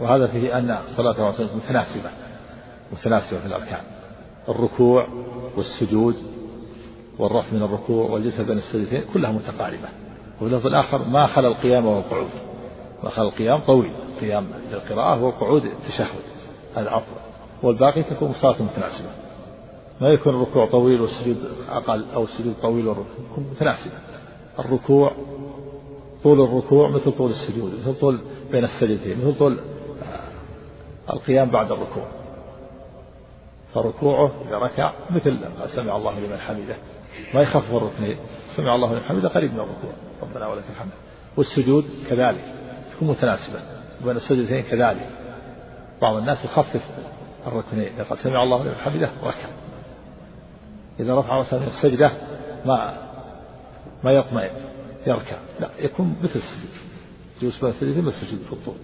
وهذا 0.00 0.26
فيه 0.26 0.58
أن 0.58 0.78
صلاة 0.96 1.12
الرسول 1.12 1.48
متناسبة 1.56 2.10
متناسبة 2.92 3.40
في 3.40 3.46
الأركان. 3.46 3.80
الركوع 4.48 5.08
والسجود 5.56 6.16
والرفع 7.18 7.52
من 7.52 7.62
الركوع 7.62 8.10
والجلسة 8.10 8.42
بين 8.42 8.58
السجدتين 8.58 9.02
كلها 9.14 9.32
متقاربة. 9.32 9.88
وفي 10.36 10.46
اللفظ 10.46 10.66
الآخر 10.66 11.04
ما 11.04 11.26
خلا 11.26 11.48
القيام 11.48 11.86
والقعود 11.86 12.30
ما 13.04 13.10
خلا 13.10 13.24
القيام 13.24 13.66
طويل 13.66 13.92
قيام 14.20 14.46
للقراءة 14.72 15.24
والقعود 15.24 15.62
التشهد 15.64 16.22
هذا 16.76 17.02
والباقي 17.62 18.02
تكون 18.02 18.32
صلاة 18.32 18.62
متناسبة. 18.62 19.10
ما 20.00 20.08
يكون 20.08 20.34
الركوع 20.34 20.66
طويل 20.66 21.00
والسجود 21.00 21.36
أقل 21.70 22.04
أو 22.14 22.24
السجود 22.24 22.54
طويل 22.62 22.88
والركوع 22.88 23.14
يكون 23.32 23.46
متناسبة. 23.52 23.94
الركوع 24.58 25.12
طول 26.22 26.40
الركوع 26.40 26.90
مثل 26.90 27.12
طول 27.12 27.30
السجود 27.30 27.72
مثل 27.80 28.00
طول 28.00 28.20
بين 28.50 28.64
السجدتين 28.64 29.18
مثل 29.18 29.38
طول 29.38 29.58
القيام 31.12 31.50
بعد 31.50 31.72
الركوع. 31.72 32.06
فركوعه 33.74 34.32
إذا 34.48 34.58
ركع 34.58 34.92
مثل 35.10 35.38
سمع 35.76 35.96
الله 35.96 36.20
لمن 36.20 36.38
حمده. 36.38 36.76
ما 37.34 37.40
يخفف 37.40 37.74
الركنين 37.74 38.18
سمع 38.56 38.74
الله 38.74 38.92
لمن 38.92 39.02
حمده 39.02 39.28
قريب 39.28 39.52
من 39.52 39.60
الركوع. 39.60 39.92
ربنا 40.22 40.46
ولك 40.46 40.64
الحمد. 40.70 40.90
والسجود 41.36 41.84
كذلك. 42.08 42.54
تكون 42.92 43.08
متناسبة 43.08 43.60
وبين 44.02 44.16
السجدتين 44.16 44.62
كذلك. 44.62 45.10
بعض 46.02 46.16
الناس 46.16 46.44
يخفف 46.44 46.82
الركنين 47.46 47.94
إذا 47.94 48.02
قال 48.02 48.18
سمع 48.18 48.42
الله 48.42 48.64
لمن 48.64 48.74
حمده 48.74 49.10
ركع. 49.22 49.48
إذا 51.00 51.14
رفع 51.14 51.40
مثلا 51.40 51.66
السجدة 51.66 52.10
ما 52.64 53.08
ما 54.04 54.12
يطمئن. 54.12 54.50
يركع. 55.06 55.36
لا 55.60 55.68
يكون 55.78 56.16
مثل 56.22 56.38
السجود. 56.38 56.70
جلوس 57.42 57.60
بين 57.60 57.70
السجدتين 57.70 58.04
مثل 58.04 58.16
السجود 58.16 58.40
في 58.40 58.52
الطول. 58.52 58.74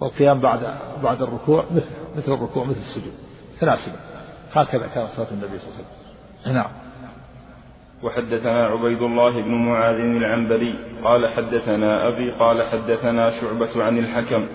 والقيام 0.00 0.40
بعد 0.40 0.60
بعد 1.02 1.22
الركوع 1.22 1.64
مثل 1.70 1.90
مثل 2.16 2.32
الركوع 2.32 2.64
مثل 2.64 2.78
السجود 2.78 3.12
تناسبة 3.60 3.96
هكذا 4.52 4.86
كان 4.86 5.06
صلاة 5.06 5.30
النبي 5.30 5.58
صلى 5.58 5.68
الله 5.68 5.76
عليه 5.76 6.42
وسلم. 6.42 6.54
نعم. 6.54 6.70
وحدثنا 8.02 8.66
عبيد 8.66 9.02
الله 9.02 9.42
بن 9.42 9.54
معاذ 9.54 9.94
العنبري 9.94 10.78
قال 11.04 11.28
حدثنا 11.28 12.08
أبي 12.08 12.30
قال 12.30 12.62
حدثنا 12.62 13.30
شعبة 13.40 13.84
عن 13.84 13.98
الحكم 13.98 14.46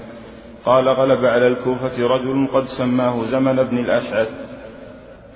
قال 0.65 0.89
غلب 0.89 1.25
على 1.25 1.47
الكوفة 1.47 2.07
رجل 2.07 2.47
قد 2.53 2.63
سماه 2.77 3.23
زمن 3.23 3.55
بن 3.55 3.77
الأشعث 3.77 4.29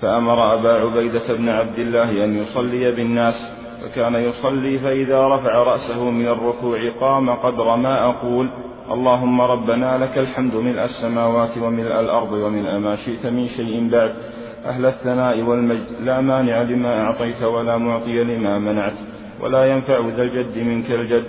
فأمر 0.01 0.53
أبا 0.53 0.69
عبيدة 0.69 1.33
بن 1.33 1.49
عبد 1.49 1.79
الله 1.79 2.25
أن 2.25 2.37
يصلي 2.37 2.91
بالناس 2.91 3.35
فكان 3.81 4.15
يصلي 4.15 4.77
فإذا 4.77 5.27
رفع 5.27 5.63
رأسه 5.63 6.09
من 6.09 6.27
الركوع 6.27 6.79
قام 6.99 7.29
قدر 7.29 7.75
ما 7.75 8.09
أقول 8.09 8.49
اللهم 8.91 9.41
ربنا 9.41 9.97
لك 9.97 10.17
الحمد 10.17 10.55
ملء 10.55 10.83
السماوات 10.83 11.57
وملء 11.57 11.99
الأرض 11.99 12.31
وملء 12.31 12.77
ما 12.77 12.95
شئت 12.95 13.25
من 13.25 13.47
شيء 13.47 13.89
بعد. 13.89 14.15
أهل 14.65 14.85
الثناء 14.85 15.41
والمجد 15.41 15.87
لا 16.01 16.21
مانع 16.21 16.61
لما 16.61 17.01
أعطيت 17.01 17.43
ولا 17.43 17.77
معطي 17.77 18.23
لما 18.23 18.59
منعت 18.59 18.97
ولا 19.41 19.65
ينفع 19.65 20.07
ذا 20.07 20.23
الجد 20.23 20.57
منك 20.57 20.91
الجد. 20.91 21.25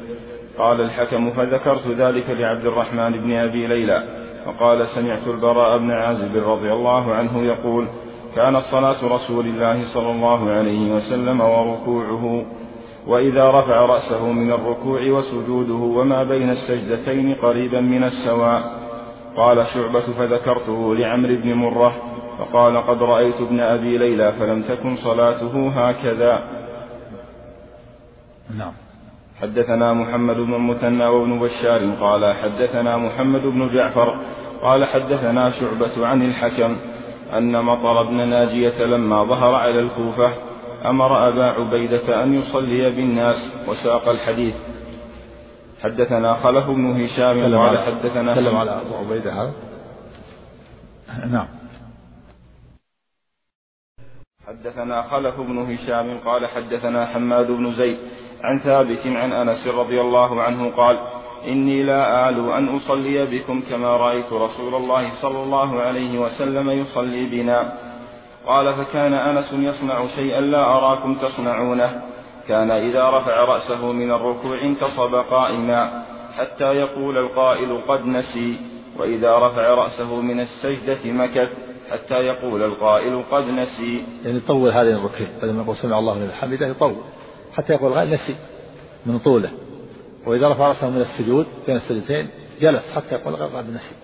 قال 0.59 0.81
الحكم 0.81 1.31
فذكرت 1.31 1.87
ذلك 1.89 2.31
لعبد 2.31 2.67
الرحمن 2.67 3.11
بن 3.11 3.33
أبي 3.33 3.67
ليلى 3.67 4.05
فقال 4.45 4.87
سمعت 4.87 5.29
البراء 5.29 5.79
بن 5.79 5.91
عازب 5.91 6.37
رضي 6.37 6.73
الله 6.73 7.15
عنه 7.15 7.43
يقول 7.43 7.87
كانت 8.37 8.63
صلاة 8.71 9.15
رسول 9.15 9.47
الله 9.47 9.95
صلى 9.95 10.11
الله 10.11 10.51
عليه 10.51 10.93
وسلم 10.95 11.41
وركوعه 11.41 12.45
وإذا 13.07 13.51
رفع 13.51 13.87
رأسه 13.87 14.33
من 14.33 14.53
الركوع 14.53 15.01
وسجوده 15.11 15.75
وما 15.75 16.25
بين 16.25 16.51
السجدتين 16.51 17.35
قريبا 17.35 17.81
من 17.81 18.05
السواء. 18.05 18.81
قال 19.37 19.67
شعبة 19.67 20.01
فذكرته 20.19 20.95
لعمرو 20.95 21.35
بن 21.35 21.55
مرة 21.55 21.93
فقال 22.39 22.87
قد 22.87 23.03
رأيت 23.03 23.41
ابن 23.41 23.61
أبي 23.61 23.99
ليلى 23.99 24.33
فلم 24.33 24.63
تكن 24.63 24.97
صلاته 24.97 25.69
هكذا. 25.69 26.43
نعم. 28.59 28.73
حدثنا 29.43 29.93
محمد 29.93 30.37
بن 30.37 30.55
المثنى 30.55 31.07
وابن 31.07 31.39
بشار 31.39 31.95
قال 32.01 32.35
حدثنا 32.35 32.97
محمد 32.97 33.43
بن 33.43 33.75
جعفر 33.75 34.21
قال 34.63 34.85
حدثنا 34.85 35.51
شعبة 35.51 36.07
عن 36.07 36.23
الحكم 36.23 36.77
أن 37.33 37.65
مطر 37.65 38.03
بن 38.03 38.29
ناجية 38.29 38.85
لما 38.85 39.25
ظهر 39.25 39.55
على 39.55 39.81
الكوفة 39.81 40.33
أمر 40.85 41.29
أبا 41.29 41.45
عبيدة 41.45 42.23
أن 42.23 42.35
يصلي 42.35 42.91
بالناس 42.91 43.69
وساق 43.69 44.09
الحديث. 44.09 44.55
حدثنا 45.83 46.35
خلف 46.35 46.67
بن 46.71 47.03
هشام 47.05 47.57
قال 47.57 47.79
حدثنا 47.79 48.35
تكلم 48.35 48.57
على 48.57 48.71
أبو 48.71 48.95
عبيدة. 48.97 49.33
هذا 49.33 49.53
نعم. 51.27 51.49
حدثنا 54.47 55.03
خلف 55.03 55.41
بن 55.41 55.59
هشام 55.59 56.19
قال 56.19 56.47
حدثنا 56.47 57.07
حماد 57.07 57.47
بن 57.47 57.73
زيد 57.73 57.99
عن 58.43 58.59
ثابت 58.59 59.07
عن 59.07 59.33
أنس 59.33 59.67
رضي 59.67 60.01
الله 60.01 60.43
عنه 60.43 60.71
قال 60.77 60.99
إني 61.47 61.83
لا 61.83 62.15
اعلو 62.15 62.55
أن 62.55 62.69
أصلي 62.69 63.27
بكم 63.27 63.63
كما 63.71 63.97
رأيت 63.97 64.33
رسول 64.33 64.75
الله 64.75 65.23
صلى 65.23 65.43
الله 65.43 65.81
عليه 65.81 66.19
وسلم 66.19 66.71
يصلي 66.71 67.27
بنا. 67.27 67.90
قال 68.47 68.85
فكان 68.85 69.15
أنس 69.15 69.53
يصنع 69.53 70.07
شيئا 70.07 70.41
لا 70.41 70.65
أراكم 70.65 71.15
تصنعونه. 71.15 72.03
كان 72.49 72.71
إذا 72.71 73.11
رفع 73.11 73.45
رأسه 73.45 73.93
من 73.93 74.11
الركوع 74.11 74.63
انتصب 74.63 75.15
قائما 75.15 76.05
حتى 76.33 76.65
يقول 76.65 77.19
القائل 77.19 77.83
قد 77.89 78.07
نسي 78.07 78.57
وإذا 78.99 79.39
رفع 79.39 79.71
رأسه 79.71 80.21
من 80.21 80.41
السجدة 80.41 81.13
مكث 81.13 81.53
حتى 81.91 82.15
يقول 82.15 82.63
القائل 82.63 83.25
قد 83.31 83.45
نسي. 83.45 84.05
يعني 84.25 84.37
يطول 84.37 84.71
هذه 84.71 84.93
الركن 84.93 85.27
بدل 85.43 85.53
ما 85.53 85.63
يقول 85.63 85.77
سمع 85.77 85.99
الله 85.99 86.19
لمن 86.19 86.31
حمده 86.31 86.67
يطول 86.67 86.97
حتى 87.53 87.73
يقول 87.73 87.93
القائل 87.93 88.11
نسي 88.11 88.37
من 89.07 89.19
طوله. 89.19 89.51
وإذا 90.27 90.49
رفع 90.49 90.69
رأسه 90.69 90.91
من 90.91 91.01
السجود 91.01 91.47
بين 91.67 91.77
السجدتين 91.77 92.29
جلس 92.61 92.93
حتى 92.97 93.15
يقول 93.15 93.37
قد 93.37 93.71
نسي. 93.71 93.95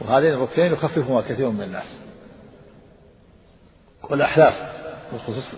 وهذين 0.00 0.32
الركنين 0.32 0.72
يخففهما 0.72 1.20
كثير 1.20 1.50
من 1.50 1.62
الناس. 1.62 2.05
والأحلاف 4.10 4.54
بالخصوص 5.12 5.54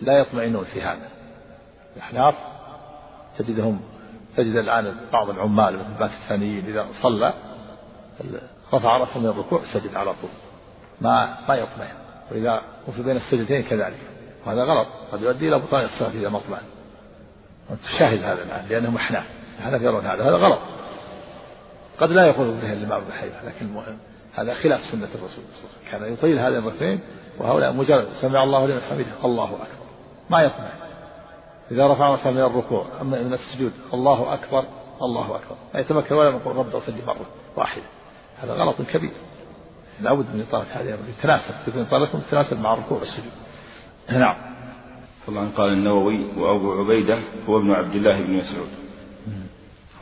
لا 0.00 0.18
يطمئنون 0.18 0.64
في 0.64 0.82
هذا. 0.82 1.08
الأحلاف 1.96 2.34
تجدهم 3.38 3.80
تجد 4.36 4.56
الآن 4.56 4.96
بعض 5.12 5.30
العمال 5.30 5.78
مثل 5.78 5.92
الباكستانيين 5.92 6.66
إذا 6.66 6.86
صلى 7.02 7.34
رفع 8.72 8.96
رأسه 8.96 9.20
من 9.20 9.26
الركوع 9.26 9.60
سجد 9.74 9.94
على 9.94 10.14
طول. 10.14 10.30
ما 11.00 11.46
ما 11.48 11.54
يطمئن. 11.54 11.94
وإذا 12.30 12.62
وفي 12.88 13.02
بين 13.02 13.16
السجدتين 13.16 13.62
كذلك. 13.62 14.00
وهذا 14.46 14.62
غلط. 14.62 14.88
قد 15.12 15.22
يؤدي 15.22 15.48
إلى 15.48 15.58
بطلان 15.58 15.84
الصلاة 15.84 16.10
إذا 16.10 16.28
ما 16.28 16.38
اطمئن. 16.38 16.62
تشاهد 17.84 18.22
هذا 18.22 18.42
الآن 18.42 18.66
لأنهم 18.68 18.96
أحناف. 18.96 19.26
الحنف 19.58 19.82
يرون 19.82 20.06
هذا. 20.06 20.22
هذا 20.22 20.36
غلط. 20.36 20.58
قد 21.98 22.10
لا 22.10 22.26
يقول 22.26 22.54
به 22.54 22.72
الإمام 22.72 23.02
ابن 23.02 23.48
لكن 23.48 23.74
هذا 24.34 24.54
خلاف 24.54 24.80
سنة 24.80 25.08
الرسول 25.14 25.28
صلى 25.28 25.64
الله 25.64 25.68
عليه 25.68 25.68
وسلم. 25.68 25.90
كان 25.90 26.12
يطيل 26.12 26.38
هذا 26.38 26.58
الركعتين 26.58 27.00
وهؤلاء 27.38 27.72
مجرد 27.72 28.08
سمع 28.22 28.42
الله 28.44 28.66
لمن 28.66 28.80
حمده 28.80 29.24
الله 29.24 29.44
أكبر. 29.44 29.86
ما 30.30 30.42
يطمئن 30.42 30.82
إذا 31.70 31.86
رفع 31.86 32.08
رأسه 32.08 32.30
من 32.30 32.40
الركوع 32.40 32.86
أما 33.00 33.22
من 33.22 33.32
السجود 33.32 33.72
الله 33.94 34.34
أكبر 34.34 34.64
الله 35.02 35.36
أكبر. 35.36 35.56
ما 35.74 35.80
يتمكن 35.80 36.14
ولا 36.14 36.30
يقول 36.30 36.56
رب 36.56 36.74
اغفر 36.74 36.92
مرة 37.06 37.26
واحدة. 37.56 37.82
هذا 38.42 38.52
غلط 38.52 38.82
كبير. 38.82 39.12
لابد 40.00 40.26
من 40.34 40.40
إطالة 40.48 40.66
هذه 40.72 40.98
يتناسب. 41.18 41.54
تكون 41.66 41.82
إطالتهم 41.82 42.20
تتناسب 42.20 42.60
مع 42.60 42.74
الركوع 42.74 42.98
والسجود. 42.98 43.32
نعم. 44.10 44.36
طبعا 45.26 45.48
قال 45.56 45.72
النووي 45.72 46.24
وأبو 46.36 46.72
عبيدة 46.72 47.18
هو 47.48 47.58
ابن 47.58 47.70
عبد 47.70 47.94
الله 47.94 48.22
بن 48.22 48.32
مسعود. 48.32 48.68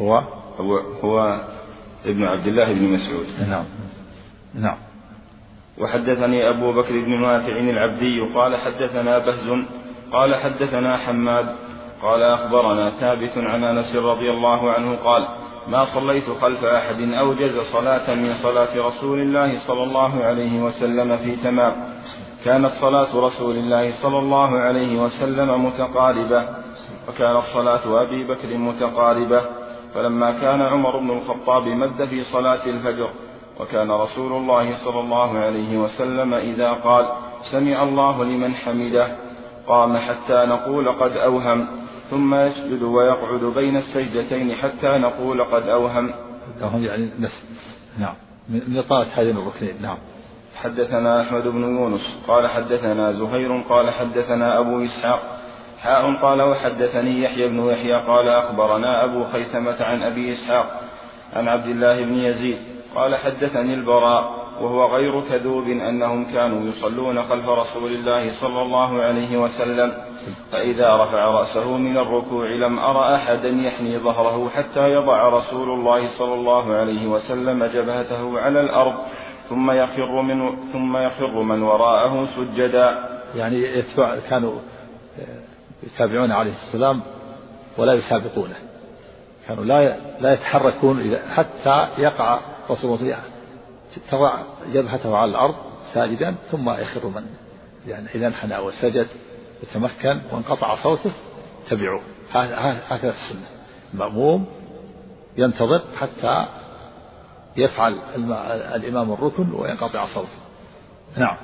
هو؟ 0.00 0.22
هو 0.58 0.78
هو 0.78 1.40
ابن 2.04 2.24
عبد 2.24 2.46
الله 2.46 2.72
بن 2.72 2.82
مسعود. 2.82 3.26
نعم. 3.48 3.64
نعم. 4.54 4.76
وحدثني 5.78 6.50
أبو 6.50 6.72
بكر 6.72 6.92
بن 6.92 7.20
نافع 7.20 7.56
العبدي 7.56 8.20
قال 8.34 8.56
حدثنا 8.56 9.18
بهز 9.18 9.50
قال 10.12 10.36
حدثنا 10.36 10.96
حماد 10.96 11.46
قال 12.02 12.22
أخبرنا 12.22 12.90
ثابت 12.90 13.38
عن 13.38 13.64
أنس 13.64 13.96
رضي 13.96 14.30
الله 14.30 14.72
عنه 14.72 14.96
قال 14.96 15.28
ما 15.68 15.84
صليت 15.84 16.24
خلف 16.40 16.64
أحد 16.64 17.00
أوجز 17.00 17.58
صلاة 17.58 18.14
من 18.14 18.34
صلاة 18.34 18.86
رسول 18.88 19.20
الله 19.20 19.58
صلى 19.66 19.82
الله 19.82 20.24
عليه 20.24 20.62
وسلم 20.62 21.16
في 21.16 21.36
تمام. 21.36 21.76
كانت 22.44 22.70
صلاة 22.80 23.26
رسول 23.26 23.56
الله 23.56 23.92
صلى 24.02 24.18
الله 24.18 24.58
عليه 24.58 25.02
وسلم 25.02 25.66
متقاربة 25.66 26.44
وكانت 27.08 27.42
صلاة 27.54 28.02
أبي 28.02 28.28
بكر 28.28 28.56
متقاربة. 28.56 29.42
فلما 29.94 30.30
كان 30.30 30.60
عمر 30.60 30.98
بن 30.98 31.10
الخطاب 31.10 31.62
مد 31.62 32.08
في 32.08 32.22
صلاة 32.22 32.66
الفجر 32.66 33.08
وكان 33.60 33.90
رسول 33.90 34.32
الله 34.32 34.84
صلى 34.84 35.00
الله 35.00 35.38
عليه 35.38 35.78
وسلم 35.78 36.34
إذا 36.34 36.72
قال 36.72 37.12
سمع 37.50 37.82
الله 37.82 38.24
لمن 38.24 38.54
حمده 38.54 39.16
قام 39.66 39.96
حتى 39.96 40.44
نقول 40.46 40.88
قد 41.02 41.12
أوهم 41.12 41.68
ثم 42.10 42.34
يسجد 42.34 42.82
ويقعد 42.82 43.44
بين 43.54 43.76
السجدتين 43.76 44.54
حتى 44.54 44.88
نقول 44.88 45.44
قد 45.44 45.68
أوهم. 45.68 46.14
أوهم 46.62 46.84
يعني 46.84 47.10
نس 47.18 47.44
نعم. 47.98 48.14
من 48.48 48.78
إطالة 48.78 49.20
هذين 49.20 49.36
الركنين 49.36 49.82
نعم. 49.82 49.98
حدثنا 50.56 51.20
أحمد 51.22 51.48
بن 51.48 51.62
يونس 51.62 52.22
قال 52.28 52.48
حدثنا 52.48 53.12
زهير 53.12 53.60
قال 53.60 53.90
حدثنا 53.90 54.58
أبو 54.60 54.84
إسحاق 54.84 55.20
حاء 55.78 56.14
قال 56.22 56.42
وحدثني 56.42 57.22
يحيى 57.22 57.48
بن 57.48 57.64
يحيى 57.64 57.94
قال 57.94 58.28
أخبرنا 58.28 59.04
أبو 59.04 59.24
خيثمة 59.24 59.84
عن 59.84 60.02
أبي 60.02 60.32
إسحاق 60.32 60.80
عن 61.32 61.48
عبد 61.48 61.66
الله 61.66 62.04
بن 62.04 62.14
يزيد 62.14 62.58
قال 62.94 63.16
حدثني 63.16 63.74
البراء 63.74 64.40
وهو 64.60 64.96
غير 64.96 65.20
كذوب 65.20 65.68
أنهم 65.68 66.32
كانوا 66.32 66.68
يصلون 66.68 67.22
خلف 67.24 67.48
رسول 67.48 67.92
الله 67.92 68.40
صلى 68.40 68.62
الله 68.62 69.02
عليه 69.02 69.36
وسلم 69.36 69.92
فإذا 70.52 70.96
رفع 70.96 71.24
رأسه 71.24 71.78
من 71.78 71.96
الركوع 71.96 72.46
لم 72.46 72.78
أر 72.78 73.14
أحدا 73.14 73.48
يحني 73.48 73.98
ظهره 73.98 74.48
حتى 74.48 74.80
يضع 74.80 75.28
رسول 75.28 75.70
الله 75.70 76.18
صلى 76.18 76.34
الله 76.34 76.74
عليه 76.74 77.06
وسلم 77.06 77.64
جبهته 77.64 78.40
على 78.40 78.60
الأرض 78.60 78.94
ثم 79.48 79.70
يخر 79.70 80.22
من 80.22 80.56
ثم 80.72 80.96
يخر 80.96 81.42
من 81.42 81.62
وراءه 81.62 82.26
سجدا. 82.26 83.08
يعني 83.34 83.78
يتبع 83.78 84.18
كانوا 84.30 84.54
يتابعون 85.82 86.32
عليه 86.32 86.50
السلام 86.50 87.00
ولا 87.78 87.92
يسابقونه. 87.94 88.56
كانوا 89.48 89.64
لا 89.64 89.96
لا 90.20 90.32
يتحركون 90.32 91.16
حتى 91.34 91.88
يقع 91.98 92.38
رسول 92.70 92.98
الله 92.98 93.18
تضع 94.10 94.42
جبهته 94.72 95.16
على 95.16 95.30
الأرض 95.30 95.54
ساجدا 95.94 96.34
ثم 96.50 96.70
يخر 96.70 97.06
من 97.06 97.26
يعني 97.86 98.08
إذا 98.14 98.26
انحنى 98.26 98.58
وسجد 98.58 99.06
وتمكن 99.62 100.20
وانقطع 100.32 100.82
صوته 100.82 101.12
تبعوه 101.68 102.02
هكذا 102.32 103.10
السنة. 103.10 103.46
المأموم 103.94 104.46
ينتظر 105.36 105.82
حتى 105.96 106.46
يفعل 107.56 107.98
الإمام 108.74 109.12
الركن 109.12 109.52
وينقطع 109.52 110.06
صوته. 110.14 110.38
نعم. 111.16 111.36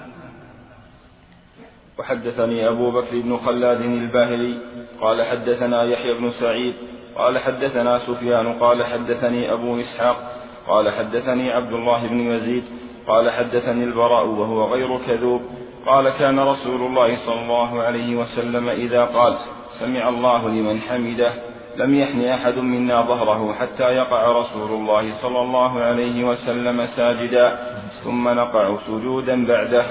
وحدثني 1.98 2.68
أبو 2.68 2.90
بكر 2.90 3.20
بن 3.20 3.36
خلاد 3.36 3.80
الباهلي 3.80 4.60
قال 5.00 5.22
حدثنا 5.22 5.82
يحيى 5.82 6.14
بن 6.20 6.30
سعيد 6.30 6.74
قال 7.16 7.38
حدثنا 7.38 7.98
سفيان 7.98 8.52
قال 8.52 8.84
حدثني 8.84 9.52
أبو 9.52 9.80
إسحاق 9.80 10.45
قال 10.68 10.92
حدثني 10.92 11.52
عبد 11.52 11.72
الله 11.72 12.06
بن 12.08 12.20
يزيد 12.20 12.64
قال 13.08 13.30
حدثني 13.30 13.84
البراء 13.84 14.26
وهو 14.26 14.74
غير 14.74 14.98
كذوب 14.98 15.42
قال 15.86 16.10
كان 16.10 16.38
رسول 16.38 16.80
الله 16.80 17.16
صلى 17.26 17.40
الله 17.42 17.82
عليه 17.82 18.16
وسلم 18.16 18.68
إذا 18.68 19.04
قال 19.04 19.36
سمع 19.80 20.08
الله 20.08 20.48
لمن 20.48 20.80
حمده 20.80 21.32
لم 21.76 21.94
يحن 21.94 22.24
أحد 22.24 22.54
منا 22.54 23.02
ظهره 23.02 23.52
حتى 23.52 23.82
يقع 23.82 24.32
رسول 24.32 24.70
الله 24.70 25.22
صلى 25.22 25.40
الله 25.40 25.80
عليه 25.80 26.24
وسلم 26.24 26.86
ساجدا 26.86 27.58
ثم 28.04 28.28
نقع 28.28 28.76
سجودا 28.76 29.46
بعده. 29.46 29.84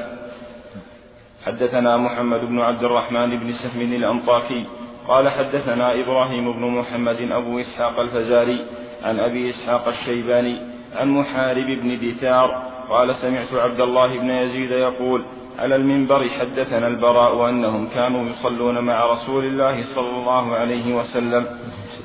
حدثنا 1.45 1.97
محمد 1.97 2.39
بن 2.39 2.61
عبد 2.61 2.84
الرحمن 2.84 3.39
بن 3.39 3.51
سهم 3.53 3.82
الأنطاكي 3.82 4.65
قال 5.07 5.30
حدثنا 5.30 6.01
إبراهيم 6.01 6.53
بن 6.53 6.65
محمد 6.65 7.32
أبو 7.32 7.59
إسحاق 7.59 7.99
الفزاري 7.99 8.65
عن 9.05 9.19
أبي 9.19 9.49
إسحاق 9.49 9.87
الشيباني 9.87 10.61
عن 10.95 11.09
محارب 11.09 11.65
بن 11.65 11.97
دثار 11.97 12.63
قال 12.89 13.15
سمعت 13.15 13.53
عبد 13.53 13.81
الله 13.81 14.19
بن 14.19 14.29
يزيد 14.29 14.71
يقول 14.71 15.25
على 15.59 15.75
المنبر 15.75 16.29
حدثنا 16.29 16.87
البراء 16.87 17.49
أنهم 17.49 17.87
كانوا 17.87 18.29
يصلون 18.29 18.79
مع 18.79 19.05
رسول 19.05 19.45
الله 19.45 19.83
صلى 19.95 20.17
الله 20.19 20.55
عليه 20.55 20.95
وسلم 20.95 21.45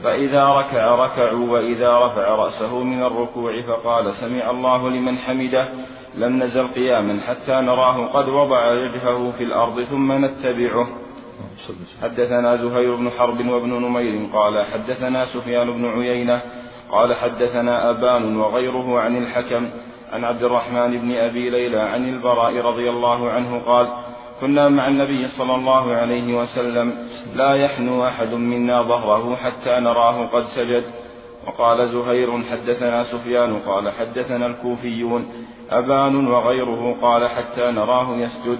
فإذا 0.04 0.44
ركع 0.44 0.94
ركعوا 0.94 1.50
وإذا 1.50 1.98
رفع 1.98 2.28
رأسه 2.34 2.84
من 2.84 3.02
الركوع 3.02 3.62
فقال 3.62 4.12
سمع 4.14 4.50
الله 4.50 4.90
لمن 4.90 5.18
حمده 5.18 5.68
لم 6.14 6.42
نزل 6.42 6.68
قياما 6.68 7.20
حتى 7.20 7.52
نراه 7.52 8.06
قد 8.06 8.28
وضع 8.28 8.72
وجهه 8.72 9.30
في 9.30 9.44
الأرض 9.44 9.80
ثم 9.80 10.24
نتبعه. 10.24 10.88
حدثنا 12.02 12.56
زهير 12.56 12.94
بن 12.96 13.10
حرب 13.10 13.46
وابن 13.48 13.68
نمير 13.68 14.26
قال 14.32 14.64
حدثنا 14.64 15.24
سفيان 15.24 15.70
بن 15.70 15.86
عيينة 15.86 16.42
قال 16.92 17.14
حدثنا 17.14 17.90
أبان 17.90 18.36
وغيره 18.36 19.00
عن 19.00 19.16
الحكم 19.16 19.70
عن 20.12 20.24
عبد 20.24 20.42
الرحمن 20.42 21.00
بن 21.00 21.16
أبي 21.16 21.50
ليلى 21.50 21.80
عن 21.80 22.08
البراء 22.08 22.60
رضي 22.60 22.90
الله 22.90 23.30
عنه 23.30 23.58
قال 23.66 23.88
كنا 24.40 24.68
مع 24.68 24.88
النبي 24.88 25.28
صلى 25.28 25.54
الله 25.54 25.92
عليه 25.92 26.34
وسلم 26.34 26.94
لا 27.34 27.54
يحنو 27.54 28.06
أحد 28.06 28.34
منا 28.34 28.82
ظهره 28.82 29.36
حتى 29.36 29.80
نراه 29.80 30.26
قد 30.26 30.42
سجد. 30.42 30.84
وقال 31.46 31.88
زهير 31.88 32.42
حدثنا 32.42 33.04
سفيان. 33.04 33.58
قال 33.58 33.90
حدثنا 33.90 34.46
الكوفيون. 34.46 35.28
أبان 35.70 36.26
وغيره 36.26 36.96
قال 37.02 37.28
حتى 37.28 37.70
نراه 37.70 38.16
يسجد. 38.16 38.58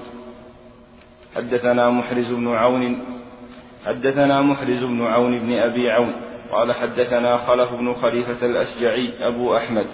حدثنا 1.37 1.91
محرز 1.91 2.33
بن 2.33 2.55
عون 2.55 2.99
حدثنا 3.87 4.43
محرز 4.43 4.85
بن 4.85 5.07
عون 5.07 5.39
بن 5.39 5.53
أبي 5.53 5.91
عون. 5.91 6.30
قال 6.53 6.73
حدثنا 6.73 7.37
خلف 7.37 7.73
بن 7.73 7.95
خليفة 7.95 8.47
الأشجعي 8.47 9.29
أبو 9.29 9.57
أحمد 9.57 9.87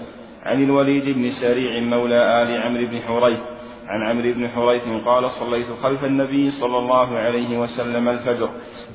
عن 0.43 0.63
الوليد 0.63 1.05
بن 1.05 1.31
سريع 1.31 1.81
مولى 1.81 2.43
آل 2.43 2.63
عمرو 2.63 2.87
بن 2.87 3.01
حريث 3.01 3.41
عن 3.87 4.03
عمرو 4.03 4.33
بن 4.33 4.49
حريث 4.49 5.05
قال 5.05 5.31
صليت 5.31 5.67
خلف 5.83 6.05
النبي 6.05 6.51
صلى 6.51 6.79
الله 6.79 7.19
عليه 7.19 7.59
وسلم 7.59 8.09
الفجر 8.09 8.49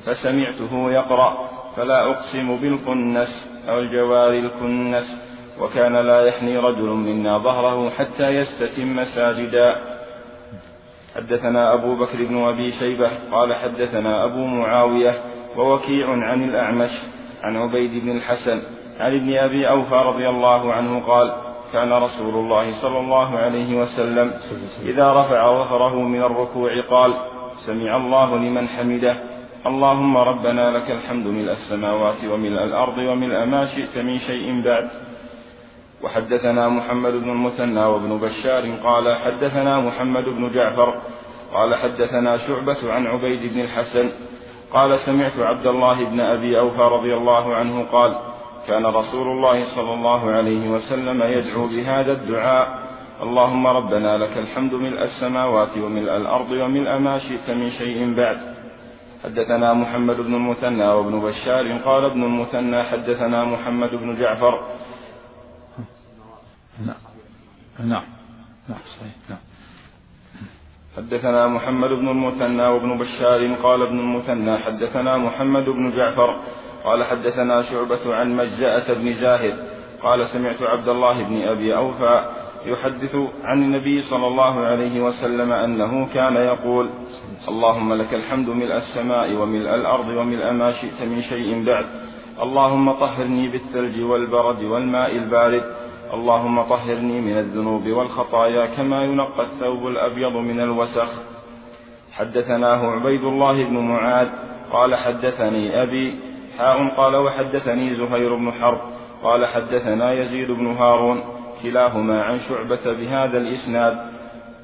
فسمعته 0.06 0.90
يقرأ 0.90 1.48
فلا 1.76 2.10
أقسم 2.10 2.56
بالكنس 2.56 3.62
أو 3.68 3.78
الجوار 3.78 4.32
الكنس 4.32 5.22
وكان 5.60 5.96
لا 6.06 6.26
يحني 6.26 6.58
رجل 6.58 6.88
منا 6.88 7.38
ظهره 7.38 7.90
حتى 7.90 8.28
يستتم 8.28 9.04
ساجدا. 9.04 9.76
حدثنا 11.16 11.74
أبو 11.74 11.94
بكر 11.94 12.24
بن 12.28 12.36
أبي 12.36 12.72
شيبة 12.72 13.10
قال 13.32 13.54
حدثنا 13.54 14.24
أبو 14.24 14.46
معاوية 14.46 15.14
ووكيع 15.56 16.10
عن 16.10 16.44
الأعمش 16.48 16.90
عن 17.42 17.56
عبيد 17.56 18.04
بن 18.04 18.10
الحسن 18.16 18.62
عن 19.00 19.14
ابن 19.16 19.36
أبي 19.36 19.68
أوفى 19.68 19.94
رضي 19.94 20.28
الله 20.28 20.72
عنه 20.72 21.00
قال 21.06 21.32
كان 21.72 21.92
رسول 21.92 22.34
الله 22.34 22.82
صلى 22.82 22.98
الله 22.98 23.38
عليه 23.38 23.76
وسلم 23.76 24.32
إذا 24.82 25.12
رفع 25.12 25.46
ظهره 25.46 26.02
من 26.02 26.22
الركوع 26.22 26.70
قال 26.90 27.14
سمع 27.66 27.96
الله 27.96 28.36
لمن 28.36 28.68
حمده 28.68 29.16
اللهم 29.66 30.16
ربنا 30.16 30.78
لك 30.78 30.90
الحمد 30.90 31.26
ملء 31.26 31.52
السماوات 31.52 32.24
وملء 32.30 32.64
الأرض 32.64 32.98
وملء 32.98 33.44
ما 33.44 33.66
شئت 33.66 34.04
من 34.04 34.18
شيء 34.18 34.62
بعد. 34.64 34.90
وحدثنا 36.02 36.68
محمد 36.68 37.12
بن 37.12 37.30
المثنى 37.30 37.84
وابن 37.84 38.18
بشار 38.18 38.70
قال 38.82 39.16
حدثنا 39.16 39.80
محمد 39.80 40.24
بن 40.24 40.50
جعفر 40.54 41.02
قال 41.52 41.74
حدثنا 41.74 42.36
شعبة 42.36 42.92
عن 42.92 43.06
عبيد 43.06 43.52
بن 43.52 43.60
الحسن 43.60 44.10
قال 44.72 44.98
سمعت 44.98 45.38
عبد 45.38 45.66
الله 45.66 46.04
بن 46.04 46.20
أبي 46.20 46.58
أوفى 46.58 46.82
رضي 46.82 47.14
الله 47.14 47.54
عنه 47.54 47.84
قال 47.84 48.18
كان 48.66 48.86
رسول 48.86 49.28
الله 49.28 49.76
صلى 49.76 49.94
الله 49.94 50.30
عليه 50.30 50.68
وسلم 50.70 51.22
يدعو 51.22 51.66
بهذا 51.66 52.12
الدعاء 52.12 52.78
اللهم 53.22 53.66
ربنا 53.66 54.18
لك 54.18 54.38
الحمد 54.38 54.74
ملء 54.74 55.02
السماوات 55.02 55.78
وملء 55.78 56.16
الأرض 56.16 56.50
وملء 56.50 56.98
ما 56.98 57.18
شئت 57.18 57.50
من 57.50 57.70
شيء 57.70 58.14
بعد. 58.16 58.38
حدثنا 59.24 59.74
محمد 59.74 60.16
بن 60.16 60.34
المثنى 60.34 60.88
وابن 60.88 61.20
بشار 61.20 61.78
قال 61.78 62.04
ابن 62.04 62.22
المثنى 62.24 62.82
حدثنا 62.82 63.44
محمد 63.44 63.90
بن 63.90 64.14
جعفر. 64.20 64.62
نعم. 66.86 66.96
نعم 67.78 68.04
نعم 68.68 68.78
صحيح 68.98 69.14
نعم. 69.30 69.51
حدثنا 70.96 71.48
محمد 71.48 71.90
بن 71.90 72.08
المثنى 72.08 72.66
وابن 72.66 72.98
بشار 72.98 73.54
قال 73.62 73.82
ابن 73.82 73.98
المثنى 73.98 74.58
حدثنا 74.58 75.18
محمد 75.18 75.64
بن 75.64 75.90
جعفر 75.96 76.40
قال 76.84 77.04
حدثنا 77.04 77.62
شعبة 77.62 78.14
عن 78.14 78.36
مجزأة 78.36 78.94
بن 78.94 79.12
زاهد 79.12 79.56
قال 80.02 80.26
سمعت 80.26 80.62
عبد 80.62 80.88
الله 80.88 81.28
بن 81.28 81.42
أبي 81.42 81.76
أوفى 81.76 82.30
يحدث 82.66 83.16
عن 83.44 83.62
النبي 83.62 84.02
صلى 84.02 84.26
الله 84.26 84.60
عليه 84.60 85.00
وسلم 85.00 85.52
أنه 85.52 86.06
كان 86.14 86.36
يقول 86.36 86.90
اللهم 87.48 87.94
لك 87.94 88.14
الحمد 88.14 88.48
ملء 88.48 88.76
السماء 88.76 89.34
وملء 89.36 89.74
الأرض 89.74 90.08
وملء 90.08 90.50
ما 90.52 90.72
شئت 90.72 91.08
من 91.08 91.22
شيء 91.22 91.64
بعد 91.66 91.84
اللهم 92.42 92.92
طهرني 92.92 93.52
بالثلج 93.52 94.00
والبرد 94.02 94.64
والماء 94.64 95.16
البارد 95.16 95.64
اللهم 96.12 96.62
طهرني 96.62 97.20
من 97.20 97.38
الذنوب 97.38 97.86
والخطايا 97.88 98.66
كما 98.66 99.04
ينقى 99.04 99.42
الثوب 99.42 99.86
الأبيض 99.86 100.32
من 100.32 100.60
الوسخ. 100.60 101.10
حدثناه 102.12 102.90
عبيد 102.90 103.24
الله 103.24 103.64
بن 103.64 103.78
معاذ 103.78 104.28
قال 104.72 104.94
حدثني 104.94 105.82
أبي 105.82 106.20
حاء 106.58 106.88
قال 106.88 107.16
وحدثني 107.16 107.94
زهير 107.94 108.34
بن 108.36 108.52
حرب 108.52 108.80
قال 109.22 109.46
حدثنا 109.46 110.12
يزيد 110.12 110.50
بن 110.50 110.66
هارون 110.66 111.24
كلاهما 111.62 112.22
عن 112.22 112.38
شعبة 112.38 112.92
بهذا 112.92 113.38
الإسناد. 113.38 114.12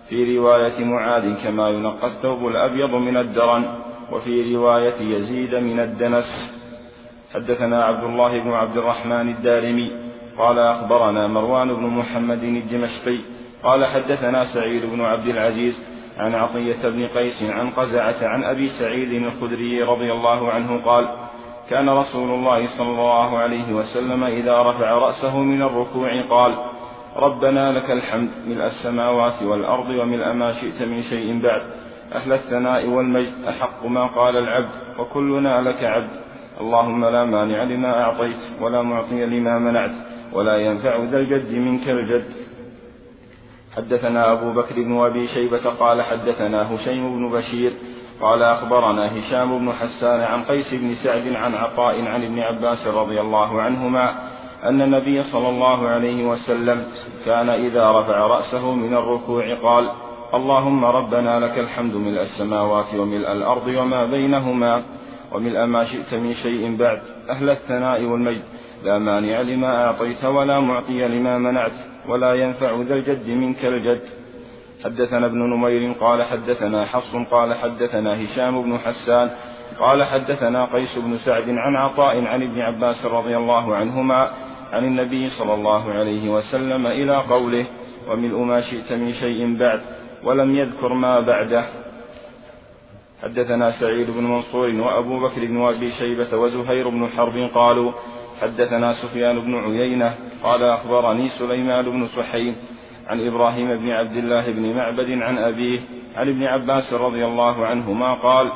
في 0.09 0.39
رواية 0.39 0.85
معاذ 0.85 1.45
كما 1.45 1.69
ينقى 1.69 2.07
الثوب 2.07 2.47
الأبيض 2.47 2.91
من 2.91 3.17
الدرن 3.17 3.65
وفي 4.13 4.57
رواية 4.57 5.01
يزيد 5.01 5.55
من 5.55 5.81
الدنس. 5.81 6.59
حدثنا 7.35 7.85
عبد 7.85 8.05
الله 8.05 8.43
بن 8.45 8.51
عبد 8.53 8.77
الرحمن 8.77 9.29
الدارمي 9.29 10.08
قال 10.39 10.59
أخبرنا 10.59 11.27
مروان 11.27 11.75
بن 11.75 11.87
محمد 11.87 12.43
الدمشقي 12.43 13.25
قال 13.63 13.87
حدثنا 13.87 14.45
سعيد 14.45 14.87
بن 14.87 15.01
عبد 15.01 15.27
العزيز 15.27 15.85
عن 16.19 16.35
عطية 16.35 16.89
بن 16.89 17.07
قيس 17.07 17.43
عن 17.43 17.71
قزعة 17.71 18.29
عن 18.29 18.45
أبي 18.45 18.69
سعيد 18.69 19.23
الخدري 19.23 19.83
رضي 19.83 20.13
الله 20.13 20.53
عنه 20.53 20.85
قال 20.85 21.09
كان 21.71 21.89
رسول 21.89 22.31
الله 22.31 22.67
صلى 22.79 22.91
الله 22.91 23.39
عليه 23.39 23.73
وسلم 23.73 24.25
إذا 24.25 24.63
رفع 24.63 24.93
رأسه 24.93 25.39
من 25.39 25.63
الركوع 25.63 26.29
قال 26.31 26.59
ربنا 27.17 27.73
لك 27.73 27.91
الحمد 27.91 28.31
ملء 28.47 28.65
السماوات 28.65 29.43
والأرض 29.43 29.89
وملء 29.89 30.33
ما 30.33 30.53
شئت 30.53 30.83
من 30.83 31.03
شيء 31.03 31.43
بعد 31.43 31.63
أهل 32.15 32.33
الثناء 32.33 32.87
والمجد 32.87 33.45
أحق 33.49 33.87
ما 33.87 34.07
قال 34.07 34.37
العبد 34.37 34.71
وكلنا 34.99 35.61
لك 35.61 35.85
عبد 35.85 36.11
اللهم 36.61 37.05
لا 37.05 37.25
مانع 37.25 37.63
لما 37.63 38.03
أعطيت 38.03 38.61
ولا 38.61 38.83
معطي 38.83 39.27
لما 39.27 39.59
منعت. 39.59 40.08
ولا 40.33 40.57
ينفع 40.57 40.97
ذا 40.97 41.19
الجد 41.19 41.55
منك 41.55 41.89
الجد. 41.89 42.49
حدثنا 43.77 44.33
أبو 44.33 44.53
بكر 44.53 44.75
بن 44.75 45.01
أبي 45.01 45.27
شيبة 45.27 45.71
قال 45.71 46.03
حدثنا 46.03 46.75
هشيم 46.75 47.17
بن 47.17 47.39
بشير 47.39 47.73
قال 48.21 48.43
أخبرنا 48.43 49.19
هشام 49.19 49.59
بن 49.59 49.73
حسان 49.73 50.21
عن 50.21 50.43
قيس 50.43 50.75
بن 50.75 50.95
سعد 50.95 51.33
عن 51.33 51.55
عطاء 51.55 52.05
عن 52.05 52.25
ابن 52.25 52.39
عباس 52.39 52.87
رضي 52.87 53.21
الله 53.21 53.63
عنهما 53.63 54.15
أن 54.65 54.83
النبي 54.83 55.23
صلى 55.23 55.49
الله 55.49 55.89
عليه 55.89 56.29
وسلم 56.29 56.85
كان 57.27 57.49
إذا 57.49 57.91
رفع 57.91 58.19
رأسه 58.27 58.75
من 58.75 58.95
الركوع 58.95 59.55
قال 59.55 59.91
اللهم 60.35 60.85
ربنا 60.85 61.41
لك 61.41 61.59
الحمد 61.59 61.95
ملء 61.95 62.23
السماوات 62.23 62.95
وملء 62.95 63.33
الأرض 63.33 63.69
وما 63.69 64.05
بينهما 64.05 64.85
وملء 65.33 65.65
ما 65.65 65.85
شئت 65.85 66.15
من 66.15 66.35
شيء 66.35 66.77
بعد 66.77 67.01
أهل 67.31 67.51
الثناء 67.51 68.05
والمجد 68.05 68.43
لا 68.85 68.99
مانع 68.99 69.41
لما 69.41 69.87
أعطيت 69.87 70.25
ولا 70.25 70.61
معطي 70.61 71.09
لما 71.09 71.39
منعت 71.39 71.73
ولا 72.09 72.35
ينفع 72.35 72.83
ذا 72.83 72.95
الجد 72.95 73.31
منك 73.31 73.65
الجد. 73.65 74.03
حدثنا 74.85 75.27
ابن 75.27 75.39
نمير 75.39 75.93
قال 75.93 76.23
حدثنا 76.23 76.85
حفص 76.85 77.17
قال 77.31 77.55
حدثنا 77.55 78.25
هشام 78.25 78.63
بن 78.63 78.79
حسان 78.79 79.31
قال 79.79 80.05
حدثنا 80.05 80.65
قيس 80.65 80.99
بن 80.99 81.19
سعد 81.19 81.49
عن 81.49 81.77
عطاء 81.77 82.25
عن 82.25 82.43
ابن 82.43 82.61
عباس 82.61 83.07
رضي 83.07 83.37
الله 83.37 83.77
عنهما 83.77 84.31
عن 84.73 84.85
النبي 84.85 85.29
صلى 85.29 85.55
الله 85.55 85.93
عليه 85.93 86.31
وسلم 86.31 86.87
إلى 86.87 87.17
قوله 87.17 87.67
وملء 88.09 88.39
ما 88.39 88.61
شئت 88.61 88.93
من 88.93 89.13
شيء 89.13 89.59
بعد 89.59 89.81
ولم 90.25 90.57
يذكر 90.57 90.93
ما 90.93 91.21
بعده. 91.21 91.65
حدثنا 93.23 93.71
سعيد 93.71 94.11
بن 94.11 94.25
منصور 94.25 94.69
وأبو 94.69 95.21
بكر 95.21 95.47
بن 95.47 95.63
أبي 95.63 95.91
شيبة 95.91 96.37
وزهير 96.37 96.89
بن 96.89 97.09
حرب 97.17 97.51
قالوا 97.55 97.93
حدثنا 98.41 98.93
سفيان 98.93 99.41
بن 99.41 99.55
عيينة 99.55 100.15
قال 100.43 100.65
أخبرني 100.65 101.29
سليمان 101.29 101.85
بن 101.85 102.07
سحيم 102.07 102.57
عن 103.07 103.27
إبراهيم 103.27 103.77
بن 103.77 103.91
عبد 103.91 104.17
الله 104.17 104.53
بن 104.53 104.77
معبد 104.77 105.23
عن 105.23 105.39
أبيه 105.39 105.81
عن 106.17 106.29
ابن 106.29 106.45
عباس 106.45 106.93
رضي 106.93 107.25
الله 107.25 107.67
عنهما 107.67 108.15
قال 108.15 108.53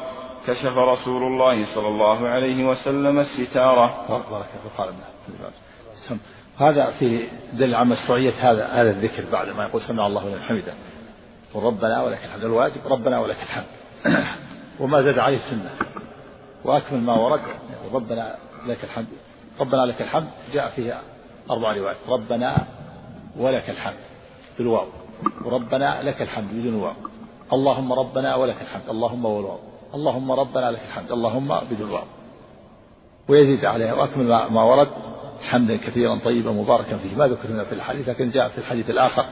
كشف 0.46 0.76
رسول 0.76 1.22
الله 1.22 1.74
صلى 1.74 1.88
الله 1.88 2.28
عليه 2.28 2.64
وسلم 2.64 3.18
الستارة. 3.18 4.06
بارك 4.08 4.46
هذا 6.58 6.90
في 6.98 7.28
دل 7.52 7.74
على 7.74 7.88
مشروعية 7.88 8.32
هذا 8.40 8.66
هذا 8.66 8.90
الذكر 8.90 9.24
بعد 9.32 9.48
ما 9.48 9.64
يقول 9.64 9.82
سمع 9.82 10.06
الله 10.06 10.28
لمن 10.28 10.42
حمده. 10.42 10.72
ربنا 11.54 12.02
ولك 12.02 12.24
الحمد. 12.24 12.44
الواجب 12.44 12.80
ربنا 12.86 13.20
ولك 13.20 13.36
الحمد. 13.42 13.64
وما 14.80 15.02
زاد 15.02 15.18
عليه 15.18 15.36
السنة. 15.36 15.70
وأكمل 16.64 17.00
ما 17.00 17.14
ورد 17.14 17.40
ربنا 17.92 18.36
لك 18.66 18.84
الحمد. 18.84 19.06
ربنا 19.61 19.86
لك 19.86 20.03
الحمد. 20.03 20.28
جاء 20.53 20.68
فيه 20.68 20.94
أربع 21.50 21.72
روايات. 21.72 21.96
ربنا 22.09 22.66
ولك 23.36 23.70
الحمد 23.70 24.03
بالواو. 24.59 24.86
وربنا 25.44 26.03
لك 26.03 26.22
الحمد 26.22 26.48
بدون 26.53 26.74
واو. 26.74 26.92
اللهم 27.53 27.92
ربنا 27.92 28.34
ولك 28.34 28.62
الحمد. 28.62 28.88
اللهم 28.90 29.24
والواو. 29.24 29.59
اللهم 29.94 30.32
ربنا 30.32 30.70
لك 30.70 30.80
الحمد. 30.88 31.12
اللهم 31.12 31.61
بدون 31.70 31.90
واو. 31.90 32.05
ويزيد 33.28 33.64
عليها. 33.64 33.94
وأكمل 33.94 34.26
ما 34.26 34.62
ورد. 34.62 34.88
حمدا 35.42 35.76
كثيرا 35.76 36.20
طيبا 36.24 36.53
مباركا 36.53 36.96
فيه. 36.96 37.16
ما 37.16 37.26
ذكرنا 37.26 37.64
في 37.64 37.72
الحديث 37.72 38.09
لكن 38.09 38.30
جاء 38.30 38.48
في 38.48 38.59
الحديث 38.59 38.90
الآخر 38.90 39.26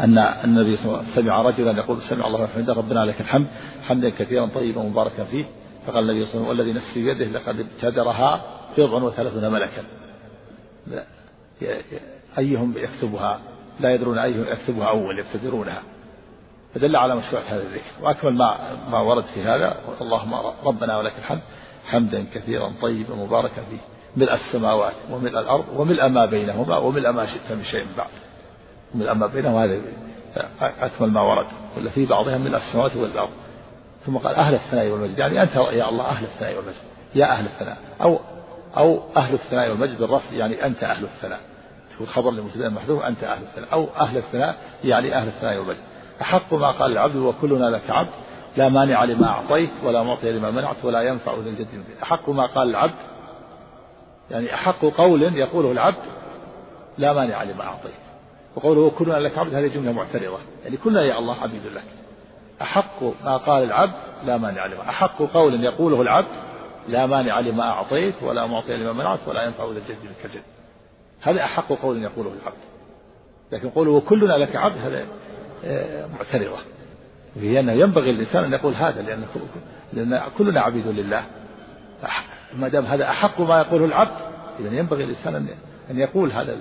أن 0.00 0.18
النبي 0.18 0.76
صلى 0.76 0.86
الله 0.86 0.98
عليه 0.98 1.08
وسلم 1.08 1.24
سمع 1.24 1.42
رجلا 1.42 1.78
يقول 1.78 2.00
سمع 2.10 2.26
الله 2.26 2.46
حمدا 2.46 2.72
ربنا 2.72 3.04
لك 3.04 3.20
الحمد. 3.20 3.46
حمدا 3.82 4.10
كثيرا 4.10 4.46
طيبا 4.46 4.82
مباركا 4.82 5.24
فيه. 5.24 5.44
فقال 5.86 6.10
النبي 6.10 6.24
صلى 6.24 6.34
الله 6.34 6.48
عليه 6.48 6.62
وسلم 6.62 6.66
والذي 6.66 6.72
نفسي 6.72 7.04
بيده 7.04 7.24
لقد 7.24 7.60
ابتدرها 7.60 8.44
بضع 8.78 9.02
وثلاثون 9.02 9.52
ملكا. 9.52 9.84
أيهم 12.38 12.74
يكتبها؟ 12.76 13.40
لا 13.80 13.94
يدرون 13.94 14.18
أيهم 14.18 14.44
يكتبها 14.52 14.88
أول 14.88 15.18
يبتدرونها. 15.18 15.82
فدل 16.74 16.96
على 16.96 17.16
مشروع 17.16 17.42
هذا 17.42 17.62
الذكر. 17.62 17.90
وأكمل 18.02 18.34
ما 18.34 18.76
ما 18.90 18.98
ورد 18.98 19.24
في 19.24 19.42
هذا. 19.42 19.76
اللهم 20.00 20.34
ربنا 20.64 20.98
ولك 20.98 21.18
الحمد 21.18 21.42
حمدا 21.86 22.24
كثيرا 22.34 22.72
طيبا 22.82 23.14
مباركا 23.14 23.62
فيه. 23.62 23.78
ملء 24.16 24.34
السماوات 24.34 24.94
وملء 25.10 25.40
الأرض 25.40 25.64
وملء 25.76 26.08
ما 26.08 26.26
بينهما 26.26 26.76
وملء 26.76 27.10
ما 27.10 27.26
شئت 27.26 27.52
من 27.52 27.64
شيء 27.64 27.86
بعد. 27.96 28.10
ملء 28.94 29.14
ما 29.14 29.26
بينهما 29.26 29.64
هذا 29.64 29.80
أكمل 30.60 31.10
ما 31.10 31.20
ورد. 31.20 31.46
ولا 31.76 31.90
في 31.90 32.06
بعضها 32.06 32.38
ملء 32.38 32.56
السماوات 32.56 32.96
والأرض. 32.96 33.30
ثم 34.06 34.16
قال 34.16 34.34
أهل 34.34 34.54
الثناء 34.54 34.88
والمجد. 34.88 35.18
يعني 35.18 35.42
أنت 35.42 35.54
يا 35.54 35.88
الله 35.88 36.04
أهل 36.04 36.24
الثناء 36.24 36.56
والمجد. 36.56 36.82
يا 37.14 37.26
أهل 37.26 37.44
الثناء. 37.44 37.76
أو 38.00 38.18
أو 38.76 39.02
أهل 39.16 39.34
الثناء 39.34 39.70
والمجد 39.70 39.98
بالرفع 39.98 40.34
يعني 40.34 40.66
أنت 40.66 40.82
أهل 40.82 41.04
الثناء. 41.04 41.40
تكون 41.94 42.06
خبر 42.06 42.30
لمبتدأ 42.30 42.68
محذوف 42.68 43.02
أنت 43.02 43.24
أهل 43.24 43.42
الثناء. 43.42 43.72
أو 43.72 43.86
أهل 44.00 44.16
الثناء 44.16 44.56
يعني 44.84 45.14
أهل 45.14 45.28
الثناء 45.28 45.58
والمجد. 45.58 45.82
أحق 46.22 46.54
ما 46.54 46.70
قال 46.70 46.92
العبد 46.92 47.16
وكلنا 47.16 47.64
لك 47.64 47.90
عبد. 47.90 48.12
لا 48.56 48.68
مانع 48.68 49.04
لما 49.04 49.26
أعطيت 49.26 49.70
ولا 49.84 50.02
معطي 50.02 50.32
لما 50.32 50.50
منعت 50.50 50.84
ولا 50.84 51.02
ينفع 51.02 51.34
ذا 51.34 51.50
الجد 51.50 51.84
أحق 52.02 52.30
ما 52.30 52.46
قال 52.46 52.70
العبد 52.70 52.94
يعني 54.30 54.54
أحق 54.54 54.84
قول 54.84 55.22
يقوله 55.22 55.72
العبد 55.72 56.02
لا 56.98 57.12
مانع 57.12 57.42
لما 57.42 57.62
أعطيت. 57.64 57.92
وقوله 58.56 58.90
كلنا 58.90 59.14
لك 59.14 59.38
عبد 59.38 59.54
هذه 59.54 59.66
جملة 59.66 59.92
معترضة. 59.92 60.38
يعني 60.64 60.76
كلنا 60.76 61.02
يا 61.02 61.18
الله 61.18 61.42
عبيد 61.42 61.66
لك. 61.66 61.84
أحق 62.62 63.02
ما 63.24 63.36
قال 63.36 63.64
العبد 63.64 63.94
لا 64.24 64.36
مانع 64.36 64.66
لما 64.66 64.88
أحق 64.88 65.22
قول 65.22 65.64
يقوله 65.64 66.02
العبد 66.02 66.52
لا 66.88 67.06
مانع 67.06 67.40
لما 67.40 67.62
أعطيت 67.62 68.22
ولا 68.22 68.46
معطي 68.46 68.76
لما 68.76 68.92
منعت 68.92 69.28
ولا 69.28 69.42
ينفع 69.42 69.64
ذا 69.64 69.78
الجد 69.78 70.04
منك 70.04 70.24
الجد. 70.24 70.42
هذا 71.22 71.44
أحق 71.44 71.72
قول 71.72 72.02
يقوله 72.02 72.32
العبد. 72.42 72.58
لكن 73.52 73.70
قوله 73.70 74.00
كلنا 74.00 74.32
لك 74.32 74.56
عبد 74.56 74.76
هذا 74.76 75.06
آه، 75.64 76.06
معترضة. 76.06 76.58
أنه 77.36 77.72
ينبغي 77.72 78.12
للإنسان 78.12 78.44
أن 78.44 78.52
يقول 78.52 78.74
هذا 78.74 79.02
لأن 79.02 79.24
لأن 79.92 80.20
كلنا 80.38 80.60
عبيد 80.60 80.86
لله. 80.86 81.24
ما 82.56 82.68
دام 82.68 82.86
هذا 82.86 83.10
أحق 83.10 83.40
ما 83.40 83.60
يقوله 83.60 83.84
العبد 83.84 84.16
إذا 84.60 84.76
ينبغي 84.76 85.04
الإنسان 85.04 85.46
أن 85.90 85.98
يقول 85.98 86.32
هذا 86.32 86.58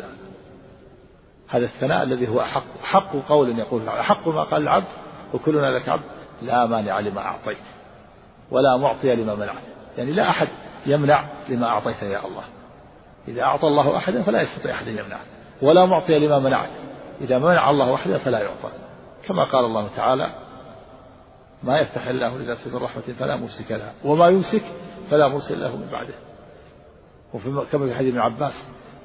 هذا 1.47 1.65
الثناء 1.65 2.03
الذي 2.03 2.27
هو 2.27 2.41
أحق. 2.41 2.63
حق 2.83 3.15
قول 3.29 3.59
يقول 3.59 3.87
أحق 3.87 4.27
ما 4.27 4.43
قال 4.43 4.61
العبد 4.61 4.87
وكلنا 5.33 5.77
لك 5.77 5.89
عبد. 5.89 6.03
لا 6.41 6.65
مانع 6.65 6.99
لما 6.99 7.21
أعطيت 7.21 7.57
ولا 8.51 8.77
معطي 8.77 9.15
لما 9.15 9.35
منعت. 9.35 9.63
يعني 9.97 10.11
لا 10.11 10.29
أحد 10.29 10.47
يمنع 10.85 11.23
لما 11.49 11.67
أعطيت 11.67 12.01
يا 12.01 12.25
الله. 12.25 12.43
إذا 13.27 13.41
أعطى 13.41 13.67
الله 13.67 13.97
أحدا 13.97 14.23
فلا 14.23 14.41
يستطيع 14.41 14.75
أحد 14.75 14.87
أن 14.87 14.97
يمنعه. 14.97 15.21
ولا 15.61 15.85
معطي 15.85 16.19
لما 16.19 16.39
منعت. 16.39 16.69
إذا 17.21 17.37
منع 17.37 17.69
الله 17.69 17.91
وحده 17.91 18.17
فلا 18.17 18.39
يعطى. 18.39 18.69
كما 19.27 19.43
قال 19.43 19.65
الله 19.65 19.87
تعالى 19.95 20.35
ما 21.63 21.79
يفتح 21.79 22.07
الله 22.07 22.37
للناس 22.37 22.67
من 22.67 22.75
رحمة 22.75 23.03
فلا 23.19 23.35
ممسك 23.35 23.71
لها 23.71 23.93
وما 24.05 24.27
يمسك 24.27 24.63
فلا 25.09 25.27
مرسل 25.27 25.61
له 25.61 25.75
من 25.75 25.89
بعده. 25.91 26.13
وفي 27.33 27.65
كما 27.71 27.87
في 27.87 27.95
حديث 27.95 28.09
ابن 28.09 28.19
عباس 28.19 28.53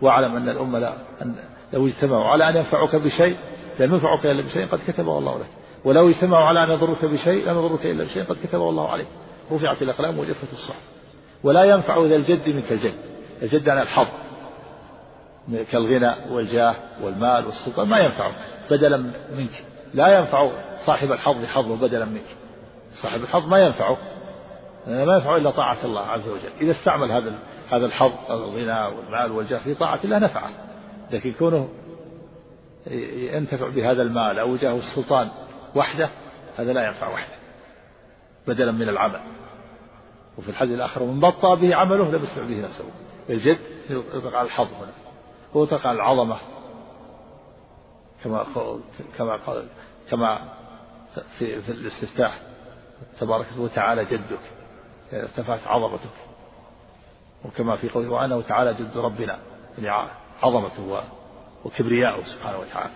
واعلم 0.02 0.36
أن 0.36 0.48
الأمة 0.48 0.78
لا 0.78 0.92
أن 1.22 1.34
لو 1.72 1.86
اجتمعوا 1.86 2.24
على 2.24 2.48
أن 2.48 2.56
ينفعوك 2.56 2.96
بشيء 2.96 3.36
لم 3.80 3.94
ينفعوك 3.94 4.26
إلا 4.26 4.42
بشيء 4.42 4.68
قد 4.68 4.78
كتبه 4.86 5.18
الله 5.18 5.38
لك. 5.38 5.46
ولو 5.86 6.08
اجتمعوا 6.08 6.44
على 6.44 6.64
أن 6.64 6.70
يضروك 6.70 7.04
بشيء 7.04 7.50
لم 7.50 7.58
يضروك 7.58 7.86
إلا 7.86 8.04
بشيء 8.04 8.24
قد 8.24 8.36
كتبه 8.44 8.70
الله 8.70 8.88
عليك. 8.88 9.06
رفعت 9.52 9.82
الأقلام 9.82 10.18
وجفت 10.18 10.52
الصحف 10.52 10.82
ولا 11.44 11.64
ينفع 11.64 12.06
ذا 12.06 12.16
الجد 12.16 12.48
منك 12.48 12.72
الجد. 12.72 12.94
الجد 13.42 13.68
عن 13.68 13.78
الحظ. 13.78 14.06
كالغنى 15.70 16.32
والجاه 16.32 16.74
والمال 17.02 17.46
والسلطان 17.46 17.88
ما 17.88 17.98
ينفعه 17.98 18.32
بدلا 18.70 18.96
منك. 19.36 19.64
لا 19.94 20.18
ينفع 20.18 20.50
صاحب 20.86 21.12
الحظ 21.12 21.44
حظه 21.44 21.76
بدلا 21.76 22.04
منك. 22.04 22.36
صاحب 23.02 23.20
الحظ 23.20 23.48
ما 23.48 23.58
ينفعه 23.58 23.98
ما 24.86 25.14
ينفعه 25.14 25.36
إلا 25.36 25.50
طاعة 25.50 25.84
الله 25.84 26.00
عز 26.00 26.28
وجل. 26.28 26.50
إذا 26.60 26.70
استعمل 26.70 27.10
هذا 27.12 27.32
هذا 27.72 27.86
الحظ 27.86 28.12
الغنى 28.30 28.96
والمال 28.96 29.32
والجاه 29.32 29.58
في 29.58 29.74
طاعة 29.74 30.00
الله 30.04 30.18
نفعه. 30.18 30.50
لكن 31.12 31.32
كونه 31.32 31.68
ينتفع 33.16 33.68
بهذا 33.68 34.02
المال 34.02 34.38
أو 34.38 34.56
جاه 34.56 34.78
السلطان 34.78 35.28
وحده 35.76 36.10
هذا 36.56 36.72
لا 36.72 36.86
ينفع 36.86 37.08
وحده 37.08 37.34
بدلا 38.46 38.72
من 38.72 38.88
العمل. 38.88 39.20
وفي 40.38 40.48
الحديث 40.48 40.74
الآخر 40.74 41.02
من 41.04 41.20
بطأ 41.20 41.54
به 41.54 41.74
عمله 41.74 42.10
لم 42.10 42.24
يسمع 42.24 42.44
به 42.44 42.60
نفسه. 42.64 42.84
الجد 43.30 43.58
يطلق 43.90 44.36
على 44.36 44.46
الحظ 44.46 44.66
هنا 44.66 44.92
ويطلق 45.54 45.86
على 45.86 45.96
العظمة 45.96 46.38
كما 48.24 48.46
كما 49.18 49.36
قال 49.36 49.66
كما 50.10 50.38
في, 51.38 51.62
في 51.62 51.72
الاستفتاح 51.72 52.40
تبارك 53.20 53.46
وتعالى 53.58 54.04
جدك 54.04 54.40
ارتفعت 55.12 55.66
عظمتك. 55.66 56.16
وكما 57.44 57.76
في 57.76 57.88
قوله 57.88 58.10
وأنه 58.10 58.40
تعالى 58.40 58.74
جد 58.74 58.98
ربنا 58.98 59.38
يعني 59.78 60.10
عظمته 60.42 61.02
وكبرياءه 61.64 62.22
سبحانه 62.24 62.58
وتعالى. 62.58 62.92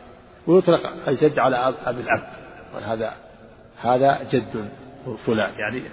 ويطلق 0.46 1.08
الجد 1.08 1.38
على 1.38 1.56
أب 1.56 1.98
الأب. 1.98 2.49
هذا 2.74 3.14
هذا 3.80 4.22
جد 4.32 4.70
فلان 5.26 5.52
يعني 5.58 5.90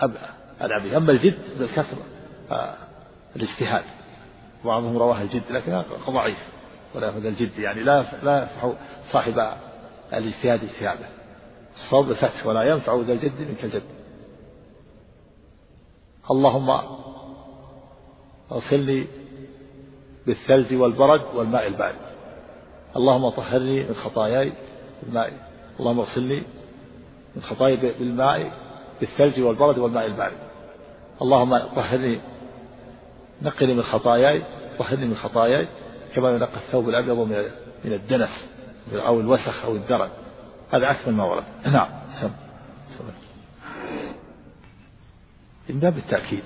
أب 0.00 0.16
الأبي 0.62 0.96
أما 0.96 1.12
الجد 1.12 1.38
بالكسر 1.58 1.96
الاجتهاد. 3.36 3.84
بعضهم 4.64 4.96
رواه 4.96 5.22
الجد 5.22 5.42
لكن 5.50 5.82
ضعيف. 6.10 6.38
ولا 6.94 7.06
يأخذ 7.06 7.26
الجد 7.26 7.58
يعني 7.58 7.82
لا 7.82 8.04
لا 8.22 8.40
ينفع 8.40 8.72
صاحب 9.12 9.38
الاجتهاد 10.12 10.64
اجتهاده. 10.64 11.06
الصواب 11.74 12.04
بالفتح 12.04 12.46
ولا 12.46 12.62
ينفع 12.62 13.00
ذا 13.00 13.12
الجد 13.12 13.40
منك 13.40 13.64
الجد. 13.64 13.82
اللهم 16.30 16.70
اغسلني 18.52 19.06
بالثلج 20.26 20.74
والبرد 20.74 21.34
والماء 21.34 21.66
البارد. 21.66 22.10
اللهم 22.96 23.30
طهرني 23.30 23.82
من 23.82 23.94
خطاياي 23.94 24.52
بالماء 25.02 25.49
اللهم 25.80 26.00
اغسلني 26.00 26.42
من 27.36 27.42
خطاياي 27.42 27.76
بالماء 27.76 28.52
بالثلج 29.00 29.40
والبرد 29.40 29.78
والماء 29.78 30.06
البارد. 30.06 30.38
اللهم 31.22 31.58
طهرني 31.58 32.20
نقني 33.42 33.74
من 33.74 33.82
خطاياي 33.82 34.42
طهرني 34.78 35.06
من 35.06 35.16
خطاياي 35.16 35.68
كما 36.14 36.30
ينقى 36.30 36.56
الثوب 36.56 36.88
الأبيض 36.88 37.18
من 37.18 37.44
من 37.84 37.92
الدنس 37.92 38.50
أو 38.94 39.20
الوسخ 39.20 39.64
أو 39.64 39.72
الدرن 39.72 40.08
هذا 40.72 40.90
أكثر 40.90 41.10
ما 41.10 41.24
ورد. 41.24 41.44
نعم. 41.64 41.88
سم. 42.20 42.30
من 45.68 45.80
باب 45.80 45.96
التأكيد. 45.96 46.42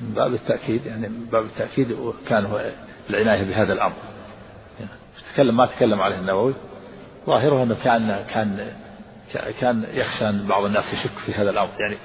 من 0.00 0.14
باب 0.14 0.34
التأكيد 0.34 0.86
يعني 0.86 1.08
من 1.08 1.26
باب 1.32 1.44
التأكيد 1.44 1.96
كان 2.26 2.46
هو 2.46 2.70
العناية 3.10 3.44
بهذا 3.44 3.72
الأمر. 3.72 3.96
تكلم 5.32 5.56
ما 5.56 5.66
تكلم 5.66 6.00
عليه 6.00 6.18
النووي. 6.18 6.54
ظاهره 7.26 7.62
أنه 7.62 7.76
كان 7.84 8.24
كان 8.30 8.72
كان 9.60 9.86
يخشى 9.90 10.28
أن 10.28 10.46
بعض 10.46 10.64
الناس 10.64 10.84
يشك 10.92 11.18
في 11.26 11.32
هذا 11.32 11.50
الأمر. 11.50 11.70
يعني 11.80 11.96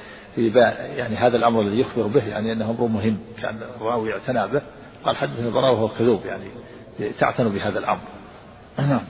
يعني 0.97 1.15
هذا 1.15 1.38
الأمر 1.38 1.61
الذي 1.61 1.80
يخبر 1.80 2.07
به 2.07 2.28
يعني 2.28 2.51
أنه 2.51 2.69
أمر 2.69 2.88
مهم. 2.88 3.19
كان 3.41 3.63
الراوي 3.63 4.13
اعتنى 4.13 4.47
به. 4.47 4.61
قال 5.05 5.17
حدثني 5.17 5.47
البراء 5.47 5.74
وهو 5.74 5.89
كذوب 5.89 6.26
يعني 6.26 6.51
تعتنوا 7.19 7.51
بهذا 7.51 7.80
الأمر. 7.80 8.01
نعم. 8.78 9.01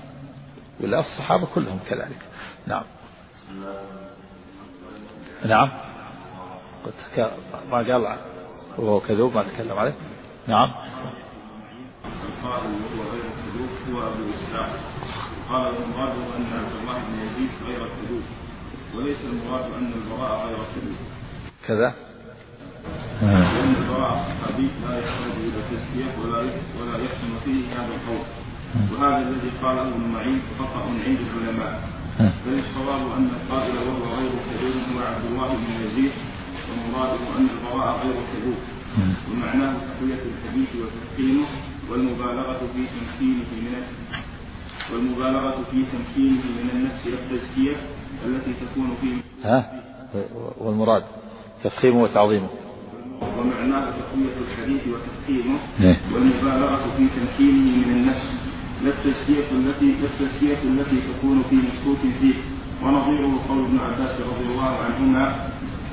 ولا 0.81 0.99
الصحابة 0.99 1.47
كلهم 1.55 1.79
كذلك. 1.89 2.19
نعم. 2.67 2.83
نعم. 5.45 5.69
قلت 6.85 7.31
ما 7.71 7.77
قال 7.77 8.17
وهو 8.77 8.99
كذوب 8.99 9.35
ما 9.35 9.43
تكلم 9.43 9.79
عليه. 9.79 9.93
نعم. 10.47 10.71
القائل 12.05 12.71
وهو 12.71 13.11
غير 13.11 13.23
الكذوب 13.23 13.95
هو 13.95 14.07
أبو 14.07 14.29
إسحاق. 14.29 14.90
قال 15.51 15.67
المراد 15.67 16.15
أن 16.37 16.45
عبد 16.59 16.75
الله 16.81 16.97
بن 17.07 17.15
يزيد 17.25 17.51
غير 17.67 17.81
الكذوب 17.89 18.23
وليس 18.95 19.17
المراد 19.31 19.65
أن 19.79 19.91
البراء 19.99 20.47
غير 20.47 20.57
الكذوب 20.65 20.97
كذا؟ 21.67 21.93
لأن 23.21 23.75
البراء 23.75 24.11
الصحابي 24.19 24.67
لا 24.83 24.99
يحتاج 24.99 25.31
إلى 25.47 25.61
تزكية 25.71 26.11
ولا 26.21 26.37
ولا 26.79 26.95
يحسن 27.05 27.31
فيه 27.45 27.61
هذا 27.75 27.91
القول. 27.95 28.25
وهذا 28.91 29.17
الذي 29.29 29.51
قاله 29.63 29.81
ابن 29.81 30.03
معين 30.13 30.41
خطأ 30.59 30.81
عند 31.07 31.19
العلماء. 31.27 31.89
بل 32.45 32.59
الصواب 32.59 33.01
أن 33.17 33.29
القائل 33.37 33.75
وهو 33.87 34.03
غير 34.17 34.31
كذوب 34.49 34.75
هو 34.95 34.99
عبد 34.99 35.25
الله 35.31 35.47
بن 35.47 35.85
يزيد 35.85 36.11
ومراده 36.71 37.37
أن 37.37 37.47
البراء 37.55 37.99
غير 38.03 38.15
كذوب 38.31 38.59
ومعناه 39.31 39.73
تقويه 39.73 40.21
الحديث 40.31 40.69
وتسخينه 40.81 41.47
والمبالغة 41.89 42.59
في 42.73 42.81
تمكينه 42.95 43.49
من 43.61 43.83
والمبالغة 44.93 45.55
في 45.71 45.83
تمكينه 45.93 46.43
من 46.63 46.69
النفس 46.73 47.07
التزكية 47.07 47.75
التي 48.25 48.53
تكون 48.53 48.89
فيه 49.01 49.15
ها؟ 49.49 49.71
والمراد 50.57 51.03
تفخيمه 51.63 52.03
وتعظيمه. 52.03 52.47
ومعناه 53.21 53.85
تقوية 53.91 54.35
الحديث 54.47 54.81
وتفخيمه. 54.87 55.57
إيه. 55.81 55.97
والمبالغة 56.13 56.83
في 56.97 57.07
تمكينه 57.07 57.77
من 57.77 57.91
النفس 57.97 58.33
لا 58.83 58.89
التزكية 58.89 59.45
التي 59.51 59.85
لا 59.85 60.07
التزكية 60.07 60.57
التي 60.63 60.97
تكون 61.09 61.43
في 61.49 61.55
مشكوك 61.55 62.01
فيه. 62.21 62.35
ونظيره 62.83 63.39
قول 63.49 63.65
ابن 63.65 63.79
عباس 63.79 64.21
رضي 64.21 64.45
الله 64.51 64.77
عنهما 64.77 65.49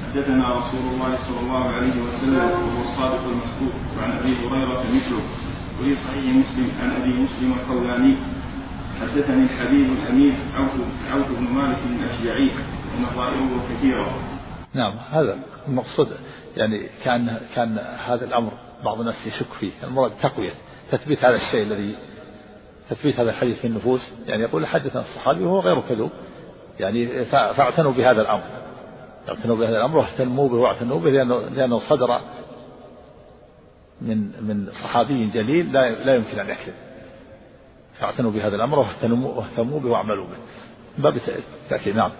حدثنا 0.06 0.58
رسول 0.58 0.80
الله 0.94 1.18
صلى 1.28 1.40
الله 1.40 1.64
عليه 1.64 2.02
وسلم 2.02 2.36
وهو 2.36 2.82
الصادق 2.90 3.22
المصدوق 3.28 3.74
وعن 3.98 4.10
أبي 4.18 4.36
هريرة 4.36 4.82
مثله. 4.96 5.22
وفي 5.80 5.94
صحيح 5.94 6.24
مسلم 6.24 6.68
عن 6.80 6.90
أبي 6.90 7.12
مسلم 7.12 7.52
الخولاني 7.52 8.14
حدثني 9.00 9.44
الحبيب 9.44 9.86
الامين 9.92 10.34
عوف 10.54 10.70
عوف 11.10 11.38
بن 11.38 11.44
مالك 11.44 11.78
الاشجعي 11.90 12.50
ونظائره 12.96 13.60
كثيره. 13.70 14.18
نعم 14.74 14.98
هذا 15.10 15.38
المقصود 15.68 16.08
يعني 16.56 16.88
كان 17.04 17.40
كان 17.54 17.78
هذا 18.06 18.24
الأمر 18.24 18.52
بعض 18.84 19.00
الناس 19.00 19.26
يشك 19.26 19.52
فيه، 19.60 19.70
المراد 19.84 20.10
تقوية 20.22 20.52
تثبيت 20.92 21.24
هذا 21.24 21.36
الشيء 21.36 21.62
الذي 21.62 21.94
تثبيت 22.90 23.20
هذا 23.20 23.30
الحديث 23.30 23.60
في 23.60 23.66
النفوس. 23.66 24.14
يعني 24.26 24.42
يقول 24.42 24.66
حدثنا 24.66 25.00
الصحابي 25.00 25.44
وهو 25.44 25.60
غير 25.60 25.80
كذوب. 25.80 26.10
يعني 26.78 27.24
فاعتنوا 27.24 27.92
بهذا 27.92 28.22
الأمر. 28.22 28.42
اعتنوا 29.28 29.56
بهذا 29.56 29.76
الأمر 29.76 29.96
واهتموا 29.96 30.48
به 30.48 30.54
واعتنوا 30.54 31.00
به 31.00 31.10
لأنه 31.10 31.38
لأنه 31.38 31.78
صدر 31.78 32.20
من 34.00 34.18
من 34.48 34.68
صحابي 34.82 35.26
جليل 35.26 35.72
لا 35.72 36.04
لا 36.04 36.14
يمكن 36.14 36.38
أن 36.38 36.50
يكذب. 36.50 36.74
فاعتنوا 38.00 38.30
بهذا 38.30 38.56
الأمر 38.56 38.78
واهتموا 38.78 39.80
به 39.80 39.88
واعملوا 39.88 40.26
به. 40.26 40.36
باب 40.98 41.16
التأكيد 41.66 41.96
نعم. 41.96 42.10